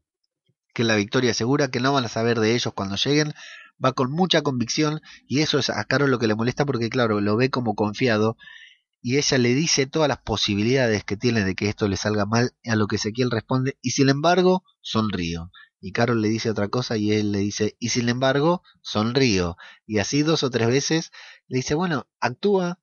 que 0.74 0.84
la 0.84 0.96
victoria 0.96 1.32
es 1.32 1.38
segura, 1.38 1.70
que 1.70 1.80
no 1.80 1.94
van 1.94 2.06
a 2.06 2.10
saber 2.10 2.40
de 2.40 2.54
ellos 2.54 2.74
cuando 2.74 2.96
lleguen, 2.96 3.34
va 3.84 3.94
con 3.94 4.12
mucha 4.12 4.42
convicción 4.42 5.02
y 5.28 5.42
eso 5.42 5.60
es 5.60 5.70
a 5.70 5.84
Carol 5.86 6.12
lo 6.12 6.20
que 6.20 6.28
le 6.28 6.36
molesta 6.36 6.66
porque 6.66 6.90
claro, 6.90 7.22
lo 7.22 7.36
ve 7.36 7.50
como 7.50 7.76
confiado 7.76 8.38
y 9.02 9.18
ella 9.18 9.38
le 9.38 9.54
dice 9.54 9.86
todas 9.88 10.10
las 10.10 10.20
posibilidades 10.20 11.04
que 11.04 11.18
tiene 11.18 11.44
de 11.44 11.56
que 11.56 11.70
esto 11.70 11.88
le 11.88 11.98
salga 11.98 12.26
mal, 12.26 12.54
a 12.66 12.76
lo 12.76 12.88
que 12.88 12.98
Ezequiel 12.98 13.32
responde 13.32 13.78
y 13.82 13.92
sin 13.92 14.10
embargo 14.10 14.64
sonrío. 14.82 15.52
Y 15.80 15.92
Carol 15.92 16.22
le 16.22 16.30
dice 16.30 16.50
otra 16.50 16.70
cosa 16.70 16.98
y 16.98 17.12
él 17.12 17.32
le 17.32 17.40
dice, 17.40 17.76
y 17.80 17.90
sin 17.90 18.10
embargo, 18.10 18.64
sonrío. 18.82 19.58
Y 19.86 20.00
así 20.00 20.24
dos 20.24 20.42
o 20.42 20.50
tres 20.50 20.68
veces 20.68 21.12
le 21.48 21.58
dice, 21.58 21.76
bueno, 21.76 22.08
actúa 22.20 22.80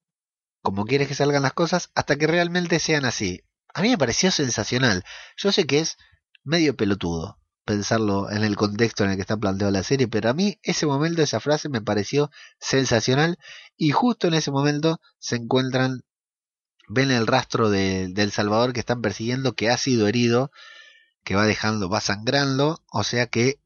como 0.62 0.86
quieres 0.86 1.08
que 1.08 1.14
salgan 1.14 1.42
las 1.42 1.52
cosas 1.52 1.90
hasta 1.94 2.16
que 2.16 2.26
realmente 2.26 2.78
sean 2.78 3.04
así. 3.04 3.42
A 3.74 3.82
mí 3.82 3.90
me 3.90 3.98
pareció 3.98 4.30
sensacional. 4.30 5.04
Yo 5.36 5.52
sé 5.52 5.66
que 5.66 5.80
es 5.80 5.98
medio 6.42 6.76
pelotudo 6.76 7.38
pensarlo 7.64 8.30
en 8.30 8.44
el 8.44 8.56
contexto 8.56 9.04
en 9.04 9.10
el 9.10 9.16
que 9.16 9.22
está 9.22 9.36
planteada 9.36 9.72
la 9.72 9.82
serie, 9.82 10.08
pero 10.08 10.30
a 10.30 10.34
mí 10.34 10.58
ese 10.62 10.86
momento, 10.86 11.22
esa 11.22 11.40
frase 11.40 11.68
me 11.68 11.80
pareció 11.80 12.30
sensacional 12.60 13.38
y 13.76 13.90
justo 13.90 14.28
en 14.28 14.34
ese 14.34 14.50
momento 14.50 15.00
se 15.18 15.36
encuentran, 15.36 16.02
ven 16.88 17.10
el 17.10 17.26
rastro 17.26 17.70
de, 17.70 18.08
del 18.08 18.32
Salvador 18.32 18.72
que 18.72 18.80
están 18.80 19.00
persiguiendo, 19.02 19.54
que 19.54 19.70
ha 19.70 19.76
sido 19.76 20.08
herido 20.08 20.50
que 21.24 21.34
va 21.34 21.46
dejando, 21.46 21.88
va 21.88 22.00
sangrando, 22.00 22.82
o 22.92 23.02
sea 23.02 23.26
que, 23.26 23.58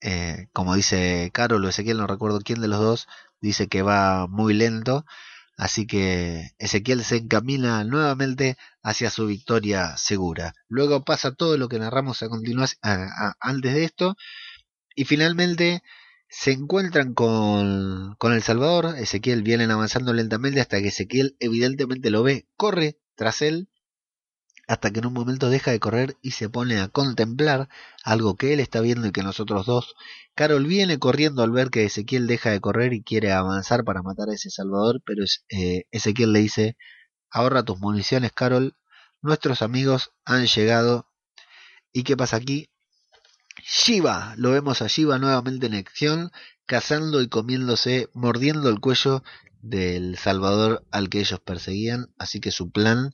eh, 0.00 0.48
como 0.52 0.74
dice 0.74 1.30
Carol 1.32 1.64
o 1.64 1.68
Ezequiel, 1.68 1.98
no 1.98 2.06
recuerdo 2.06 2.40
quién 2.40 2.60
de 2.60 2.68
los 2.68 2.80
dos, 2.80 3.08
dice 3.42 3.68
que 3.68 3.82
va 3.82 4.26
muy 4.28 4.54
lento, 4.54 5.04
así 5.58 5.86
que 5.86 6.50
Ezequiel 6.58 7.04
se 7.04 7.16
encamina 7.18 7.84
nuevamente 7.84 8.56
hacia 8.82 9.10
su 9.10 9.26
victoria 9.26 9.96
segura. 9.98 10.54
Luego 10.68 11.04
pasa 11.04 11.34
todo 11.34 11.58
lo 11.58 11.68
que 11.68 11.78
narramos 11.78 12.22
a 12.22 12.28
continuación, 12.28 12.80
antes 13.40 13.74
de 13.74 13.84
esto, 13.84 14.16
y 14.96 15.04
finalmente 15.04 15.82
Se 16.34 16.50
encuentran 16.52 17.12
con, 17.14 18.16
con 18.18 18.32
El 18.32 18.42
Salvador, 18.42 18.96
Ezequiel 18.98 19.42
vienen 19.42 19.70
avanzando 19.70 20.14
lentamente 20.14 20.62
hasta 20.62 20.80
que 20.80 20.88
Ezequiel 20.88 21.36
evidentemente 21.40 22.10
lo 22.10 22.22
ve, 22.22 22.46
corre 22.56 22.98
tras 23.16 23.42
él 23.42 23.68
hasta 24.68 24.90
que 24.90 25.00
en 25.00 25.06
un 25.06 25.12
momento 25.12 25.50
deja 25.50 25.70
de 25.70 25.80
correr 25.80 26.16
y 26.22 26.32
se 26.32 26.48
pone 26.48 26.80
a 26.80 26.88
contemplar 26.88 27.68
algo 28.04 28.36
que 28.36 28.52
él 28.52 28.60
está 28.60 28.80
viendo 28.80 29.06
y 29.08 29.12
que 29.12 29.22
nosotros 29.22 29.66
dos. 29.66 29.94
Carol 30.34 30.66
viene 30.66 30.98
corriendo 30.98 31.42
al 31.42 31.50
ver 31.50 31.70
que 31.70 31.84
Ezequiel 31.84 32.26
deja 32.26 32.50
de 32.50 32.60
correr 32.60 32.92
y 32.92 33.02
quiere 33.02 33.32
avanzar 33.32 33.84
para 33.84 34.02
matar 34.02 34.28
a 34.30 34.34
ese 34.34 34.50
Salvador, 34.50 35.02
pero 35.04 35.24
eh, 35.50 35.84
Ezequiel 35.90 36.32
le 36.32 36.40
dice, 36.40 36.76
ahorra 37.30 37.64
tus 37.64 37.78
municiones, 37.80 38.32
Carol, 38.32 38.76
nuestros 39.20 39.62
amigos 39.62 40.12
han 40.24 40.46
llegado. 40.46 41.08
¿Y 41.92 42.04
qué 42.04 42.16
pasa 42.16 42.36
aquí? 42.36 42.70
Shiva, 43.64 44.34
lo 44.36 44.50
vemos 44.52 44.82
a 44.82 44.86
Shiva 44.86 45.18
nuevamente 45.18 45.66
en 45.66 45.74
acción, 45.74 46.32
cazando 46.66 47.20
y 47.20 47.28
comiéndose, 47.28 48.08
mordiendo 48.14 48.68
el 48.68 48.80
cuello 48.80 49.22
del 49.60 50.16
Salvador 50.18 50.84
al 50.90 51.08
que 51.08 51.20
ellos 51.20 51.40
perseguían, 51.40 52.12
así 52.18 52.40
que 52.40 52.50
su 52.50 52.70
plan 52.70 53.12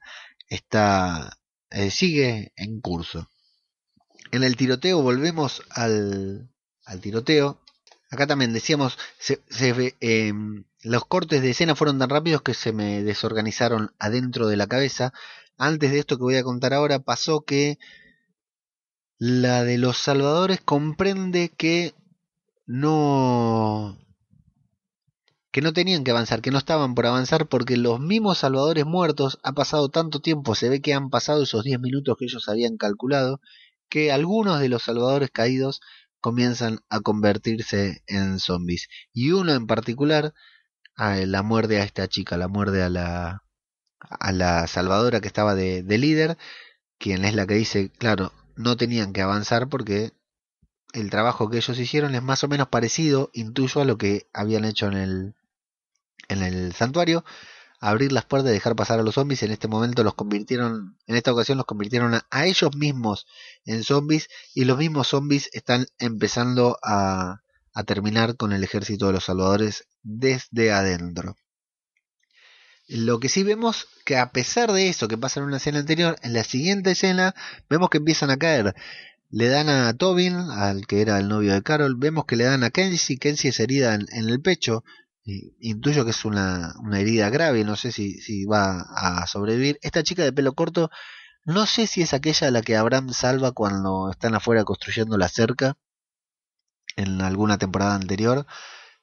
está 0.49 1.38
eh, 1.71 1.91
sigue 1.91 2.53
en 2.57 2.81
curso. 2.81 3.29
En 4.31 4.43
el 4.45 4.57
tiroteo 4.57 5.03
volvemos 5.03 5.63
al, 5.71 6.51
al 6.85 7.01
tiroteo. 7.01 7.61
Acá 8.11 8.27
también 8.27 8.53
decíamos, 8.53 8.99
se, 9.19 9.41
em, 10.01 10.65
los 10.83 11.05
cortes 11.05 11.43
de 11.43 11.51
escena 11.51 11.75
fueron 11.75 11.99
tan 11.99 12.09
rápidos 12.11 12.43
que 12.43 12.55
se 12.55 12.73
me 12.73 13.03
desorganizaron 13.03 13.95
adentro 13.99 14.49
de 14.49 14.57
la 14.57 14.67
cabeza. 14.67 15.13
Antes 15.59 15.91
de 15.93 15.99
esto 15.99 16.17
que 16.17 16.23
voy 16.23 16.37
a 16.37 16.45
contar 16.45 16.73
ahora, 16.73 17.01
pasó 17.01 17.43
que 17.43 17.79
la 19.19 19.65
de 19.65 19.79
los 19.79 19.99
salvadores 19.99 20.61
comprende 20.61 21.51
que 21.51 21.95
no 22.67 23.99
que 25.51 25.63
no 25.63 25.73
tenían 25.73 26.05
que 26.05 26.11
avanzar, 26.11 26.43
que 26.43 26.51
no 26.51 26.59
estaban 26.59 26.95
por 26.95 27.07
avanzar 27.07 27.49
porque 27.49 27.77
los 27.77 28.01
mismos 28.01 28.39
salvadores 28.39 28.87
muertos 28.87 29.39
ha 29.43 29.53
pasado 29.53 29.89
tanto 29.89 30.21
tiempo, 30.21 30.55
se 30.55 30.69
ve 30.69 30.81
que 30.83 30.95
han 30.95 31.11
pasado 31.11 31.43
esos 31.43 31.65
10 31.65 31.81
minutos 31.81 32.17
que 32.19 32.27
ellos 32.27 32.49
habían 32.49 32.77
calculado, 32.77 33.41
que 33.89 34.13
algunos 34.13 34.61
de 34.61 34.69
los 34.69 34.83
salvadores 34.85 35.31
caídos 35.31 35.81
comienzan 36.21 36.81
a 36.91 37.01
convertirse 37.01 38.03
en 38.07 38.39
zombies. 38.41 38.89
Y 39.13 39.33
uno 39.33 39.53
en 39.55 39.67
particular 39.67 40.35
la 40.97 41.43
muerde 41.43 41.81
a 41.81 41.85
esta 41.85 42.09
chica, 42.09 42.37
la 42.37 42.49
muerde 42.49 42.83
a 42.83 42.89
la, 42.89 43.45
a 44.01 44.33
la 44.33 44.67
salvadora 44.67 45.21
que 45.21 45.29
estaba 45.29 45.55
de, 45.55 45.83
de 45.83 45.99
líder, 45.99 46.39
quien 46.99 47.25
es 47.25 47.35
la 47.35 47.47
que 47.47 47.55
dice, 47.55 47.91
claro, 47.91 48.33
no 48.57 48.77
tenían 48.77 49.13
que 49.13 49.23
avanzar 49.23 49.69
porque 49.69 50.13
el 50.93 51.11
trabajo 51.11 51.51
que 51.51 51.59
ellos 51.59 51.79
hicieron 51.79 52.15
es 52.15 52.23
más 52.23 52.45
o 52.45 52.49
menos 52.49 52.69
parecido, 52.69 53.31
intuyo, 53.33 53.81
a 53.81 53.85
lo 53.85 53.99
que 53.99 54.29
habían 54.33 54.65
hecho 54.65 54.87
en 54.87 54.95
el, 54.95 55.35
en 56.29 56.43
el 56.43 56.73
santuario, 56.75 57.25
abrir 57.81 58.13
las 58.13 58.25
puertas 58.25 58.51
y 58.51 58.55
dejar 58.55 58.77
pasar 58.77 58.99
a 58.99 59.03
los 59.03 59.15
zombies. 59.15 59.43
En 59.43 59.53
este 59.53 59.69
momento 59.69 60.03
los 60.05 60.15
convirtieron, 60.15 60.97
en 61.07 61.17
esta 61.17 61.33
ocasión 61.33 61.59
los 61.59 61.67
convirtieron 61.67 62.15
a, 62.15 62.47
ellos 62.47 62.75
mismos 62.77 63.27
en 63.65 63.85
zombies 63.85 64.29
y 64.55 64.65
los 64.65 64.79
mismos 64.79 65.09
zombies 65.09 65.51
están 65.53 65.87
empezando 65.99 66.79
a, 66.83 67.43
a 67.75 67.85
terminar 67.85 68.37
con 68.37 68.53
el 68.53 68.65
ejército 68.65 69.07
de 69.07 69.13
los 69.15 69.25
salvadores 69.25 69.87
desde 70.03 70.73
adentro. 70.73 71.37
Lo 72.89 73.21
que 73.21 73.29
sí 73.29 73.43
vemos 73.43 73.87
que 74.07 74.17
a 74.17 74.33
pesar 74.33 74.73
de 74.73 74.89
eso 74.89 75.09
que 75.09 75.19
pasa 75.19 75.41
en 75.41 75.47
una 75.47 75.59
escena 75.59 75.79
anterior, 75.81 76.17
en 76.23 76.33
la 76.33 76.43
siguiente 76.43 76.93
escena 76.93 77.35
vemos 77.69 77.91
que 77.91 77.99
empiezan 77.99 78.31
a 78.31 78.39
caer. 78.39 78.75
Le 79.31 79.49
dan 79.49 79.69
a 79.69 79.93
Tobin, 79.95 80.35
al 80.37 80.87
que 80.87 81.01
era 81.03 81.19
el 81.19 81.29
novio 81.29 81.53
de 81.53 81.63
Carol, 81.63 81.97
vemos 81.97 82.25
que 82.25 82.37
le 82.37 82.45
dan 82.45 82.65
a 82.65 82.71
Kenzie, 82.71 83.19
Kenzie 83.19 83.51
es 83.51 83.61
herida 83.61 83.95
en 83.95 84.07
el 84.11 84.41
pecho, 84.41 84.85
intuyo 85.61 86.05
que 86.05 86.13
es 86.13 86.25
una, 86.25 86.75
una, 86.81 87.01
herida 87.01 87.29
grave, 87.31 87.65
no 87.65 87.77
sé 87.77 87.93
si, 87.93 88.21
si 88.21 88.45
va 88.45 88.81
a 88.81 89.27
sobrevivir. 89.27 89.79
Esta 89.83 90.03
chica 90.03 90.23
de 90.23 90.33
pelo 90.33 90.55
corto, 90.55 90.91
no 91.45 91.67
sé 91.67 91.87
si 91.87 92.03
es 92.03 92.15
aquella 92.15 92.49
a 92.49 92.51
la 92.51 92.63
que 92.63 92.77
Abraham 92.77 93.11
salva 93.13 93.53
cuando 93.53 94.11
están 94.11 94.35
afuera 94.35 94.65
construyendo 94.65 95.19
la 95.19 95.29
cerca 95.29 95.77
en 96.97 97.21
alguna 97.21 97.59
temporada 97.59 97.95
anterior. 97.95 98.47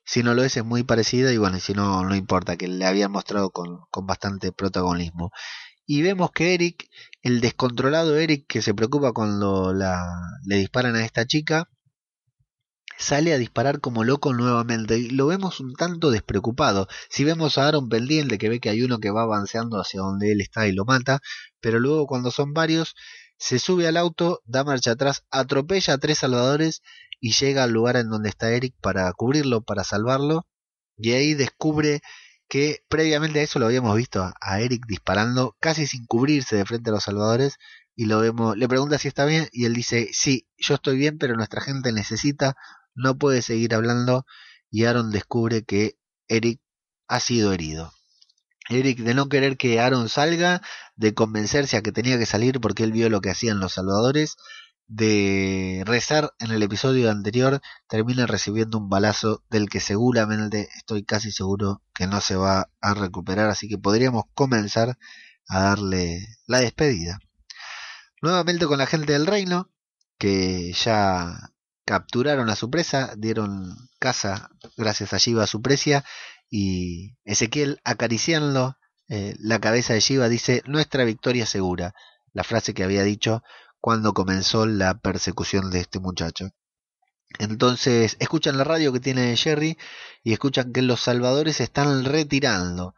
Si 0.03 0.23
no 0.23 0.33
lo 0.33 0.43
es, 0.43 0.57
es 0.57 0.65
muy 0.65 0.83
parecida 0.83 1.31
y 1.33 1.37
bueno, 1.37 1.59
si 1.59 1.73
no, 1.73 2.03
no 2.03 2.15
importa, 2.15 2.57
que 2.57 2.67
le 2.67 2.85
habían 2.85 3.11
mostrado 3.11 3.51
con, 3.51 3.81
con 3.91 4.05
bastante 4.07 4.51
protagonismo. 4.51 5.31
Y 5.85 6.01
vemos 6.01 6.31
que 6.31 6.53
Eric, 6.53 6.89
el 7.21 7.41
descontrolado 7.41 8.17
Eric 8.17 8.45
que 8.47 8.61
se 8.61 8.73
preocupa 8.73 9.13
cuando 9.13 9.73
le 9.73 10.55
disparan 10.57 10.95
a 10.95 11.05
esta 11.05 11.25
chica, 11.25 11.69
sale 12.97 13.33
a 13.33 13.37
disparar 13.37 13.79
como 13.81 14.03
loco 14.03 14.33
nuevamente 14.33 14.97
y 14.97 15.09
lo 15.09 15.27
vemos 15.27 15.59
un 15.59 15.73
tanto 15.73 16.11
despreocupado. 16.11 16.87
Si 17.09 17.23
vemos 17.23 17.57
a 17.57 17.67
Aaron 17.67 17.89
pendiente 17.89 18.37
que 18.37 18.49
ve 18.49 18.59
que 18.59 18.69
hay 18.69 18.81
uno 18.83 18.99
que 18.99 19.11
va 19.11 19.23
avanzando 19.23 19.79
hacia 19.79 20.01
donde 20.01 20.31
él 20.31 20.41
está 20.41 20.67
y 20.67 20.71
lo 20.71 20.85
mata, 20.85 21.19
pero 21.59 21.79
luego 21.79 22.07
cuando 22.07 22.31
son 22.31 22.53
varios 22.53 22.95
se 23.37 23.59
sube 23.59 23.87
al 23.87 23.97
auto, 23.97 24.41
da 24.45 24.63
marcha 24.63 24.91
atrás, 24.91 25.23
atropella 25.29 25.95
a 25.95 25.97
tres 25.97 26.19
salvadores 26.19 26.81
y 27.19 27.33
llega 27.33 27.63
al 27.63 27.71
lugar 27.71 27.97
en 27.97 28.09
donde 28.09 28.29
está 28.29 28.51
Eric 28.51 28.75
para 28.81 29.11
cubrirlo, 29.13 29.61
para 29.61 29.83
salvarlo 29.83 30.47
y 30.97 31.11
ahí 31.11 31.33
descubre 31.33 32.01
que 32.47 32.83
previamente 32.89 33.39
a 33.39 33.43
eso 33.43 33.59
lo 33.59 33.65
habíamos 33.65 33.95
visto 33.95 34.31
a 34.39 34.59
Eric 34.59 34.85
disparando 34.87 35.55
casi 35.59 35.87
sin 35.87 36.05
cubrirse 36.05 36.55
de 36.55 36.65
frente 36.65 36.89
a 36.89 36.93
los 36.93 37.03
salvadores 37.03 37.57
y 37.95 38.05
lo 38.05 38.19
vemos, 38.19 38.57
le 38.57 38.67
pregunta 38.67 38.97
si 38.97 39.07
está 39.07 39.25
bien 39.25 39.47
y 39.51 39.65
él 39.65 39.73
dice, 39.73 40.09
sí, 40.11 40.47
yo 40.57 40.75
estoy 40.75 40.97
bien, 40.97 41.17
pero 41.17 41.35
nuestra 41.35 41.61
gente 41.61 41.91
necesita 41.91 42.55
no 42.93 43.17
puede 43.17 43.41
seguir 43.41 43.73
hablando 43.73 44.25
y 44.69 44.85
Aaron 44.85 45.11
descubre 45.11 45.63
que 45.63 45.97
Eric 46.27 46.59
ha 47.07 47.19
sido 47.19 47.53
herido. 47.53 47.93
Eric 48.69 48.99
de 48.99 49.13
no 49.13 49.29
querer 49.29 49.57
que 49.57 49.79
Aaron 49.79 50.09
salga, 50.09 50.61
de 50.95 51.13
convencerse 51.13 51.77
a 51.77 51.81
que 51.81 51.91
tenía 51.91 52.17
que 52.17 52.25
salir 52.25 52.59
porque 52.59 52.83
él 52.83 52.91
vio 52.91 53.09
lo 53.09 53.21
que 53.21 53.29
hacían 53.29 53.59
los 53.59 53.73
salvadores, 53.73 54.37
de 54.87 55.83
rezar 55.85 56.33
en 56.39 56.51
el 56.51 56.61
episodio 56.63 57.09
anterior, 57.09 57.61
termina 57.87 58.27
recibiendo 58.27 58.77
un 58.77 58.89
balazo 58.89 59.43
del 59.49 59.69
que 59.69 59.79
seguramente 59.79 60.69
estoy 60.75 61.03
casi 61.03 61.31
seguro 61.31 61.81
que 61.93 62.07
no 62.07 62.21
se 62.21 62.35
va 62.35 62.69
a 62.81 62.93
recuperar, 62.93 63.49
así 63.49 63.67
que 63.67 63.77
podríamos 63.77 64.25
comenzar 64.33 64.97
a 65.47 65.59
darle 65.59 66.19
la 66.47 66.59
despedida. 66.59 67.19
Nuevamente 68.21 68.67
con 68.67 68.77
la 68.77 68.85
gente 68.85 69.13
del 69.13 69.27
reino, 69.27 69.69
que 70.17 70.73
ya 70.73 71.51
capturaron 71.85 72.49
a 72.49 72.55
su 72.55 72.69
presa, 72.69 73.13
dieron 73.17 73.75
caza 73.99 74.49
gracias 74.77 75.13
a 75.13 75.17
Shiva 75.17 75.43
a 75.43 75.47
su 75.47 75.61
precia 75.61 76.03
y 76.49 77.15
Ezequiel 77.23 77.79
acariciando 77.83 78.77
eh, 79.07 79.35
la 79.39 79.59
cabeza 79.59 79.93
de 79.93 79.99
Shiva 79.99 80.29
dice 80.29 80.63
nuestra 80.65 81.03
victoria 81.03 81.45
segura, 81.45 81.93
la 82.33 82.43
frase 82.43 82.73
que 82.73 82.83
había 82.83 83.03
dicho 83.03 83.43
cuando 83.85 84.15
comenzó 84.15 84.65
la 84.65 84.97
persecución 84.97 85.69
de 85.69 85.81
este 85.81 85.99
muchacho. 85.99 86.49
Entonces 87.37 88.17
escuchan 88.19 88.57
la 88.57 88.63
radio 88.63 88.91
que 88.91 88.99
tiene 88.99 89.37
Jerry 89.37 89.77
y 90.23 90.33
escuchan 90.33 90.73
que 90.73 90.81
los 90.81 91.01
salvadores 91.01 91.61
están 91.61 92.03
retirando. 92.03 92.95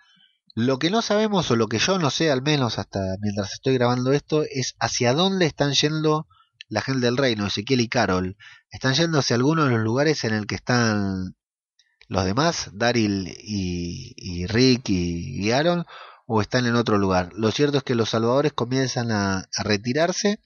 Lo 0.56 0.80
que 0.80 0.90
no 0.90 1.02
sabemos 1.02 1.52
o 1.52 1.58
lo 1.58 1.68
que 1.68 1.80
yo 1.80 2.00
no 2.00 2.10
sé 2.10 2.32
al 2.32 2.42
menos 2.42 2.80
hasta 2.80 3.02
mientras 3.20 3.52
estoy 3.52 3.74
grabando 3.74 4.14
esto 4.14 4.44
es 4.50 4.76
hacia 4.80 5.14
dónde 5.14 5.46
están 5.46 5.74
yendo 5.74 6.26
la 6.70 6.80
gente 6.80 7.08
del 7.08 7.18
reino, 7.18 7.48
Ezequiel 7.48 7.82
y 7.82 7.90
Carol, 7.90 8.38
están 8.72 8.94
yendo 8.94 9.20
hacia 9.20 9.36
algunos 9.36 9.66
de 9.66 9.76
los 9.76 9.84
lugares 9.84 10.24
en 10.24 10.36
el 10.36 10.48
que 10.48 10.56
están 10.56 11.36
los 12.08 12.24
demás, 12.24 12.70
Daryl 12.72 13.28
y, 13.38 14.46
Rick 14.48 14.88
y, 14.88 15.52
Aaron, 15.52 15.86
o 16.28 16.40
están 16.40 16.66
en 16.66 16.78
otro 16.78 16.98
lugar. 16.98 17.32
Lo 17.34 17.52
cierto 17.52 17.80
es 17.80 17.84
que 17.84 17.94
los 17.94 18.12
salvadores 18.12 18.54
comienzan 18.54 19.12
a 19.12 19.50
retirarse, 19.66 20.40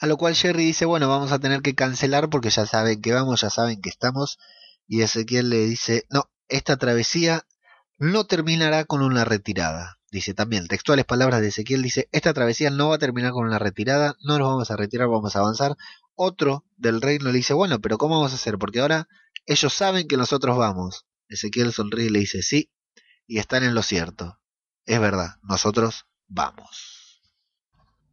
a 0.00 0.06
lo 0.06 0.16
cual 0.16 0.34
Jerry 0.34 0.64
dice, 0.64 0.86
bueno, 0.86 1.08
vamos 1.08 1.30
a 1.30 1.38
tener 1.38 1.60
que 1.60 1.74
cancelar 1.74 2.30
porque 2.30 2.48
ya 2.48 2.64
saben 2.64 3.02
que 3.02 3.12
vamos, 3.12 3.42
ya 3.42 3.50
saben 3.50 3.82
que 3.82 3.90
estamos, 3.90 4.38
y 4.86 5.02
Ezequiel 5.02 5.50
le 5.50 5.58
dice, 5.66 6.06
no, 6.08 6.30
esta 6.48 6.78
travesía 6.78 7.46
no 7.98 8.24
terminará 8.24 8.86
con 8.86 9.02
una 9.02 9.26
retirada. 9.26 9.98
Dice 10.10 10.32
también, 10.32 10.66
textuales 10.66 11.04
palabras 11.04 11.42
de 11.42 11.48
Ezequiel, 11.48 11.82
dice, 11.82 12.08
esta 12.12 12.32
travesía 12.32 12.70
no 12.70 12.88
va 12.88 12.96
a 12.96 12.98
terminar 12.98 13.32
con 13.32 13.46
una 13.46 13.58
retirada, 13.58 14.16
no 14.24 14.38
nos 14.38 14.48
vamos 14.48 14.70
a 14.70 14.76
retirar, 14.76 15.06
vamos 15.06 15.36
a 15.36 15.40
avanzar. 15.40 15.76
Otro 16.14 16.64
del 16.78 17.02
reino 17.02 17.26
le 17.26 17.36
dice, 17.36 17.52
bueno, 17.52 17.78
pero 17.80 17.98
¿cómo 17.98 18.16
vamos 18.16 18.32
a 18.32 18.36
hacer? 18.36 18.56
Porque 18.58 18.80
ahora 18.80 19.06
ellos 19.44 19.72
saben 19.74 20.08
que 20.08 20.16
nosotros 20.16 20.56
vamos. 20.56 21.06
Ezequiel 21.28 21.72
sonríe 21.72 22.06
y 22.06 22.10
le 22.10 22.20
dice, 22.20 22.42
sí, 22.42 22.72
y 23.26 23.38
están 23.38 23.64
en 23.64 23.74
lo 23.74 23.82
cierto. 23.82 24.40
Es 24.86 24.98
verdad, 24.98 25.36
nosotros 25.42 26.06
vamos. 26.26 26.99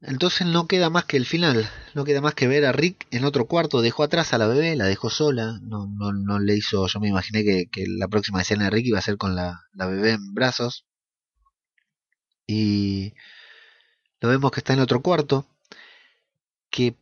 Entonces 0.02 0.46
no 0.48 0.68
queda 0.68 0.90
más 0.90 1.06
que 1.06 1.18
el 1.18 1.26
final, 1.26 1.70
no 1.96 2.04
queda 2.06 2.22
más 2.22 2.36
que 2.36 2.48
ver 2.48 2.66
a 2.66 2.72
Rick 2.72 3.08
en 3.12 3.26
otro 3.26 3.48
cuarto, 3.48 3.82
dejó 3.82 4.04
atrás 4.04 4.34
a 4.34 4.38
la 4.38 4.48
bebé, 4.48 4.76
la 4.76 4.86
dejó 4.86 5.10
sola, 5.10 5.60
no, 5.64 5.88
no, 5.88 6.14
no 6.14 6.40
le 6.40 6.56
hizo, 6.56 6.88
yo 6.88 7.00
me 7.00 7.10
imaginé 7.10 7.44
que, 7.44 7.86
la 7.88 8.08
próxima 8.08 8.42
escena 8.42 8.66
de 8.66 8.70
Rick 8.72 8.88
iba 8.88 9.00
a 9.00 9.02
ser 9.02 9.18
con 9.18 9.36
la, 9.36 9.62
la 9.74 9.88
bebé 9.88 10.12
en 10.12 10.34
brazos, 10.36 10.86
y 12.46 13.14
lo 14.22 14.30
vemos 14.30 14.52
que 14.52 14.60
está 14.60 14.74
en 14.74 14.80
otro 14.80 15.02
cuarto, 15.02 15.48
que 16.70 16.96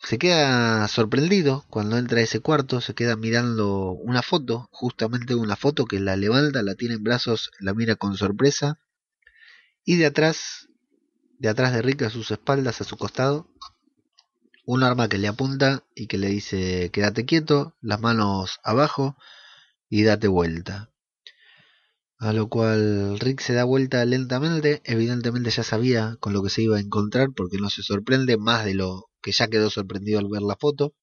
se 0.00 0.18
queda 0.18 0.88
sorprendido 0.88 1.64
cuando 1.70 1.96
entra 1.96 2.18
a 2.18 2.22
ese 2.22 2.40
cuarto, 2.40 2.80
se 2.80 2.94
queda 2.94 3.16
mirando 3.16 3.92
una 3.92 4.22
foto, 4.22 4.68
justamente 4.72 5.34
una 5.36 5.56
foto 5.56 5.86
que 5.86 6.00
la 6.00 6.16
levanta, 6.16 6.62
la 6.62 6.74
tiene 6.74 6.94
en 6.96 7.04
brazos, 7.04 7.52
la 7.60 7.72
mira 7.72 7.94
con 7.96 8.16
sorpresa, 8.16 8.80
y 9.84 9.96
de 9.96 10.06
atrás, 10.06 10.68
de 11.42 11.48
atrás 11.48 11.72
de 11.72 11.82
Rick 11.82 12.02
a 12.02 12.10
sus 12.10 12.30
espaldas, 12.30 12.80
a 12.80 12.84
su 12.84 12.96
costado, 12.96 13.48
un 14.64 14.84
arma 14.84 15.08
que 15.08 15.18
le 15.18 15.26
apunta 15.26 15.82
y 15.92 16.06
que 16.06 16.16
le 16.16 16.28
dice 16.28 16.90
quédate 16.92 17.24
quieto, 17.24 17.74
las 17.80 18.00
manos 18.00 18.60
abajo 18.62 19.16
y 19.88 20.04
date 20.04 20.28
vuelta. 20.28 20.92
A 22.20 22.32
lo 22.32 22.48
cual 22.48 23.18
Rick 23.18 23.40
se 23.40 23.54
da 23.54 23.64
vuelta 23.64 24.04
lentamente, 24.04 24.82
evidentemente 24.84 25.50
ya 25.50 25.64
sabía 25.64 26.16
con 26.20 26.32
lo 26.32 26.44
que 26.44 26.48
se 26.48 26.62
iba 26.62 26.76
a 26.76 26.80
encontrar 26.80 27.30
porque 27.34 27.58
no 27.58 27.70
se 27.70 27.82
sorprende 27.82 28.36
más 28.36 28.64
de 28.64 28.74
lo 28.74 29.10
que 29.20 29.32
ya 29.32 29.48
quedó 29.48 29.68
sorprendido 29.68 30.20
al 30.20 30.28
ver 30.28 30.42
la 30.42 30.54
foto. 30.54 30.94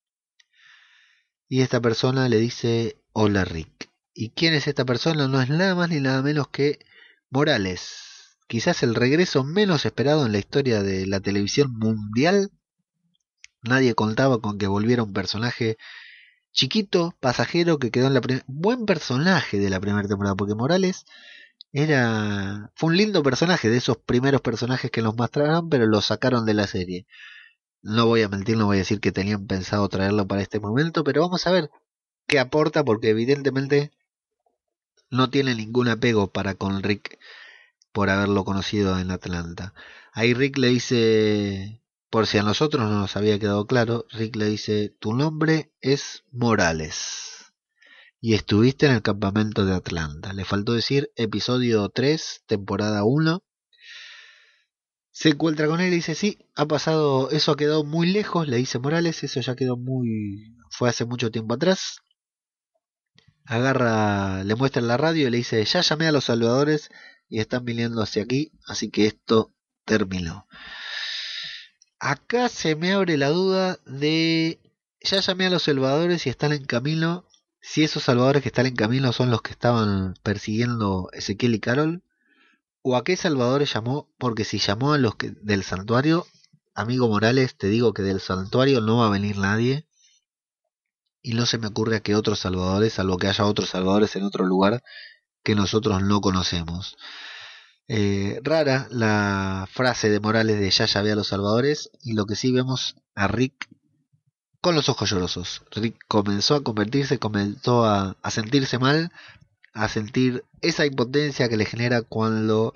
Y 1.49 1.63
esta 1.63 1.81
persona 1.81 2.29
le 2.29 2.37
dice 2.37 2.97
hola 3.11 3.43
Rick. 3.43 3.89
¿Y 4.13 4.29
quién 4.29 4.53
es 4.53 4.69
esta 4.69 4.85
persona? 4.85 5.27
No 5.27 5.41
es 5.41 5.49
nada 5.49 5.75
más 5.75 5.89
ni 5.89 5.99
nada 5.99 6.21
menos 6.21 6.47
que 6.47 6.79
Morales. 7.29 8.08
Quizás 8.49 8.83
el 8.83 8.95
regreso 8.95 9.45
menos 9.45 9.85
esperado 9.85 10.25
en 10.25 10.33
la 10.33 10.39
historia 10.39 10.83
de 10.83 11.07
la 11.07 11.21
televisión 11.21 11.71
mundial 11.71 12.51
Nadie 13.61 13.93
contaba 13.93 14.39
con 14.39 14.57
que 14.57 14.67
volviera 14.67 15.03
un 15.03 15.13
personaje 15.13 15.77
chiquito, 16.51 17.15
pasajero, 17.19 17.77
que 17.79 17.91
quedó 17.91 18.07
en 18.07 18.13
la 18.13 18.21
primera... 18.21 18.45
Buen 18.47 18.85
personaje 18.85 19.59
de 19.59 19.69
la 19.69 19.79
primera 19.79 20.07
temporada, 20.07 20.35
porque 20.35 20.55
Morales 20.55 21.05
era... 21.73 22.71
Fue 22.75 22.89
un 22.89 22.97
lindo 22.97 23.23
personaje 23.23 23.69
de 23.69 23.77
esos 23.77 23.97
primeros 23.97 24.41
personajes 24.41 24.91
que 24.91 25.01
nos 25.01 25.15
mostraron, 25.15 25.69
pero 25.69 25.87
lo 25.87 26.01
sacaron 26.01 26.45
de 26.45 26.53
la 26.53 26.67
serie. 26.67 27.05
No 27.81 28.07
voy 28.07 28.21
a 28.23 28.29
mentir, 28.29 28.57
no 28.57 28.65
voy 28.67 28.77
a 28.77 28.79
decir 28.79 28.99
que 28.99 29.11
tenían 29.11 29.47
pensado 29.47 29.87
traerlo 29.89 30.27
para 30.27 30.41
este 30.41 30.59
momento, 30.59 31.03
pero 31.03 31.21
vamos 31.21 31.45
a 31.47 31.51
ver 31.51 31.69
qué 32.27 32.39
aporta, 32.39 32.83
porque 32.83 33.09
evidentemente 33.09 33.91
no 35.09 35.29
tiene 35.29 35.55
ningún 35.55 35.89
apego 35.89 36.31
para 36.31 36.55
con 36.55 36.83
Rick 36.83 37.19
por 37.91 38.09
haberlo 38.09 38.45
conocido 38.45 38.99
en 38.99 39.11
Atlanta. 39.11 39.73
Ahí 40.13 40.33
Rick 40.33 40.57
le 40.57 40.67
dice 40.67 41.79
por 42.09 42.25
si 42.25 42.39
a 42.39 42.43
nosotros 42.43 42.89
no 42.89 42.99
nos 42.99 43.15
había 43.15 43.37
quedado 43.37 43.67
claro, 43.67 44.05
Rick 44.09 44.35
le 44.35 44.45
dice, 44.45 44.95
tu 44.99 45.13
nombre 45.13 45.71
es 45.79 46.23
Morales. 46.31 47.53
Y 48.19 48.33
estuviste 48.33 48.87
en 48.87 48.93
el 48.93 49.01
campamento 49.01 49.63
de 49.65 49.75
Atlanta. 49.75 50.33
Le 50.33 50.43
faltó 50.43 50.73
decir 50.73 51.11
episodio 51.15 51.87
3, 51.89 52.43
temporada 52.47 53.03
1. 53.03 53.43
Se 55.11 55.29
encuentra 55.29 55.67
con 55.67 55.81
él 55.81 55.93
y 55.93 55.97
dice, 55.97 56.15
sí, 56.15 56.39
ha 56.55 56.65
pasado, 56.65 57.29
eso 57.29 57.51
ha 57.51 57.57
quedado 57.57 57.83
muy 57.83 58.07
lejos, 58.07 58.47
le 58.47 58.57
dice 58.57 58.79
Morales, 58.79 59.23
eso 59.23 59.39
ya 59.41 59.55
quedó 59.55 59.77
muy... 59.77 60.55
fue 60.71 60.89
hace 60.89 61.05
mucho 61.05 61.29
tiempo 61.29 61.53
atrás. 61.53 61.99
Agarra, 63.45 64.43
le 64.43 64.55
muestra 64.55 64.81
la 64.81 64.97
radio 64.97 65.27
y 65.27 65.31
le 65.31 65.37
dice, 65.37 65.63
ya 65.63 65.81
llamé 65.81 66.07
a 66.07 66.11
los 66.11 66.25
salvadores 66.25 66.89
y 67.29 67.39
están 67.39 67.63
viniendo 67.63 68.01
hacia 68.01 68.23
aquí, 68.23 68.51
así 68.65 68.89
que 68.89 69.05
esto 69.05 69.53
terminó. 69.85 70.47
Acá 71.99 72.49
se 72.49 72.75
me 72.75 72.91
abre 72.93 73.17
la 73.17 73.29
duda 73.29 73.79
de... 73.85 74.59
Ya 75.01 75.19
llamé 75.19 75.45
a 75.45 75.49
los 75.49 75.63
salvadores 75.63 76.25
y 76.25 76.29
están 76.29 76.51
en 76.51 76.65
camino. 76.65 77.25
Si 77.61 77.83
esos 77.83 78.03
salvadores 78.03 78.41
que 78.41 78.49
están 78.49 78.65
en 78.65 78.75
camino 78.75 79.13
son 79.13 79.29
los 79.29 79.41
que 79.41 79.51
estaban 79.51 80.15
persiguiendo 80.23 81.09
Ezequiel 81.13 81.55
y 81.55 81.59
Carol. 81.59 82.03
¿O 82.81 82.95
a 82.95 83.03
qué 83.03 83.15
salvadores 83.15 83.73
llamó? 83.73 84.09
Porque 84.17 84.43
si 84.43 84.57
llamó 84.59 84.93
a 84.93 84.97
los 84.97 85.15
que, 85.15 85.31
del 85.41 85.63
santuario, 85.63 86.25
amigo 86.73 87.07
Morales, 87.07 87.55
te 87.55 87.67
digo 87.67 87.93
que 87.93 88.01
del 88.01 88.21
santuario 88.21 88.81
no 88.81 88.97
va 88.97 89.07
a 89.07 89.11
venir 89.11 89.37
nadie. 89.37 89.85
Y 91.21 91.33
no 91.33 91.45
se 91.45 91.57
me 91.57 91.67
ocurre 91.67 91.97
a 91.97 91.99
que 91.99 92.15
otros 92.15 92.39
salvadores, 92.39 92.93
salvo 92.93 93.17
que 93.17 93.27
haya 93.27 93.45
otros 93.45 93.69
salvadores 93.69 94.15
en 94.15 94.23
otro 94.23 94.45
lugar 94.45 94.81
que 95.43 95.55
nosotros 95.55 96.01
no 96.03 96.21
conocemos. 96.21 96.97
Eh, 97.87 98.39
rara 98.43 98.87
la 98.91 99.67
frase 99.71 100.09
de 100.09 100.19
Morales 100.19 100.59
de 100.59 100.69
ya 100.69 100.85
llave 100.85 101.11
a 101.11 101.15
los 101.15 101.27
salvadores 101.27 101.89
y 102.03 102.13
lo 102.13 102.27
que 102.27 102.35
sí 102.35 102.51
vemos 102.51 102.95
a 103.15 103.27
Rick 103.27 103.67
con 104.61 104.75
los 104.75 104.89
ojos 104.89 105.09
llorosos. 105.09 105.63
Rick 105.71 105.97
comenzó 106.07 106.55
a 106.55 106.63
convertirse, 106.63 107.17
comenzó 107.17 107.85
a, 107.85 108.15
sentirse 108.29 108.77
mal, 108.77 109.11
a 109.73 109.89
sentir 109.89 110.43
esa 110.61 110.85
impotencia 110.85 111.49
que 111.49 111.57
le 111.57 111.65
genera 111.65 112.01
cuando 112.01 112.73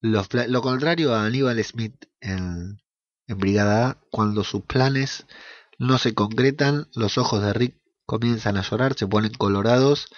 lo 0.00 0.62
contrario 0.62 1.14
a 1.14 1.24
Aníbal 1.24 1.62
Smith 1.62 2.06
en, 2.20 2.80
en 3.26 3.38
Brigada 3.38 3.90
A, 3.90 3.98
cuando 4.10 4.42
sus 4.42 4.62
planes 4.62 5.26
no 5.78 5.98
se 5.98 6.14
concretan, 6.14 6.88
los 6.94 7.18
ojos 7.18 7.42
de 7.42 7.52
Rick 7.52 7.76
comienzan 8.06 8.56
a 8.56 8.62
llorar, 8.62 8.94
se 8.94 9.06
ponen 9.06 9.34
colorados 9.34 10.08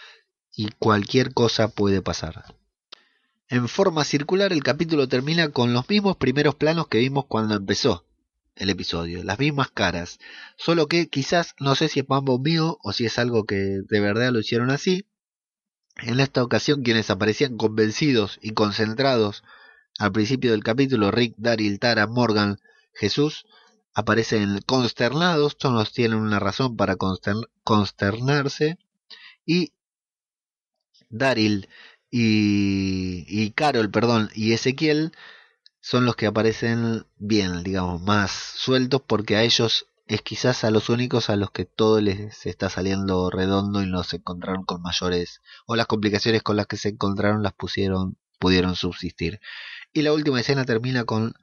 y 0.54 0.70
cualquier 0.78 1.32
cosa 1.32 1.68
puede 1.68 2.02
pasar. 2.02 2.56
En 3.48 3.68
forma 3.68 4.04
circular 4.04 4.52
el 4.52 4.62
capítulo 4.62 5.08
termina 5.08 5.48
con 5.48 5.72
los 5.72 5.88
mismos 5.88 6.16
primeros 6.16 6.54
planos 6.54 6.88
que 6.88 6.98
vimos 6.98 7.26
cuando 7.26 7.56
empezó 7.56 8.06
el 8.56 8.70
episodio, 8.70 9.24
las 9.24 9.38
mismas 9.38 9.70
caras, 9.70 10.18
solo 10.56 10.86
que 10.86 11.08
quizás 11.08 11.54
no 11.58 11.74
sé 11.74 11.88
si 11.88 12.00
es 12.00 12.08
mambo 12.08 12.38
mío 12.38 12.78
o 12.82 12.92
si 12.92 13.06
es 13.06 13.18
algo 13.18 13.44
que 13.44 13.56
de 13.88 14.00
verdad 14.00 14.30
lo 14.32 14.40
hicieron 14.40 14.70
así. 14.70 15.06
En 16.02 16.20
esta 16.20 16.42
ocasión 16.42 16.82
quienes 16.82 17.10
aparecían 17.10 17.56
convencidos 17.56 18.38
y 18.42 18.50
concentrados 18.52 19.42
al 19.98 20.12
principio 20.12 20.52
del 20.52 20.62
capítulo, 20.62 21.10
Rick, 21.10 21.34
Daryl, 21.36 21.78
Tara, 21.78 22.06
Morgan, 22.06 22.58
Jesús, 22.94 23.46
aparecen 23.94 24.60
consternados, 24.66 25.58
todos 25.58 25.92
tienen 25.92 26.18
una 26.18 26.38
razón 26.38 26.76
para 26.76 26.96
consternarse, 27.64 28.78
y 29.44 29.72
Daryl 31.10 31.68
y, 32.10 33.50
Carol, 33.52 33.90
perdón, 33.90 34.30
y 34.34 34.52
Ezequiel 34.52 35.12
son 35.80 36.04
los 36.06 36.16
que 36.16 36.26
aparecen 36.26 37.06
bien, 37.18 37.62
digamos, 37.62 38.02
más 38.02 38.30
sueltos 38.32 39.02
porque 39.06 39.36
a 39.36 39.42
ellos 39.42 39.86
es 40.06 40.22
quizás 40.22 40.64
a 40.64 40.70
los 40.70 40.88
únicos 40.88 41.30
a 41.30 41.36
los 41.36 41.50
que 41.52 41.64
todo 41.64 42.00
les 42.00 42.46
está 42.46 42.68
saliendo 42.68 43.30
redondo 43.30 43.82
y 43.82 43.86
no 43.86 44.02
se 44.02 44.16
encontraron 44.16 44.64
con 44.64 44.82
mayores 44.82 45.40
o 45.66 45.76
las 45.76 45.86
complicaciones 45.86 46.42
con 46.42 46.56
las 46.56 46.66
que 46.66 46.76
se 46.76 46.90
encontraron 46.90 47.42
las 47.42 47.52
pusieron 47.52 48.16
pudieron 48.40 48.74
subsistir. 48.74 49.40
Y 49.92 50.02
la 50.02 50.12
última 50.12 50.40
escena 50.40 50.64
termina 50.64 51.04
con 51.04 51.34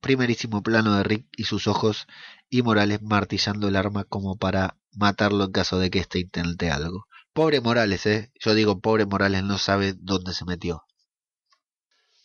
primerísimo 0.00 0.62
plano 0.62 0.96
de 0.96 1.04
Rick 1.04 1.26
y 1.36 1.44
sus 1.44 1.66
ojos 1.66 2.06
y 2.50 2.62
Morales 2.62 3.02
martillando 3.02 3.68
el 3.68 3.76
arma 3.76 4.04
como 4.04 4.36
para 4.36 4.76
matarlo 4.94 5.44
en 5.44 5.52
caso 5.52 5.78
de 5.78 5.90
que 5.90 6.00
éste 6.00 6.18
intente 6.18 6.70
algo. 6.70 7.06
Pobre 7.32 7.60
Morales, 7.60 8.06
¿eh? 8.06 8.32
Yo 8.40 8.54
digo, 8.54 8.80
pobre 8.80 9.06
Morales 9.06 9.44
no 9.44 9.58
sabe 9.58 9.94
dónde 9.96 10.34
se 10.34 10.44
metió. 10.44 10.84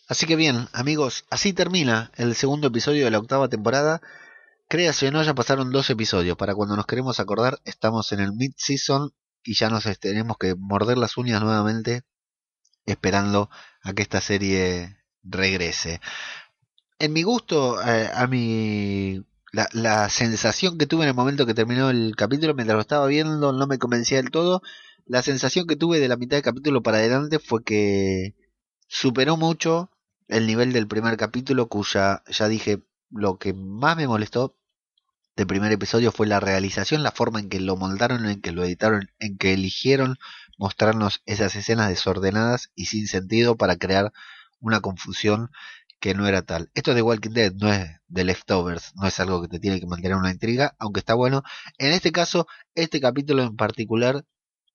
Así 0.07 0.25
que 0.25 0.35
bien, 0.35 0.67
amigos, 0.73 1.25
así 1.29 1.53
termina 1.53 2.11
el 2.15 2.35
segundo 2.35 2.67
episodio 2.67 3.05
de 3.05 3.11
la 3.11 3.19
octava 3.19 3.49
temporada. 3.49 4.01
Créase 4.67 5.07
o 5.07 5.11
no, 5.11 5.23
ya 5.23 5.35
pasaron 5.35 5.71
dos 5.71 5.89
episodios. 5.89 6.37
Para 6.37 6.55
cuando 6.55 6.75
nos 6.75 6.85
queremos 6.87 7.19
acordar, 7.19 7.59
estamos 7.65 8.11
en 8.11 8.19
el 8.19 8.33
mid-season 8.33 9.13
y 9.43 9.53
ya 9.55 9.69
nos 9.69 9.83
tenemos 9.99 10.37
que 10.39 10.55
morder 10.55 10.97
las 10.97 11.17
uñas 11.17 11.41
nuevamente 11.41 12.03
esperando 12.85 13.49
a 13.83 13.93
que 13.93 14.01
esta 14.03 14.21
serie 14.21 14.97
regrese. 15.23 16.01
En 16.99 17.13
mi 17.13 17.23
gusto, 17.23 17.81
eh, 17.81 18.09
a 18.13 18.27
mi 18.27 19.23
la, 19.51 19.67
la, 19.73 20.09
sensación 20.09 20.77
que 20.77 20.87
tuve 20.87 21.03
en 21.03 21.09
el 21.09 21.15
momento 21.15 21.45
que 21.45 21.53
terminó 21.53 21.89
el 21.89 22.15
capítulo, 22.15 22.53
mientras 22.53 22.75
lo 22.75 22.81
estaba 22.81 23.07
viendo, 23.07 23.53
no 23.53 23.67
me 23.67 23.79
convencía 23.79 24.17
del 24.17 24.31
todo 24.31 24.61
la 25.05 25.21
sensación 25.21 25.67
que 25.67 25.75
tuve 25.75 25.99
de 25.99 26.07
la 26.07 26.17
mitad 26.17 26.37
del 26.37 26.43
capítulo 26.43 26.81
para 26.81 26.97
adelante 26.97 27.39
fue 27.39 27.63
que 27.63 28.35
superó 28.87 29.37
mucho 29.37 29.91
el 30.27 30.47
nivel 30.47 30.73
del 30.73 30.87
primer 30.87 31.17
capítulo, 31.17 31.67
cuya 31.67 32.23
ya 32.27 32.47
dije 32.47 32.83
lo 33.11 33.37
que 33.37 33.53
más 33.53 33.95
me 33.95 34.07
molestó 34.07 34.57
del 35.35 35.47
primer 35.47 35.71
episodio 35.71 36.11
fue 36.11 36.27
la 36.27 36.39
realización, 36.39 37.03
la 37.03 37.11
forma 37.11 37.39
en 37.39 37.49
que 37.49 37.59
lo 37.59 37.75
moldaron, 37.75 38.25
en 38.25 38.41
que 38.41 38.51
lo 38.51 38.63
editaron, 38.63 39.11
en 39.19 39.37
que 39.37 39.53
eligieron 39.53 40.17
mostrarnos 40.57 41.21
esas 41.25 41.55
escenas 41.55 41.89
desordenadas 41.89 42.71
y 42.73 42.85
sin 42.85 43.07
sentido 43.07 43.57
para 43.57 43.75
crear 43.75 44.13
una 44.59 44.79
confusión 44.79 45.51
que 45.99 46.13
no 46.13 46.27
era 46.27 46.41
tal. 46.41 46.71
Esto 46.73 46.93
de 46.93 47.01
Walking 47.01 47.31
Dead 47.31 47.53
no 47.53 47.71
es 47.71 47.89
de 48.07 48.23
leftovers, 48.23 48.93
no 48.95 49.07
es 49.07 49.19
algo 49.19 49.41
que 49.41 49.49
te 49.49 49.59
tiene 49.59 49.79
que 49.79 49.87
mantener 49.87 50.17
una 50.17 50.31
intriga, 50.31 50.75
aunque 50.79 50.99
está 50.99 51.13
bueno. 51.13 51.43
En 51.77 51.91
este 51.91 52.11
caso, 52.11 52.47
este 52.73 53.01
capítulo 53.01 53.43
en 53.43 53.55
particular 53.55 54.25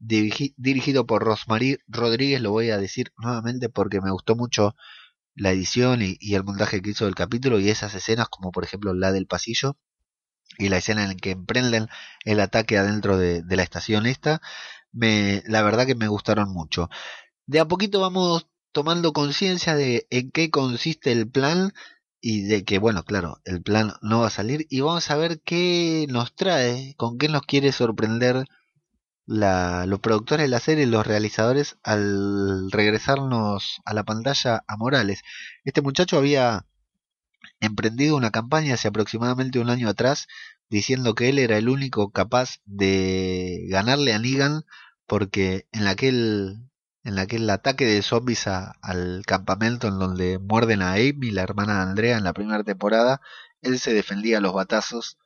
dirigido 0.01 1.07
por 1.07 1.22
Rosmarie 1.22 1.78
Rodríguez, 1.86 2.40
lo 2.40 2.51
voy 2.51 2.70
a 2.70 2.78
decir 2.78 3.12
nuevamente 3.18 3.68
porque 3.68 4.01
me 4.01 4.11
gustó 4.11 4.34
mucho 4.34 4.74
la 5.34 5.53
edición 5.53 6.01
y, 6.03 6.34
el 6.34 6.44
montaje 6.44 6.82
que 6.82 6.90
hizo 6.90 7.05
del 7.05 7.14
capítulo 7.14 7.61
y 7.61 7.68
esas 7.68 7.94
escenas 7.94 8.28
como 8.28 8.51
por 8.51 8.64
ejemplo 8.64 8.94
la 8.94 9.12
del 9.12 9.26
pasillo 9.26 9.76
y 10.59 10.68
la 10.68 10.78
escena 10.78 11.03
en 11.03 11.09
la 11.11 11.14
que 11.14 11.30
emprenden 11.32 11.88
el 12.24 12.40
ataque 12.40 12.78
adentro 12.78 13.16
de, 13.18 13.44
la 13.48 13.62
estación 13.62 14.07
esta, 14.07 14.40
me, 14.92 15.42
la 15.46 15.62
verdad 15.62 15.86
que 15.86 15.94
me 15.94 16.09
gustaron 16.09 16.51
mucho. 16.53 16.88
De 17.46 17.61
a 17.61 17.68
poquito 17.68 18.01
vamos 18.01 18.48
tomando 18.72 19.12
conciencia 19.12 19.74
de 19.74 20.07
en 20.11 20.30
qué 20.30 20.51
consiste 20.51 21.12
el 21.12 21.30
plan 21.30 21.72
y 22.20 22.42
de 22.42 22.64
que, 22.64 22.78
bueno, 22.78 23.05
claro, 23.05 23.40
el 23.44 23.62
plan 23.62 23.94
no 24.03 24.20
va 24.20 24.28
a 24.28 24.30
salir 24.30 24.66
y 24.70 24.80
vamos 24.80 25.11
a 25.11 25.16
ver 25.16 25.40
qué 25.42 26.07
nos 26.11 26.34
trae, 26.34 26.94
con 26.96 27.18
qué 27.18 27.28
nos 27.28 27.42
quiere 27.42 27.72
sorprender 27.72 28.44
la, 29.31 29.87
los 29.87 30.01
productores 30.01 30.45
de 30.45 30.49
la 30.49 30.59
serie, 30.59 30.87
los 30.87 31.07
realizadores, 31.07 31.78
al 31.85 32.68
regresarnos 32.72 33.81
a 33.85 33.95
la 33.95 34.03
pantalla 34.03 34.64
a 34.66 34.76
Morales. 34.76 35.22
Este 35.64 35.83
muchacho 35.83 36.18
había 36.18 36.66
emprendido 37.61 38.16
una 38.16 38.33
campaña 38.33 38.74
hace 38.74 38.89
aproximadamente 38.89 39.61
un 39.61 39.70
año 39.70 39.89
atrás 39.89 40.26
diciendo 40.68 41.14
que 41.14 41.28
él 41.28 41.39
era 41.39 41.59
el 41.59 41.68
único 41.68 42.11
capaz 42.11 42.57
de 42.64 43.66
ganarle 43.68 44.14
a 44.14 44.18
Negan 44.18 44.64
porque 45.07 45.68
en 45.70 45.87
aquel 45.87 46.59
en 47.05 47.18
aquel 47.20 47.49
ataque 47.51 47.87
de 47.87 48.03
zombies 48.03 48.49
al 48.49 49.22
campamento 49.26 49.87
en 49.87 49.99
donde 50.01 50.39
muerden 50.41 50.83
a 50.83 50.95
Amy, 50.95 51.31
la 51.31 51.43
hermana 51.43 51.76
de 51.76 51.83
Andrea, 51.83 52.18
en 52.18 52.24
la 52.24 52.33
primera 52.33 52.64
temporada, 52.64 53.20
él 53.62 53.78
se 53.78 53.95
defendía 53.95 54.39
a 54.39 54.41
los 54.41 54.53
batazos. 54.55 55.18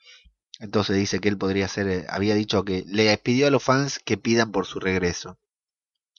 Entonces 0.61 0.97
dice 0.97 1.21
que 1.21 1.29
él 1.29 1.39
podría 1.39 1.69
ser, 1.69 1.89
eh, 1.89 2.07
había 2.09 2.35
dicho 2.35 2.65
que 2.65 2.85
le 2.89 3.17
pidió 3.19 3.47
a 3.47 3.51
los 3.51 3.63
fans 3.63 3.99
que 4.01 4.17
pidan 4.17 4.53
por 4.53 4.67
su 4.67 4.81
regreso. 4.81 5.39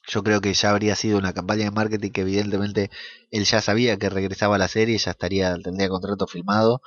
Yo 0.08 0.24
creo 0.24 0.42
que 0.42 0.54
ya 0.54 0.70
habría 0.72 0.96
sido 0.96 1.18
una 1.18 1.34
campaña 1.34 1.66
de 1.66 1.72
marketing 1.72 2.12
que 2.12 2.22
evidentemente 2.22 2.92
él 3.32 3.46
ya 3.46 3.62
sabía 3.62 3.98
que 3.98 4.10
regresaba 4.10 4.56
a 4.56 4.60
la 4.60 4.68
serie, 4.68 4.98
ya 4.98 5.12
estaría, 5.12 5.56
tendría 5.60 5.90
contrato 5.90 6.28
filmado 6.28 6.82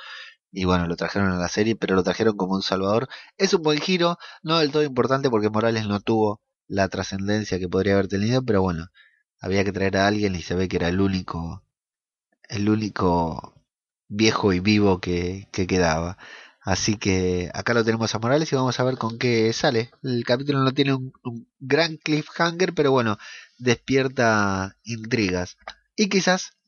y 0.53 0.65
bueno, 0.67 0.87
lo 0.87 0.97
trajeron 0.97 1.31
a 1.33 1.39
la 1.39 1.49
serie, 1.49 1.77
pero 1.77 1.97
lo 1.97 2.05
trajeron 2.05 2.37
como 2.37 2.55
un 2.55 2.63
salvador. 2.63 3.09
Es 3.39 3.55
un 3.55 3.63
buen 3.63 3.81
giro, 3.81 4.19
no 4.43 4.59
del 4.61 4.73
todo 4.73 4.85
importante 4.85 5.31
porque 5.31 5.51
Morales 5.51 5.87
no 5.89 6.01
tuvo 6.01 6.41
la 6.69 6.89
trascendencia 6.89 7.59
que 7.59 7.69
podría 7.69 7.95
haber 7.95 8.09
tenido, 8.09 8.45
pero 8.45 8.63
bueno, 8.63 8.89
había 9.41 9.65
que 9.65 9.73
traer 9.73 9.97
a 9.99 10.07
alguien 10.09 10.37
y 10.37 10.43
se 10.43 10.55
ve 10.55 10.69
que 10.69 10.77
era 10.77 10.89
el 10.89 11.01
único, 11.01 11.65
el 12.49 12.69
único 12.69 13.55
viejo 14.09 14.53
y 14.53 14.61
vivo 14.61 15.01
que, 15.01 15.49
que 15.53 15.67
quedaba. 15.67 16.19
Así 16.69 16.99
que 16.99 17.51
acá 17.55 17.73
lo 17.73 17.83
tenemos 17.83 18.15
a 18.15 18.19
Morales 18.19 18.53
y 18.53 18.55
vamos 18.55 18.79
a 18.79 18.85
ver 18.85 18.99
con 18.99 19.17
qué 19.19 19.51
sale. 19.55 19.91
El 20.03 20.23
capítulo 20.27 20.59
no 20.59 20.73
tiene 20.73 20.93
un, 20.93 21.49
gran 21.59 21.97
cliffhanger, 21.97 22.75
pero 22.75 22.91
bueno, 22.91 23.17
despierta 23.57 24.77
intrigas. 24.85 25.57
Y 25.97 26.11
quizás 26.11 26.59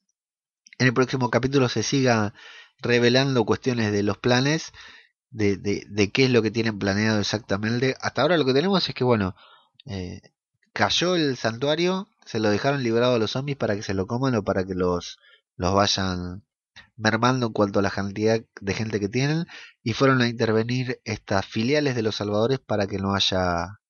en 0.78 0.86
el 0.86 0.94
próximo 0.94 1.28
capítulo 1.28 1.68
se 1.68 1.82
siga 1.82 2.32
revelando 2.78 3.44
cuestiones 3.44 3.92
de 3.92 4.02
los 4.02 4.16
planes, 4.16 4.72
de, 5.28 5.58
de, 5.58 5.84
de, 5.90 6.10
qué 6.10 6.24
es 6.24 6.30
lo 6.30 6.40
que 6.40 6.50
tienen 6.50 6.78
planeado 6.78 7.20
exactamente. 7.20 7.94
Hasta 8.00 8.22
ahora 8.22 8.38
lo 8.38 8.46
que 8.46 8.54
tenemos 8.54 8.88
es 8.88 8.94
que, 8.94 9.04
bueno, 9.04 9.36
eh, 9.84 10.22
cayó 10.72 11.14
el 11.14 11.36
santuario, 11.36 12.08
se 12.24 12.40
lo 12.40 12.48
dejaron 12.48 12.82
librado 12.82 13.16
a 13.16 13.18
los 13.18 13.32
zombies 13.32 13.58
para 13.58 13.76
que 13.76 13.82
se 13.82 13.92
lo 13.92 14.06
coman 14.06 14.34
o 14.34 14.44
para 14.44 14.64
que 14.64 14.74
los, 14.74 15.18
los 15.56 15.74
vayan 15.74 16.42
mermando 17.00 17.46
en 17.46 17.52
cuanto 17.52 17.78
a 17.78 17.82
la 17.82 17.90
cantidad 17.90 18.40
de 18.60 18.74
gente 18.74 19.00
que 19.00 19.08
tienen 19.08 19.46
y 19.82 19.94
fueron 19.94 20.20
a 20.20 20.28
intervenir 20.28 21.00
estas 21.04 21.46
filiales 21.46 21.96
de 21.96 22.02
los 22.02 22.16
salvadores 22.16 22.60
para 22.60 22.86
que 22.86 22.98
no 22.98 23.14
haya 23.14 23.80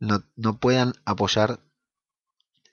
no, 0.00 0.24
no 0.36 0.58
puedan 0.58 0.94
apoyar 1.04 1.60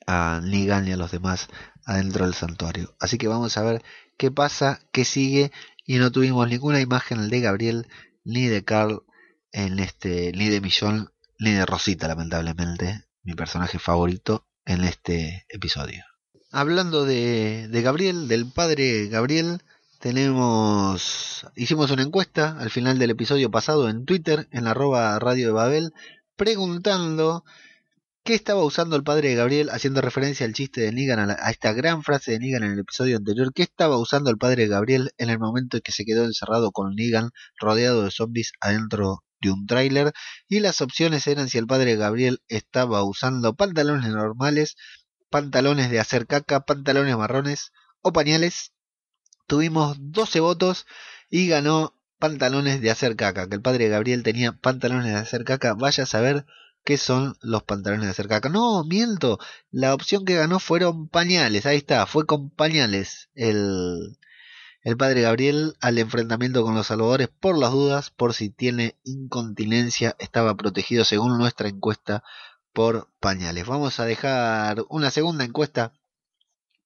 a 0.08 0.42
Nigan 0.44 0.86
ni 0.86 0.94
a 0.94 0.98
los 0.98 1.12
demás 1.12 1.50
adentro 1.86 2.26
del 2.26 2.34
santuario. 2.34 2.96
Así 3.00 3.18
que 3.18 3.28
vamos 3.28 3.58
a 3.58 3.64
ver 3.64 3.84
qué 4.18 4.32
pasa, 4.32 4.80
qué 4.92 5.06
sigue 5.06 5.52
y 5.86 5.98
no 5.98 6.12
tuvimos 6.12 6.48
ninguna 6.48 6.82
imagen 6.82 7.30
de 7.30 7.42
Gabriel 7.42 7.88
ni 8.24 8.48
de 8.48 8.64
Carl 8.64 9.04
en 9.52 9.80
este 9.80 10.32
ni 10.34 10.50
de 10.50 10.62
Millón 10.62 11.12
ni 11.40 11.52
de 11.52 11.66
Rosita, 11.66 12.08
lamentablemente, 12.08 13.06
mi 13.24 13.36
personaje 13.36 13.78
favorito 13.80 14.48
en 14.66 14.84
este 14.84 15.46
episodio. 15.50 16.17
Hablando 16.52 17.06
de, 17.06 17.68
de 17.68 17.82
Gabriel, 17.82 18.28
del 18.28 18.50
padre 18.50 19.08
Gabriel, 19.08 19.62
tenemos 20.00 21.46
hicimos 21.56 21.92
una 21.92 22.04
encuesta 22.04 22.58
al 22.60 22.70
final 22.70 23.00
del 23.00 23.10
episodio 23.10 23.52
pasado 23.52 23.90
en 23.90 24.06
Twitter, 24.06 24.48
en 24.52 24.66
arroba 24.68 25.20
radio 25.20 25.48
de 25.48 25.54
Babel, 25.54 25.94
preguntando 26.38 27.44
qué 28.24 28.34
estaba 28.34 28.64
usando 28.64 28.96
el 28.96 29.04
padre 29.04 29.36
Gabriel, 29.36 29.70
haciendo 29.72 30.02
referencia 30.02 30.46
al 30.46 30.54
chiste 30.54 30.82
de 30.82 30.92
Negan, 30.94 31.32
a, 31.32 31.50
esta 31.50 31.74
gran 31.74 32.04
frase 32.04 32.32
de 32.32 32.40
Negan 32.40 32.64
en 32.64 32.72
el 32.74 32.80
episodio 32.80 33.18
anterior, 33.18 33.52
qué 33.54 33.64
estaba 33.64 33.98
usando 33.98 34.30
el 34.30 34.38
padre 34.38 34.68
Gabriel 34.68 35.12
en 35.18 35.30
el 35.30 35.40
momento 35.40 35.78
en 35.78 35.82
que 35.82 35.92
se 35.92 36.06
quedó 36.06 36.24
encerrado 36.26 36.72
con 36.72 36.96
Negan, 36.96 37.32
rodeado 37.60 38.04
de 38.04 38.12
zombies 38.12 38.54
adentro 38.62 39.24
de 39.42 39.52
un 39.52 39.66
tráiler 39.66 40.14
y 40.48 40.60
las 40.60 40.82
opciones 40.82 41.28
eran 41.28 41.50
si 41.50 41.58
el 41.58 41.68
padre 41.68 41.96
Gabriel 41.96 42.42
estaba 42.48 43.04
usando 43.04 43.56
pantalones 43.56 44.10
normales, 44.10 44.76
pantalones 45.30 45.90
de 45.90 46.00
hacer 46.00 46.28
caca, 46.28 46.62
pantalones 46.62 47.18
marrones 47.18 47.72
o 48.02 48.14
pañales. 48.14 48.74
Tuvimos 49.48 49.98
12 50.00 50.40
votos 50.40 50.86
y 51.30 51.48
ganó 51.48 51.94
pantalones 52.20 52.82
de 52.82 52.92
hacer 52.92 53.16
caca, 53.16 53.48
que 53.48 53.56
el 53.56 53.62
padre 53.62 53.90
Gabriel 53.90 54.24
tenía 54.24 54.54
pantalones 54.54 55.14
de 55.14 55.20
hacer 55.20 55.44
caca, 55.44 55.74
vaya 55.74 56.04
a 56.04 56.08
saber 56.08 56.46
qué 56.84 56.98
son 56.98 57.36
los 57.42 57.64
pantalones 57.64 58.06
de 58.06 58.12
hacer 58.12 58.28
caca. 58.28 58.50
No, 58.50 58.84
miento, 58.84 59.40
la 59.72 59.94
opción 59.94 60.26
que 60.26 60.36
ganó 60.36 60.60
fueron 60.60 61.08
pañales, 61.10 61.66
ahí 61.66 61.78
está, 61.78 62.06
fue 62.06 62.26
con 62.26 62.50
pañales 62.50 63.30
el, 63.36 64.18
el 64.82 64.98
padre 64.98 65.22
Gabriel 65.22 65.76
al 65.82 65.98
enfrentamiento 65.98 66.64
con 66.64 66.76
los 66.76 66.88
salvadores 66.88 67.28
por 67.28 67.58
las 67.58 67.72
dudas, 67.72 68.10
por 68.10 68.34
si 68.34 68.50
tiene 68.50 68.96
incontinencia, 69.04 70.16
estaba 70.20 70.56
protegido 70.56 71.04
según 71.04 71.38
nuestra 71.38 71.68
encuesta 71.68 72.24
por 72.78 73.10
pañales. 73.20 73.66
Vamos 73.66 74.00
a 74.00 74.06
dejar 74.06 74.86
una 74.90 75.10
segunda 75.10 75.44
encuesta 75.44 75.94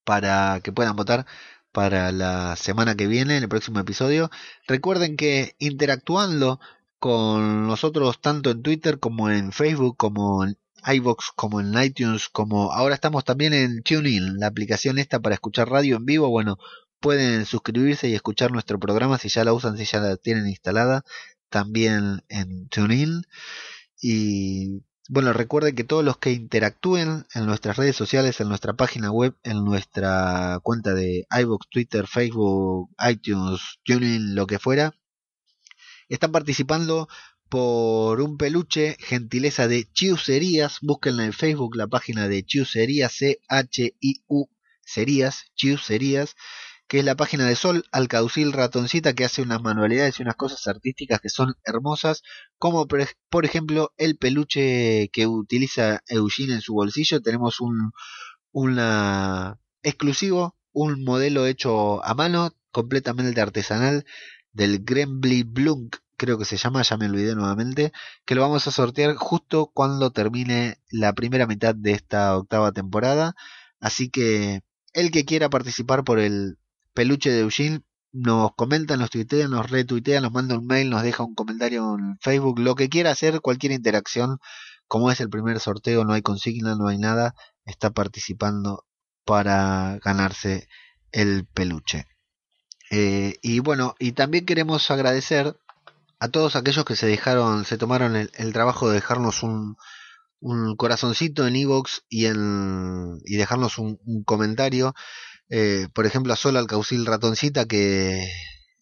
para 0.06 0.62
que 0.64 0.72
puedan 0.72 0.96
votar 0.96 1.26
para 1.74 2.14
la 2.14 2.56
semana 2.56 2.96
que 2.96 3.08
viene, 3.08 3.36
en 3.36 3.44
el 3.44 3.50
próximo 3.50 3.78
episodio. 3.82 4.32
Recuerden 4.68 5.18
que 5.18 5.58
interactuando 5.60 6.62
con 6.98 7.68
nosotros 7.68 8.22
tanto 8.22 8.52
en 8.52 8.62
Twitter 8.64 9.00
como 9.00 9.30
en 9.30 9.52
Facebook, 9.52 9.98
como 9.98 10.46
en 10.46 10.58
iVoox, 10.88 11.32
como 11.36 11.60
en 11.60 11.78
iTunes, 11.84 12.30
como 12.30 12.72
ahora 12.72 12.96
estamos 12.96 13.26
también 13.26 13.54
en 13.54 13.84
TuneIn, 13.84 14.40
la 14.40 14.48
aplicación 14.48 14.98
esta 14.98 15.20
para 15.20 15.36
escuchar 15.36 15.68
radio 15.68 15.98
en 15.98 16.06
vivo. 16.06 16.30
Bueno, 16.30 16.58
pueden 17.02 17.46
suscribirse 17.46 18.08
y 18.08 18.16
escuchar 18.16 18.54
nuestro 18.54 18.80
programa 18.80 19.18
si 19.18 19.28
ya 19.28 19.44
la 19.44 19.52
usan, 19.52 19.78
si 19.78 19.84
ya 19.84 20.00
la 20.00 20.16
tienen 20.16 20.48
instalada, 20.48 21.04
también 21.50 22.24
en 22.30 22.70
TuneIn. 22.70 23.24
Y 24.02 24.84
bueno, 25.10 25.34
recuerden 25.34 25.76
que 25.76 25.84
todos 25.84 26.04
los 26.04 26.18
que 26.18 26.32
interactúen 26.32 27.26
en 27.34 27.46
nuestras 27.46 27.78
redes 27.78 27.96
sociales, 27.96 28.40
en 28.40 28.50
nuestra 28.50 28.74
página 28.74 29.12
web, 29.12 29.36
en 29.44 29.64
nuestra 29.64 30.60
cuenta 30.64 30.94
de 30.94 31.26
iVoox, 31.30 31.68
Twitter, 31.70 32.08
Facebook, 32.08 32.90
iTunes, 33.10 33.62
TuneIn, 33.84 34.36
lo 34.36 34.48
que 34.48 34.60
fuera, 34.60 34.94
están 36.08 36.32
participando 36.32 37.08
por 37.50 38.22
un 38.22 38.38
peluche, 38.38 38.96
gentileza 39.00 39.68
de 39.68 39.86
Chiuserías. 39.92 40.78
Búsquenla 40.82 41.26
en 41.26 41.34
Facebook, 41.34 41.76
la 41.76 41.88
página 41.88 42.28
de 42.28 42.44
Chiuserías, 42.44 43.12
C-H-I-U, 43.14 44.50
Serías, 44.82 45.46
Chiuserías 45.56 46.36
que 46.92 47.00
es 47.00 47.06
la 47.06 47.16
página 47.16 47.46
de 47.46 47.56
Sol 47.56 47.86
Alcaucil 47.94 48.52
Ratoncita, 48.52 49.14
que 49.14 49.24
hace 49.24 49.42
unas 49.42 49.62
manualidades 49.62 50.20
y 50.20 50.24
unas 50.24 50.36
cosas 50.36 50.68
artísticas 50.68 51.22
que 51.22 51.30
son 51.30 51.56
hermosas, 51.64 52.22
como 52.58 52.86
por 52.86 53.46
ejemplo 53.46 53.94
el 53.96 54.18
peluche 54.18 55.10
que 55.14 55.26
utiliza 55.26 56.02
Eugene 56.10 56.56
en 56.56 56.60
su 56.60 56.74
bolsillo. 56.74 57.22
Tenemos 57.22 57.62
un 57.62 57.94
exclusivo, 59.84 60.58
un 60.74 61.06
modelo 61.06 61.46
hecho 61.46 62.04
a 62.04 62.14
mano, 62.14 62.52
completamente 62.72 63.40
artesanal, 63.40 64.06
del 64.52 64.84
Grembly 64.84 65.44
Blunk, 65.44 65.96
creo 66.18 66.38
que 66.38 66.44
se 66.44 66.58
llama, 66.58 66.82
ya 66.82 66.98
me 66.98 67.06
olvidé 67.06 67.36
nuevamente, 67.36 67.94
que 68.26 68.36
lo 68.36 68.42
vamos 68.42 68.68
a 68.68 68.72
sortear 68.72 69.16
justo 69.16 69.72
cuando 69.74 70.12
termine 70.12 70.82
la 70.90 71.14
primera 71.14 71.48
mitad 71.48 71.74
de 71.74 71.94
esta 71.94 72.36
octava 72.36 72.74
temporada. 72.74 73.34
Así 73.80 74.10
que 74.10 74.60
el 74.92 75.12
que 75.12 75.24
quiera 75.24 75.50
participar 75.50 76.04
por 76.04 76.20
el 76.20 76.58
Peluche 76.94 77.32
de 77.32 77.42
Eugene 77.42 77.82
nos 78.12 78.54
comenta, 78.56 78.98
nos 78.98 79.10
tuitea, 79.10 79.48
nos 79.48 79.70
retuitea, 79.70 80.22
nos 80.22 80.32
manda 80.32 80.58
un 80.58 80.68
mail, 80.68 80.90
nos 80.90 81.04
deja 81.04 81.24
un 81.24 81.36
comentario 81.36 81.96
en 81.98 82.18
Facebook, 82.20 82.60
lo 82.60 82.76
que 82.76 82.90
quiera 82.90 83.12
hacer, 83.12 83.42
cualquier 83.42 83.72
interacción, 83.72 84.40
como 84.88 85.12
es 85.12 85.22
el 85.22 85.30
primer 85.30 85.60
sorteo, 85.60 86.04
no 86.04 86.14
hay 86.14 86.22
consigna, 86.22 86.76
no 86.76 86.88
hay 86.88 86.98
nada, 86.98 87.34
está 87.66 87.92
participando 87.92 88.86
para 89.26 90.00
ganarse 90.04 90.68
el 91.12 91.46
peluche. 91.46 92.06
Eh, 92.90 93.38
y 93.42 93.60
bueno, 93.60 93.96
y 94.00 94.12
también 94.12 94.46
queremos 94.46 94.92
agradecer 94.92 95.58
a 96.20 96.28
todos 96.28 96.56
aquellos 96.58 96.84
que 96.84 96.98
se 96.98 97.08
dejaron, 97.08 97.64
se 97.64 97.78
tomaron 97.78 98.16
el, 98.18 98.54
trabajo 98.54 98.90
de 98.90 98.96
dejarnos 98.96 99.44
un, 99.44 99.78
un 100.42 100.76
corazoncito 100.76 101.48
en 101.48 101.56
iVoox 101.56 102.02
y 102.10 102.26
en 102.26 103.20
y 103.26 103.38
dejarnos 103.38 103.78
un 103.78 103.98
comentario 104.26 104.94
eh, 105.52 105.90
por 105.94 106.06
ejemplo, 106.06 106.32
a 106.32 106.38
Sol 106.38 106.56
Alcaucil 106.56 107.06
Ratoncita 107.06 107.66
que 107.66 108.26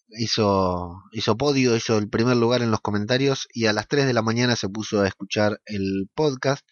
hizo, 0.10 1.02
hizo 1.12 1.36
podio, 1.38 1.76
hizo 1.76 1.98
el 1.98 2.10
primer 2.10 2.38
lugar 2.38 2.62
en 2.62 2.70
los 2.72 2.80
comentarios 2.82 3.48
y 3.54 3.66
a 3.66 3.74
las 3.74 3.88
3 3.88 4.06
de 4.06 4.14
la 4.14 4.22
mañana 4.22 4.56
se 4.56 4.70
puso 4.70 5.02
a 5.02 5.08
escuchar 5.08 5.60
el 5.66 6.10
podcast. 6.14 6.66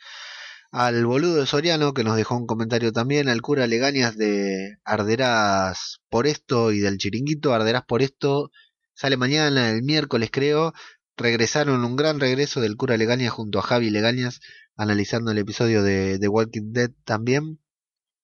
al 0.71 1.05
boludo 1.05 1.37
de 1.37 1.47
Soriano 1.47 1.93
que 1.93 2.03
nos 2.03 2.15
dejó 2.17 2.37
un 2.37 2.47
comentario 2.47 2.91
también, 2.91 3.29
al 3.29 3.41
cura 3.41 3.67
Legañas 3.67 4.17
de 4.17 4.77
Arderás 4.85 5.99
por 6.09 6.27
esto 6.27 6.71
y 6.71 6.79
del 6.79 6.97
chiringuito, 6.97 7.53
Arderás 7.53 7.83
por 7.87 8.01
esto, 8.03 8.51
sale 8.93 9.17
mañana, 9.17 9.71
el 9.71 9.83
miércoles 9.83 10.29
creo, 10.31 10.73
regresaron 11.17 11.83
un 11.85 11.95
gran 11.95 12.19
regreso 12.19 12.61
del 12.61 12.77
cura 12.77 12.97
Legañas 12.97 13.31
junto 13.31 13.59
a 13.59 13.63
Javi 13.63 13.89
Legañas 13.89 14.41
analizando 14.75 15.31
el 15.31 15.39
episodio 15.39 15.83
de 15.83 16.19
The 16.19 16.27
Walking 16.27 16.73
Dead 16.73 16.91
también, 17.05 17.59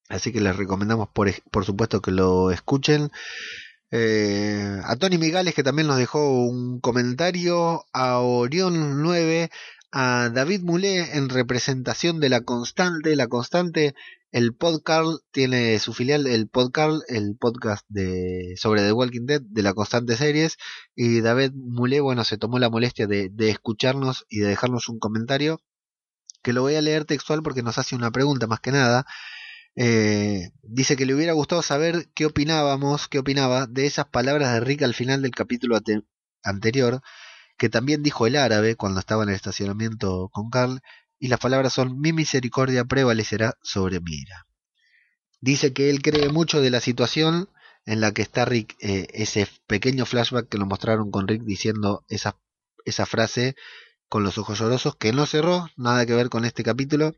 así 0.10 0.32
que 0.32 0.42
les 0.42 0.56
recomendamos 0.56 1.10
por, 1.10 1.32
por 1.52 1.66
supuesto 1.66 2.02
que 2.02 2.12
lo 2.12 2.52
escuchen. 2.52 3.12
Eh, 3.92 4.80
a 4.86 4.96
Tony 4.96 5.20
Migales 5.20 5.54
que 5.54 5.62
también 5.62 5.88
nos 5.88 5.98
dejó 5.98 6.44
un 6.48 6.80
comentario, 6.80 7.86
a 7.94 8.20
Orión 8.20 9.04
9, 9.04 9.52
a 9.92 10.30
David 10.34 10.62
Moulet 10.64 11.14
en 11.14 11.30
representación 11.30 12.20
de 12.20 12.30
La 12.30 12.42
Constante. 12.42 13.16
La 13.16 13.28
Constante, 13.28 13.94
el 14.32 14.56
podcast 14.56 15.20
tiene 15.32 15.78
su 15.78 15.94
filial, 15.94 16.26
el 16.26 16.48
podcast, 16.48 17.04
el 17.08 17.38
podcast 17.40 17.86
de, 17.88 18.56
sobre 18.58 18.82
The 18.82 18.94
Walking 18.94 19.28
Dead 19.28 19.42
de 19.42 19.62
La 19.62 19.76
Constante 19.76 20.18
Series. 20.18 20.58
Y 20.96 21.22
David 21.22 21.52
Moulet, 21.54 22.02
bueno, 22.02 22.24
se 22.24 22.38
tomó 22.40 22.58
la 22.58 22.72
molestia 22.72 23.06
de, 23.06 23.30
de 23.30 23.52
escucharnos 23.52 24.26
y 24.28 24.40
de 24.40 24.48
dejarnos 24.48 24.90
un 24.90 24.98
comentario 24.98 25.62
que 26.42 26.54
lo 26.54 26.62
voy 26.62 26.76
a 26.76 26.82
leer 26.82 27.06
textual 27.06 27.42
porque 27.42 27.64
nos 27.64 27.78
hace 27.78 27.96
una 27.96 28.12
pregunta 28.12 28.48
más 28.48 28.60
que 28.60 28.72
nada. 28.72 29.06
Eh, 29.76 30.52
dice 30.62 30.96
que 30.96 31.06
le 31.06 31.16
hubiera 31.16 31.34
gustado 31.34 31.62
saber 31.62 32.10
qué 32.14 32.26
opinábamos, 32.26 33.08
qué 33.08 33.20
opinaba 33.20 33.66
de 33.68 33.86
esas 33.86 34.06
palabras 34.06 34.54
de 34.54 34.60
Rick 34.60 34.84
al 34.84 34.94
final 34.94 35.22
del 35.22 35.32
capítulo 35.32 35.80
anterior, 36.44 37.02
que 37.58 37.70
también 37.70 38.04
dijo 38.04 38.28
el 38.28 38.36
árabe 38.36 38.76
cuando 38.76 39.00
estaba 39.00 39.24
en 39.24 39.30
el 39.30 39.36
estacionamiento 39.36 40.30
con 40.32 40.50
Carl, 40.50 40.82
y 41.20 41.28
las 41.28 41.40
palabras 41.40 41.74
son 41.74 42.00
mi 42.00 42.14
misericordia 42.14 42.86
prevalecerá 42.86 43.56
sobre 43.64 44.00
mi 44.00 44.16
ira. 44.16 44.46
Dice 45.42 45.74
que 45.74 45.90
él 45.90 46.02
cree 46.02 46.30
mucho 46.30 46.62
de 46.62 46.70
la 46.70 46.82
situación 46.82 47.50
en 47.86 48.02
la 48.02 48.14
que 48.14 48.22
está 48.22 48.46
Rick, 48.46 48.76
eh, 48.80 49.08
ese 49.14 49.48
pequeño 49.68 50.06
flashback 50.06 50.48
que 50.48 50.58
lo 50.58 50.66
mostraron 50.66 51.12
con 51.12 51.28
Rick 51.28 51.44
diciendo 51.44 52.06
esa, 52.08 52.38
esa 52.86 53.06
frase 53.06 53.56
con 54.08 54.24
los 54.24 54.38
ojos 54.38 54.60
llorosos, 54.60 54.96
que 54.96 55.12
no 55.12 55.26
cerró, 55.26 55.68
nada 55.76 56.06
que 56.06 56.14
ver 56.14 56.30
con 56.30 56.46
este 56.46 56.64
capítulo. 56.64 57.16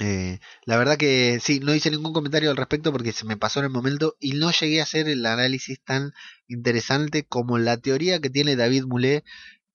Eh, 0.00 0.40
la 0.64 0.76
verdad 0.76 0.96
que 0.96 1.38
sí, 1.40 1.60
no 1.60 1.74
hice 1.74 1.90
ningún 1.90 2.12
comentario 2.12 2.50
al 2.50 2.56
respecto 2.56 2.90
porque 2.92 3.12
se 3.12 3.24
me 3.24 3.36
pasó 3.36 3.60
en 3.60 3.66
el 3.66 3.70
momento 3.70 4.16
y 4.18 4.32
no 4.32 4.50
llegué 4.50 4.80
a 4.80 4.82
hacer 4.82 5.08
el 5.08 5.24
análisis 5.24 5.80
tan 5.84 6.12
interesante 6.48 7.24
como 7.24 7.58
la 7.58 7.76
teoría 7.76 8.20
que 8.20 8.30
tiene 8.30 8.56
David 8.56 8.84
Moulet, 8.86 9.24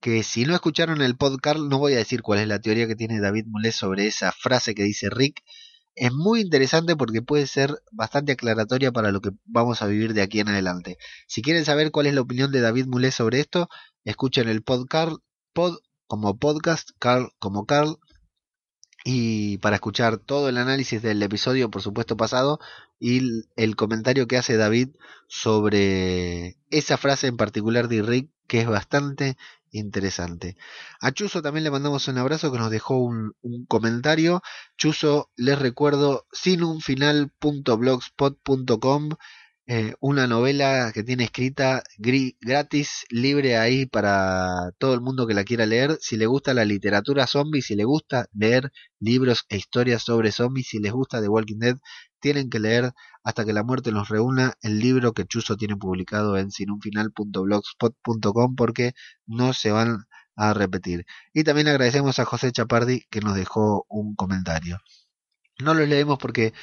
que 0.02 0.24
si 0.24 0.46
no 0.46 0.56
escucharon 0.56 1.02
el 1.02 1.16
podcast 1.18 1.60
no 1.60 1.78
voy 1.80 1.94
a 1.94 1.98
decir 1.98 2.22
cuál 2.22 2.40
es 2.40 2.48
la 2.48 2.60
teoría 2.60 2.88
que 2.88 2.96
tiene 2.96 3.22
David 3.22 3.46
Moulet 3.48 3.72
sobre 3.74 4.08
esa 4.08 4.32
frase 4.34 4.76
que 4.76 4.84
dice 4.84 5.10
Rick. 5.10 5.42
Es 5.96 6.12
muy 6.14 6.42
interesante 6.42 6.96
porque 6.96 7.22
puede 7.22 7.48
ser 7.48 7.82
bastante 7.92 8.34
aclaratoria 8.34 8.92
para 8.92 9.12
lo 9.12 9.22
que 9.22 9.32
vamos 9.46 9.82
a 9.82 9.88
vivir 9.88 10.14
de 10.14 10.22
aquí 10.22 10.40
en 10.40 10.50
adelante. 10.50 10.98
Si 11.28 11.42
quieren 11.42 11.66
saber 11.66 11.92
cuál 11.92 12.08
es 12.08 12.14
la 12.14 12.22
opinión 12.22 12.52
de 12.52 12.62
David 12.62 12.88
Moulet 12.88 13.12
sobre 13.12 13.40
esto, 13.40 13.70
escuchen 14.06 14.50
el 14.50 14.64
podcast, 14.64 15.18
pod 15.54 15.78
como 16.08 16.38
podcast, 16.38 16.90
Carl 17.00 17.32
como 17.40 17.66
Carl, 17.66 18.00
y 19.12 19.58
para 19.58 19.78
escuchar 19.78 20.20
todo 20.20 20.50
el 20.50 20.60
análisis 20.60 21.02
del 21.02 21.24
episodio, 21.24 21.72
por 21.72 21.82
supuesto, 21.82 22.16
pasado 22.16 22.60
y 23.00 23.44
el 23.56 23.76
comentario 23.76 24.28
que 24.28 24.38
hace 24.38 24.56
David 24.56 24.90
sobre 25.28 26.60
esa 26.70 26.96
frase 26.96 27.26
en 27.26 27.36
particular 27.36 27.88
de 27.88 28.04
Rick, 28.04 28.30
que 28.46 28.62
es 28.62 28.68
bastante 28.68 29.36
interesante. 29.72 30.58
A 31.02 31.12
Chuso 31.12 31.42
también 31.42 31.64
le 31.64 31.72
mandamos 31.72 32.08
un 32.08 32.20
abrazo 32.20 32.52
que 32.52 32.60
nos 32.60 32.70
dejó 32.70 33.00
un, 33.00 33.34
un 33.42 33.66
comentario. 33.66 34.44
Chuso, 34.78 35.32
les 35.36 35.58
recuerdo, 35.58 36.28
sinunfinal.blogspot.com 36.32 39.10
eh, 39.72 39.94
una 40.00 40.26
novela 40.26 40.92
que 40.92 41.04
tiene 41.04 41.26
escrita 41.26 41.84
gratis, 42.42 43.06
libre 43.12 43.56
ahí 43.56 43.86
para 43.86 44.72
todo 44.80 44.96
el 44.96 45.02
mundo 45.02 45.28
que 45.28 45.36
la 45.36 45.44
quiera 45.44 45.68
leer. 45.68 46.00
Si 46.02 46.18
le 46.18 46.26
gusta 46.26 46.56
la 46.56 46.66
literatura 46.66 47.28
zombie, 47.28 47.62
si 47.62 47.76
le 47.76 47.84
gusta 47.84 48.26
leer 48.34 48.72
libros 49.00 49.46
e 49.48 49.58
historias 49.58 50.02
sobre 50.02 50.32
zombies, 50.32 50.70
si 50.70 50.80
les 50.80 50.92
gusta 50.92 51.22
The 51.22 51.30
Walking 51.30 51.60
Dead, 51.60 51.76
tienen 52.20 52.50
que 52.50 52.60
leer 52.60 52.94
hasta 53.24 53.46
que 53.46 53.54
la 53.54 53.62
muerte 53.64 53.92
nos 53.92 54.10
reúna 54.10 54.56
el 54.64 54.80
libro 54.80 55.14
que 55.14 55.26
Chuso 55.26 55.56
tiene 55.56 55.78
publicado 55.78 56.36
en 56.38 56.50
sinunfinal.blogspot.com 56.50 58.56
porque 58.56 58.94
no 59.28 59.54
se 59.54 59.70
van 59.70 60.06
a 60.36 60.56
repetir. 60.56 61.06
Y 61.32 61.44
también 61.44 61.68
agradecemos 61.68 62.18
a 62.18 62.26
José 62.26 62.52
Chapardi 62.52 63.04
que 63.12 63.22
nos 63.22 63.36
dejó 63.36 63.86
un 63.88 64.16
comentario. 64.16 64.80
No 65.60 65.74
lo 65.74 65.86
leemos 65.86 66.18
porque 66.18 66.54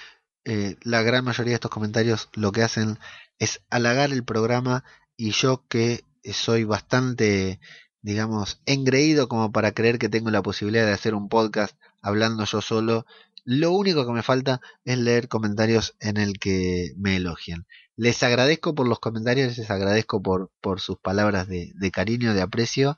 eh, 0.46 0.76
la 0.82 1.02
gran 1.02 1.24
mayoría 1.24 1.50
de 1.50 1.56
estos 1.56 1.72
comentarios 1.72 2.28
lo 2.34 2.52
que 2.52 2.62
hacen 2.62 2.98
es 3.40 3.62
halagar 3.68 4.12
el 4.12 4.24
programa 4.24 4.84
y 5.16 5.32
yo 5.32 5.66
que 5.68 6.04
soy 6.32 6.62
bastante, 6.62 7.58
digamos, 8.00 8.62
engreído 8.64 9.28
como 9.28 9.50
para 9.50 9.72
creer 9.72 9.98
que 9.98 10.08
tengo 10.08 10.30
la 10.30 10.42
posibilidad 10.42 10.86
de 10.86 10.92
hacer 10.92 11.14
un 11.16 11.28
podcast 11.28 11.76
hablando 12.00 12.44
yo 12.44 12.60
solo, 12.60 13.06
lo 13.44 13.72
único 13.72 14.06
que 14.06 14.12
me 14.12 14.22
falta 14.22 14.60
es 14.84 14.98
leer 14.98 15.26
comentarios 15.26 15.96
en 15.98 16.16
el 16.16 16.38
que 16.38 16.92
me 16.96 17.16
elogien. 17.16 17.66
Les 17.96 18.22
agradezco 18.22 18.72
por 18.74 18.86
los 18.86 19.00
comentarios, 19.00 19.58
les 19.58 19.70
agradezco 19.70 20.22
por, 20.22 20.52
por 20.60 20.80
sus 20.80 20.98
palabras 20.98 21.48
de, 21.48 21.72
de 21.74 21.90
cariño, 21.90 22.34
de 22.34 22.42
aprecio, 22.42 22.96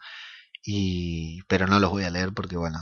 y, 0.62 1.42
pero 1.48 1.66
no 1.66 1.80
los 1.80 1.90
voy 1.90 2.04
a 2.04 2.10
leer 2.10 2.34
porque, 2.34 2.58
bueno, 2.58 2.78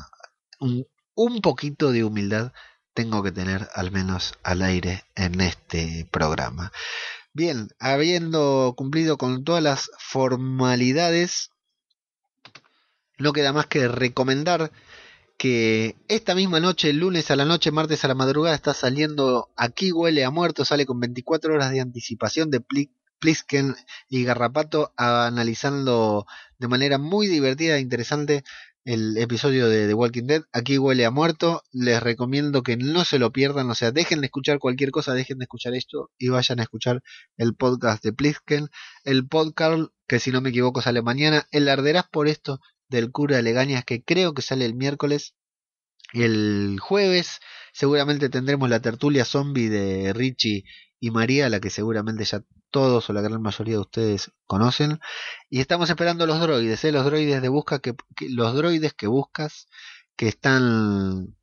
un, 0.58 0.86
un 1.14 1.40
poquito 1.40 1.92
de 1.92 2.02
humildad 2.04 2.52
tengo 2.96 3.22
que 3.22 3.30
tener 3.30 3.68
al 3.74 3.92
menos 3.92 4.34
al 4.42 4.62
aire 4.62 5.04
en 5.14 5.42
este 5.42 6.08
programa. 6.10 6.72
Bien, 7.34 7.68
habiendo 7.78 8.72
cumplido 8.74 9.18
con 9.18 9.44
todas 9.44 9.62
las 9.62 9.90
formalidades, 9.98 11.50
no 13.18 13.34
queda 13.34 13.52
más 13.52 13.66
que 13.66 13.86
recomendar 13.86 14.72
que 15.36 15.94
esta 16.08 16.34
misma 16.34 16.58
noche, 16.58 16.94
lunes 16.94 17.30
a 17.30 17.36
la 17.36 17.44
noche, 17.44 17.70
martes 17.70 18.02
a 18.02 18.08
la 18.08 18.14
madrugada, 18.14 18.56
está 18.56 18.72
saliendo 18.72 19.50
Aquí 19.56 19.92
huele 19.92 20.24
a 20.24 20.30
muerto, 20.30 20.64
sale 20.64 20.86
con 20.86 20.98
24 20.98 21.52
horas 21.52 21.72
de 21.72 21.82
anticipación 21.82 22.50
de 22.50 22.62
Plisken 23.18 23.76
y 24.08 24.24
Garrapato, 24.24 24.94
analizando 24.96 26.26
de 26.58 26.68
manera 26.68 26.96
muy 26.96 27.26
divertida 27.26 27.76
e 27.76 27.80
interesante 27.80 28.42
el 28.86 29.16
episodio 29.18 29.68
de 29.68 29.88
The 29.88 29.94
Walking 29.94 30.26
Dead. 30.26 30.44
Aquí 30.52 30.78
huele 30.78 31.04
a 31.04 31.10
muerto. 31.10 31.62
Les 31.72 32.00
recomiendo 32.00 32.62
que 32.62 32.76
no 32.76 33.04
se 33.04 33.18
lo 33.18 33.32
pierdan. 33.32 33.68
O 33.68 33.74
sea, 33.74 33.90
dejen 33.90 34.20
de 34.20 34.26
escuchar 34.26 34.60
cualquier 34.60 34.92
cosa, 34.92 35.12
dejen 35.12 35.38
de 35.38 35.44
escuchar 35.44 35.74
esto 35.74 36.12
y 36.18 36.28
vayan 36.28 36.60
a 36.60 36.62
escuchar 36.62 37.02
el 37.36 37.56
podcast 37.56 38.02
de 38.04 38.12
Plisken. 38.12 38.68
El 39.02 39.26
podcast 39.26 39.90
que 40.06 40.20
si 40.20 40.30
no 40.30 40.40
me 40.40 40.50
equivoco 40.50 40.80
sale 40.82 41.02
mañana. 41.02 41.48
El 41.50 41.68
arderás 41.68 42.04
por 42.08 42.28
esto 42.28 42.60
del 42.88 43.10
cura 43.10 43.36
de 43.36 43.42
Legañas 43.42 43.84
que 43.84 44.04
creo 44.04 44.34
que 44.34 44.42
sale 44.42 44.64
el 44.64 44.74
miércoles. 44.74 45.34
El 46.12 46.78
jueves 46.80 47.40
seguramente 47.72 48.28
tendremos 48.28 48.70
la 48.70 48.80
tertulia 48.80 49.24
zombie 49.24 49.68
de 49.68 50.12
Richie 50.12 50.64
y 51.00 51.10
María, 51.10 51.48
la 51.48 51.60
que 51.60 51.70
seguramente 51.70 52.24
ya 52.24 52.42
todos 52.70 53.08
o 53.10 53.12
la 53.12 53.22
gran 53.22 53.42
mayoría 53.42 53.74
de 53.74 53.80
ustedes 53.80 54.32
conocen. 54.46 55.00
Y 55.50 55.60
estamos 55.60 55.90
esperando 55.90 56.26
los 56.26 56.40
droides, 56.40 56.84
¿eh? 56.84 56.92
los 56.92 57.04
droides 57.04 57.42
de 57.42 57.48
busca 57.48 57.80
que, 57.80 57.94
los 58.30 58.54
droides 58.54 58.94
que 58.94 59.06
buscas 59.06 59.68
que 60.16 60.28
están 60.28 61.36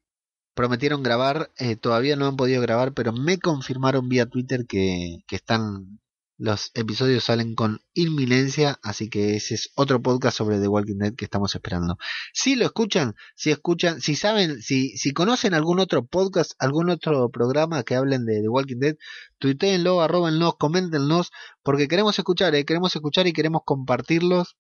prometieron 0.56 1.04
grabar, 1.04 1.52
eh, 1.58 1.76
todavía 1.76 2.16
no 2.16 2.28
han 2.28 2.38
podido 2.38 2.62
grabar, 2.62 2.94
pero 2.94 3.12
me 3.14 3.40
confirmaron 3.40 4.10
vía 4.10 4.28
Twitter 4.28 4.66
que, 4.68 5.24
que 5.28 5.36
están 5.36 6.00
los 6.38 6.72
episodios 6.74 7.26
salen 7.26 7.56
con 7.56 7.82
inminencia, 7.94 8.80
así 8.82 9.10
que 9.10 9.36
ese 9.36 9.56
es 9.56 9.72
otro 9.76 10.02
podcast 10.02 10.38
sobre 10.38 10.60
The 10.60 10.68
Walking 10.68 10.98
Dead 10.98 11.14
que 11.16 11.26
estamos 11.26 11.54
esperando. 11.56 11.98
Si 12.34 12.56
lo 12.56 12.66
escuchan, 12.66 13.16
si 13.36 13.52
escuchan, 13.52 14.02
si 14.02 14.16
saben, 14.16 14.62
si, 14.62 14.98
si 14.98 15.14
conocen 15.14 15.54
algún 15.54 15.80
otro 15.80 16.06
podcast, 16.06 16.54
algún 16.60 16.90
otro 16.90 17.30
programa 17.30 17.84
que 17.84 17.96
hablen 17.96 18.26
de 18.26 18.42
The 18.42 18.50
Walking 18.50 18.80
Dead, 18.80 18.96
tuiteenlo, 19.38 20.02
arrobenlos, 20.02 20.56
coméntenos, 20.58 21.32
porque 21.62 21.88
queremos 21.88 22.18
escuchar, 22.18 22.56
¿eh? 22.56 22.66
queremos 22.66 22.96
escuchar 22.96 23.28
y 23.28 23.34
queremos 23.34 23.62
compartirlos 23.66 24.56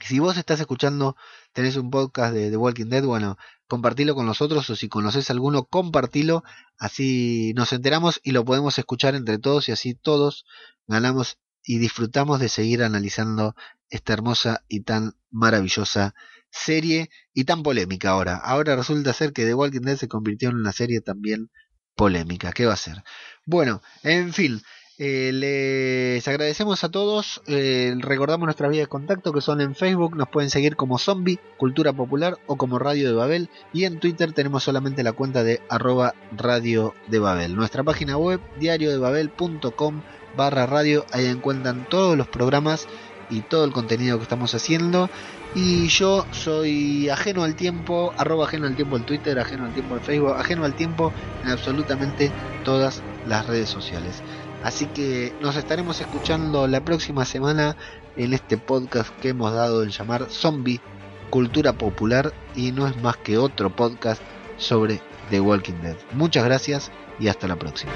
si 0.00 0.18
vos 0.18 0.36
estás 0.36 0.60
escuchando, 0.60 1.16
tenés 1.52 1.76
un 1.76 1.90
podcast 1.90 2.34
de 2.34 2.50
The 2.50 2.56
Walking 2.56 2.86
Dead, 2.86 3.04
bueno, 3.04 3.36
compartilo 3.66 4.14
con 4.14 4.26
nosotros 4.26 4.68
o 4.70 4.76
si 4.76 4.88
conoces 4.88 5.30
alguno, 5.30 5.64
compartilo, 5.64 6.42
así 6.78 7.52
nos 7.54 7.72
enteramos 7.72 8.20
y 8.22 8.32
lo 8.32 8.44
podemos 8.44 8.78
escuchar 8.78 9.14
entre 9.14 9.38
todos 9.38 9.68
y 9.68 9.72
así 9.72 9.94
todos 9.94 10.44
ganamos 10.86 11.38
y 11.62 11.78
disfrutamos 11.78 12.40
de 12.40 12.48
seguir 12.48 12.82
analizando 12.82 13.54
esta 13.90 14.12
hermosa 14.12 14.64
y 14.68 14.80
tan 14.82 15.14
maravillosa 15.30 16.14
serie 16.50 17.10
y 17.32 17.44
tan 17.44 17.62
polémica 17.62 18.10
ahora. 18.10 18.36
Ahora 18.36 18.76
resulta 18.76 19.12
ser 19.12 19.32
que 19.32 19.44
The 19.44 19.54
Walking 19.54 19.82
Dead 19.82 19.96
se 19.96 20.08
convirtió 20.08 20.48
en 20.50 20.56
una 20.56 20.72
serie 20.72 21.00
también 21.00 21.50
polémica. 21.94 22.52
¿Qué 22.52 22.66
va 22.66 22.74
a 22.74 22.76
ser? 22.76 23.02
Bueno, 23.46 23.82
en 24.02 24.32
fin, 24.32 24.62
Eh, 25.02 25.32
les 25.32 26.28
agradecemos 26.28 26.84
a 26.84 26.90
todos. 26.90 27.40
Eh, 27.46 27.94
recordamos 28.00 28.44
nuestras 28.44 28.70
vías 28.70 28.82
de 28.82 28.88
contacto 28.88 29.32
que 29.32 29.40
son 29.40 29.62
en 29.62 29.74
Facebook. 29.74 30.14
Nos 30.14 30.28
pueden 30.28 30.50
seguir 30.50 30.76
como 30.76 30.98
Zombie, 30.98 31.38
Cultura 31.56 31.94
Popular 31.94 32.36
o 32.46 32.56
como 32.56 32.78
Radio 32.78 33.08
de 33.08 33.14
Babel. 33.14 33.48
Y 33.72 33.84
en 33.84 33.98
Twitter 33.98 34.34
tenemos 34.34 34.62
solamente 34.62 35.02
la 35.02 35.12
cuenta 35.12 35.42
de 35.42 35.62
arroba 35.70 36.14
Radio 36.36 36.92
de 37.06 37.18
Babel. 37.18 37.56
Nuestra 37.56 37.82
página 37.82 38.18
web 38.18 38.40
diariodebabel.com 38.58 40.02
barra 40.36 40.66
radio. 40.66 41.06
Ahí 41.12 41.24
encuentran 41.24 41.88
todos 41.88 42.14
los 42.18 42.28
programas 42.28 42.86
y 43.30 43.40
todo 43.40 43.64
el 43.64 43.72
contenido 43.72 44.18
que 44.18 44.24
estamos 44.24 44.54
haciendo. 44.54 45.08
Y 45.54 45.88
yo 45.88 46.26
soy 46.30 47.08
ajeno 47.08 47.44
al 47.44 47.54
tiempo, 47.54 48.12
arroba 48.18 48.44
ajeno 48.44 48.66
al 48.66 48.76
tiempo 48.76 48.98
en 48.98 49.06
Twitter, 49.06 49.38
ajeno 49.38 49.64
al 49.64 49.72
tiempo 49.72 49.96
en 49.96 50.02
Facebook, 50.02 50.34
ajeno 50.36 50.66
al 50.66 50.74
tiempo 50.74 51.10
en 51.42 51.50
absolutamente 51.50 52.30
todas 52.64 53.02
las 53.26 53.46
redes 53.46 53.70
sociales. 53.70 54.22
Así 54.62 54.86
que 54.86 55.32
nos 55.40 55.56
estaremos 55.56 56.00
escuchando 56.00 56.66
la 56.66 56.84
próxima 56.84 57.24
semana 57.24 57.76
en 58.16 58.34
este 58.34 58.58
podcast 58.58 59.10
que 59.20 59.30
hemos 59.30 59.52
dado 59.52 59.82
en 59.82 59.90
llamar 59.90 60.26
Zombie 60.28 60.80
Cultura 61.30 61.72
Popular 61.72 62.32
y 62.54 62.72
no 62.72 62.86
es 62.86 62.96
más 63.00 63.16
que 63.16 63.38
otro 63.38 63.74
podcast 63.74 64.22
sobre 64.56 65.00
The 65.30 65.40
Walking 65.40 65.80
Dead. 65.82 65.96
Muchas 66.12 66.44
gracias 66.44 66.90
y 67.18 67.28
hasta 67.28 67.48
la 67.48 67.56
próxima. 67.56 67.92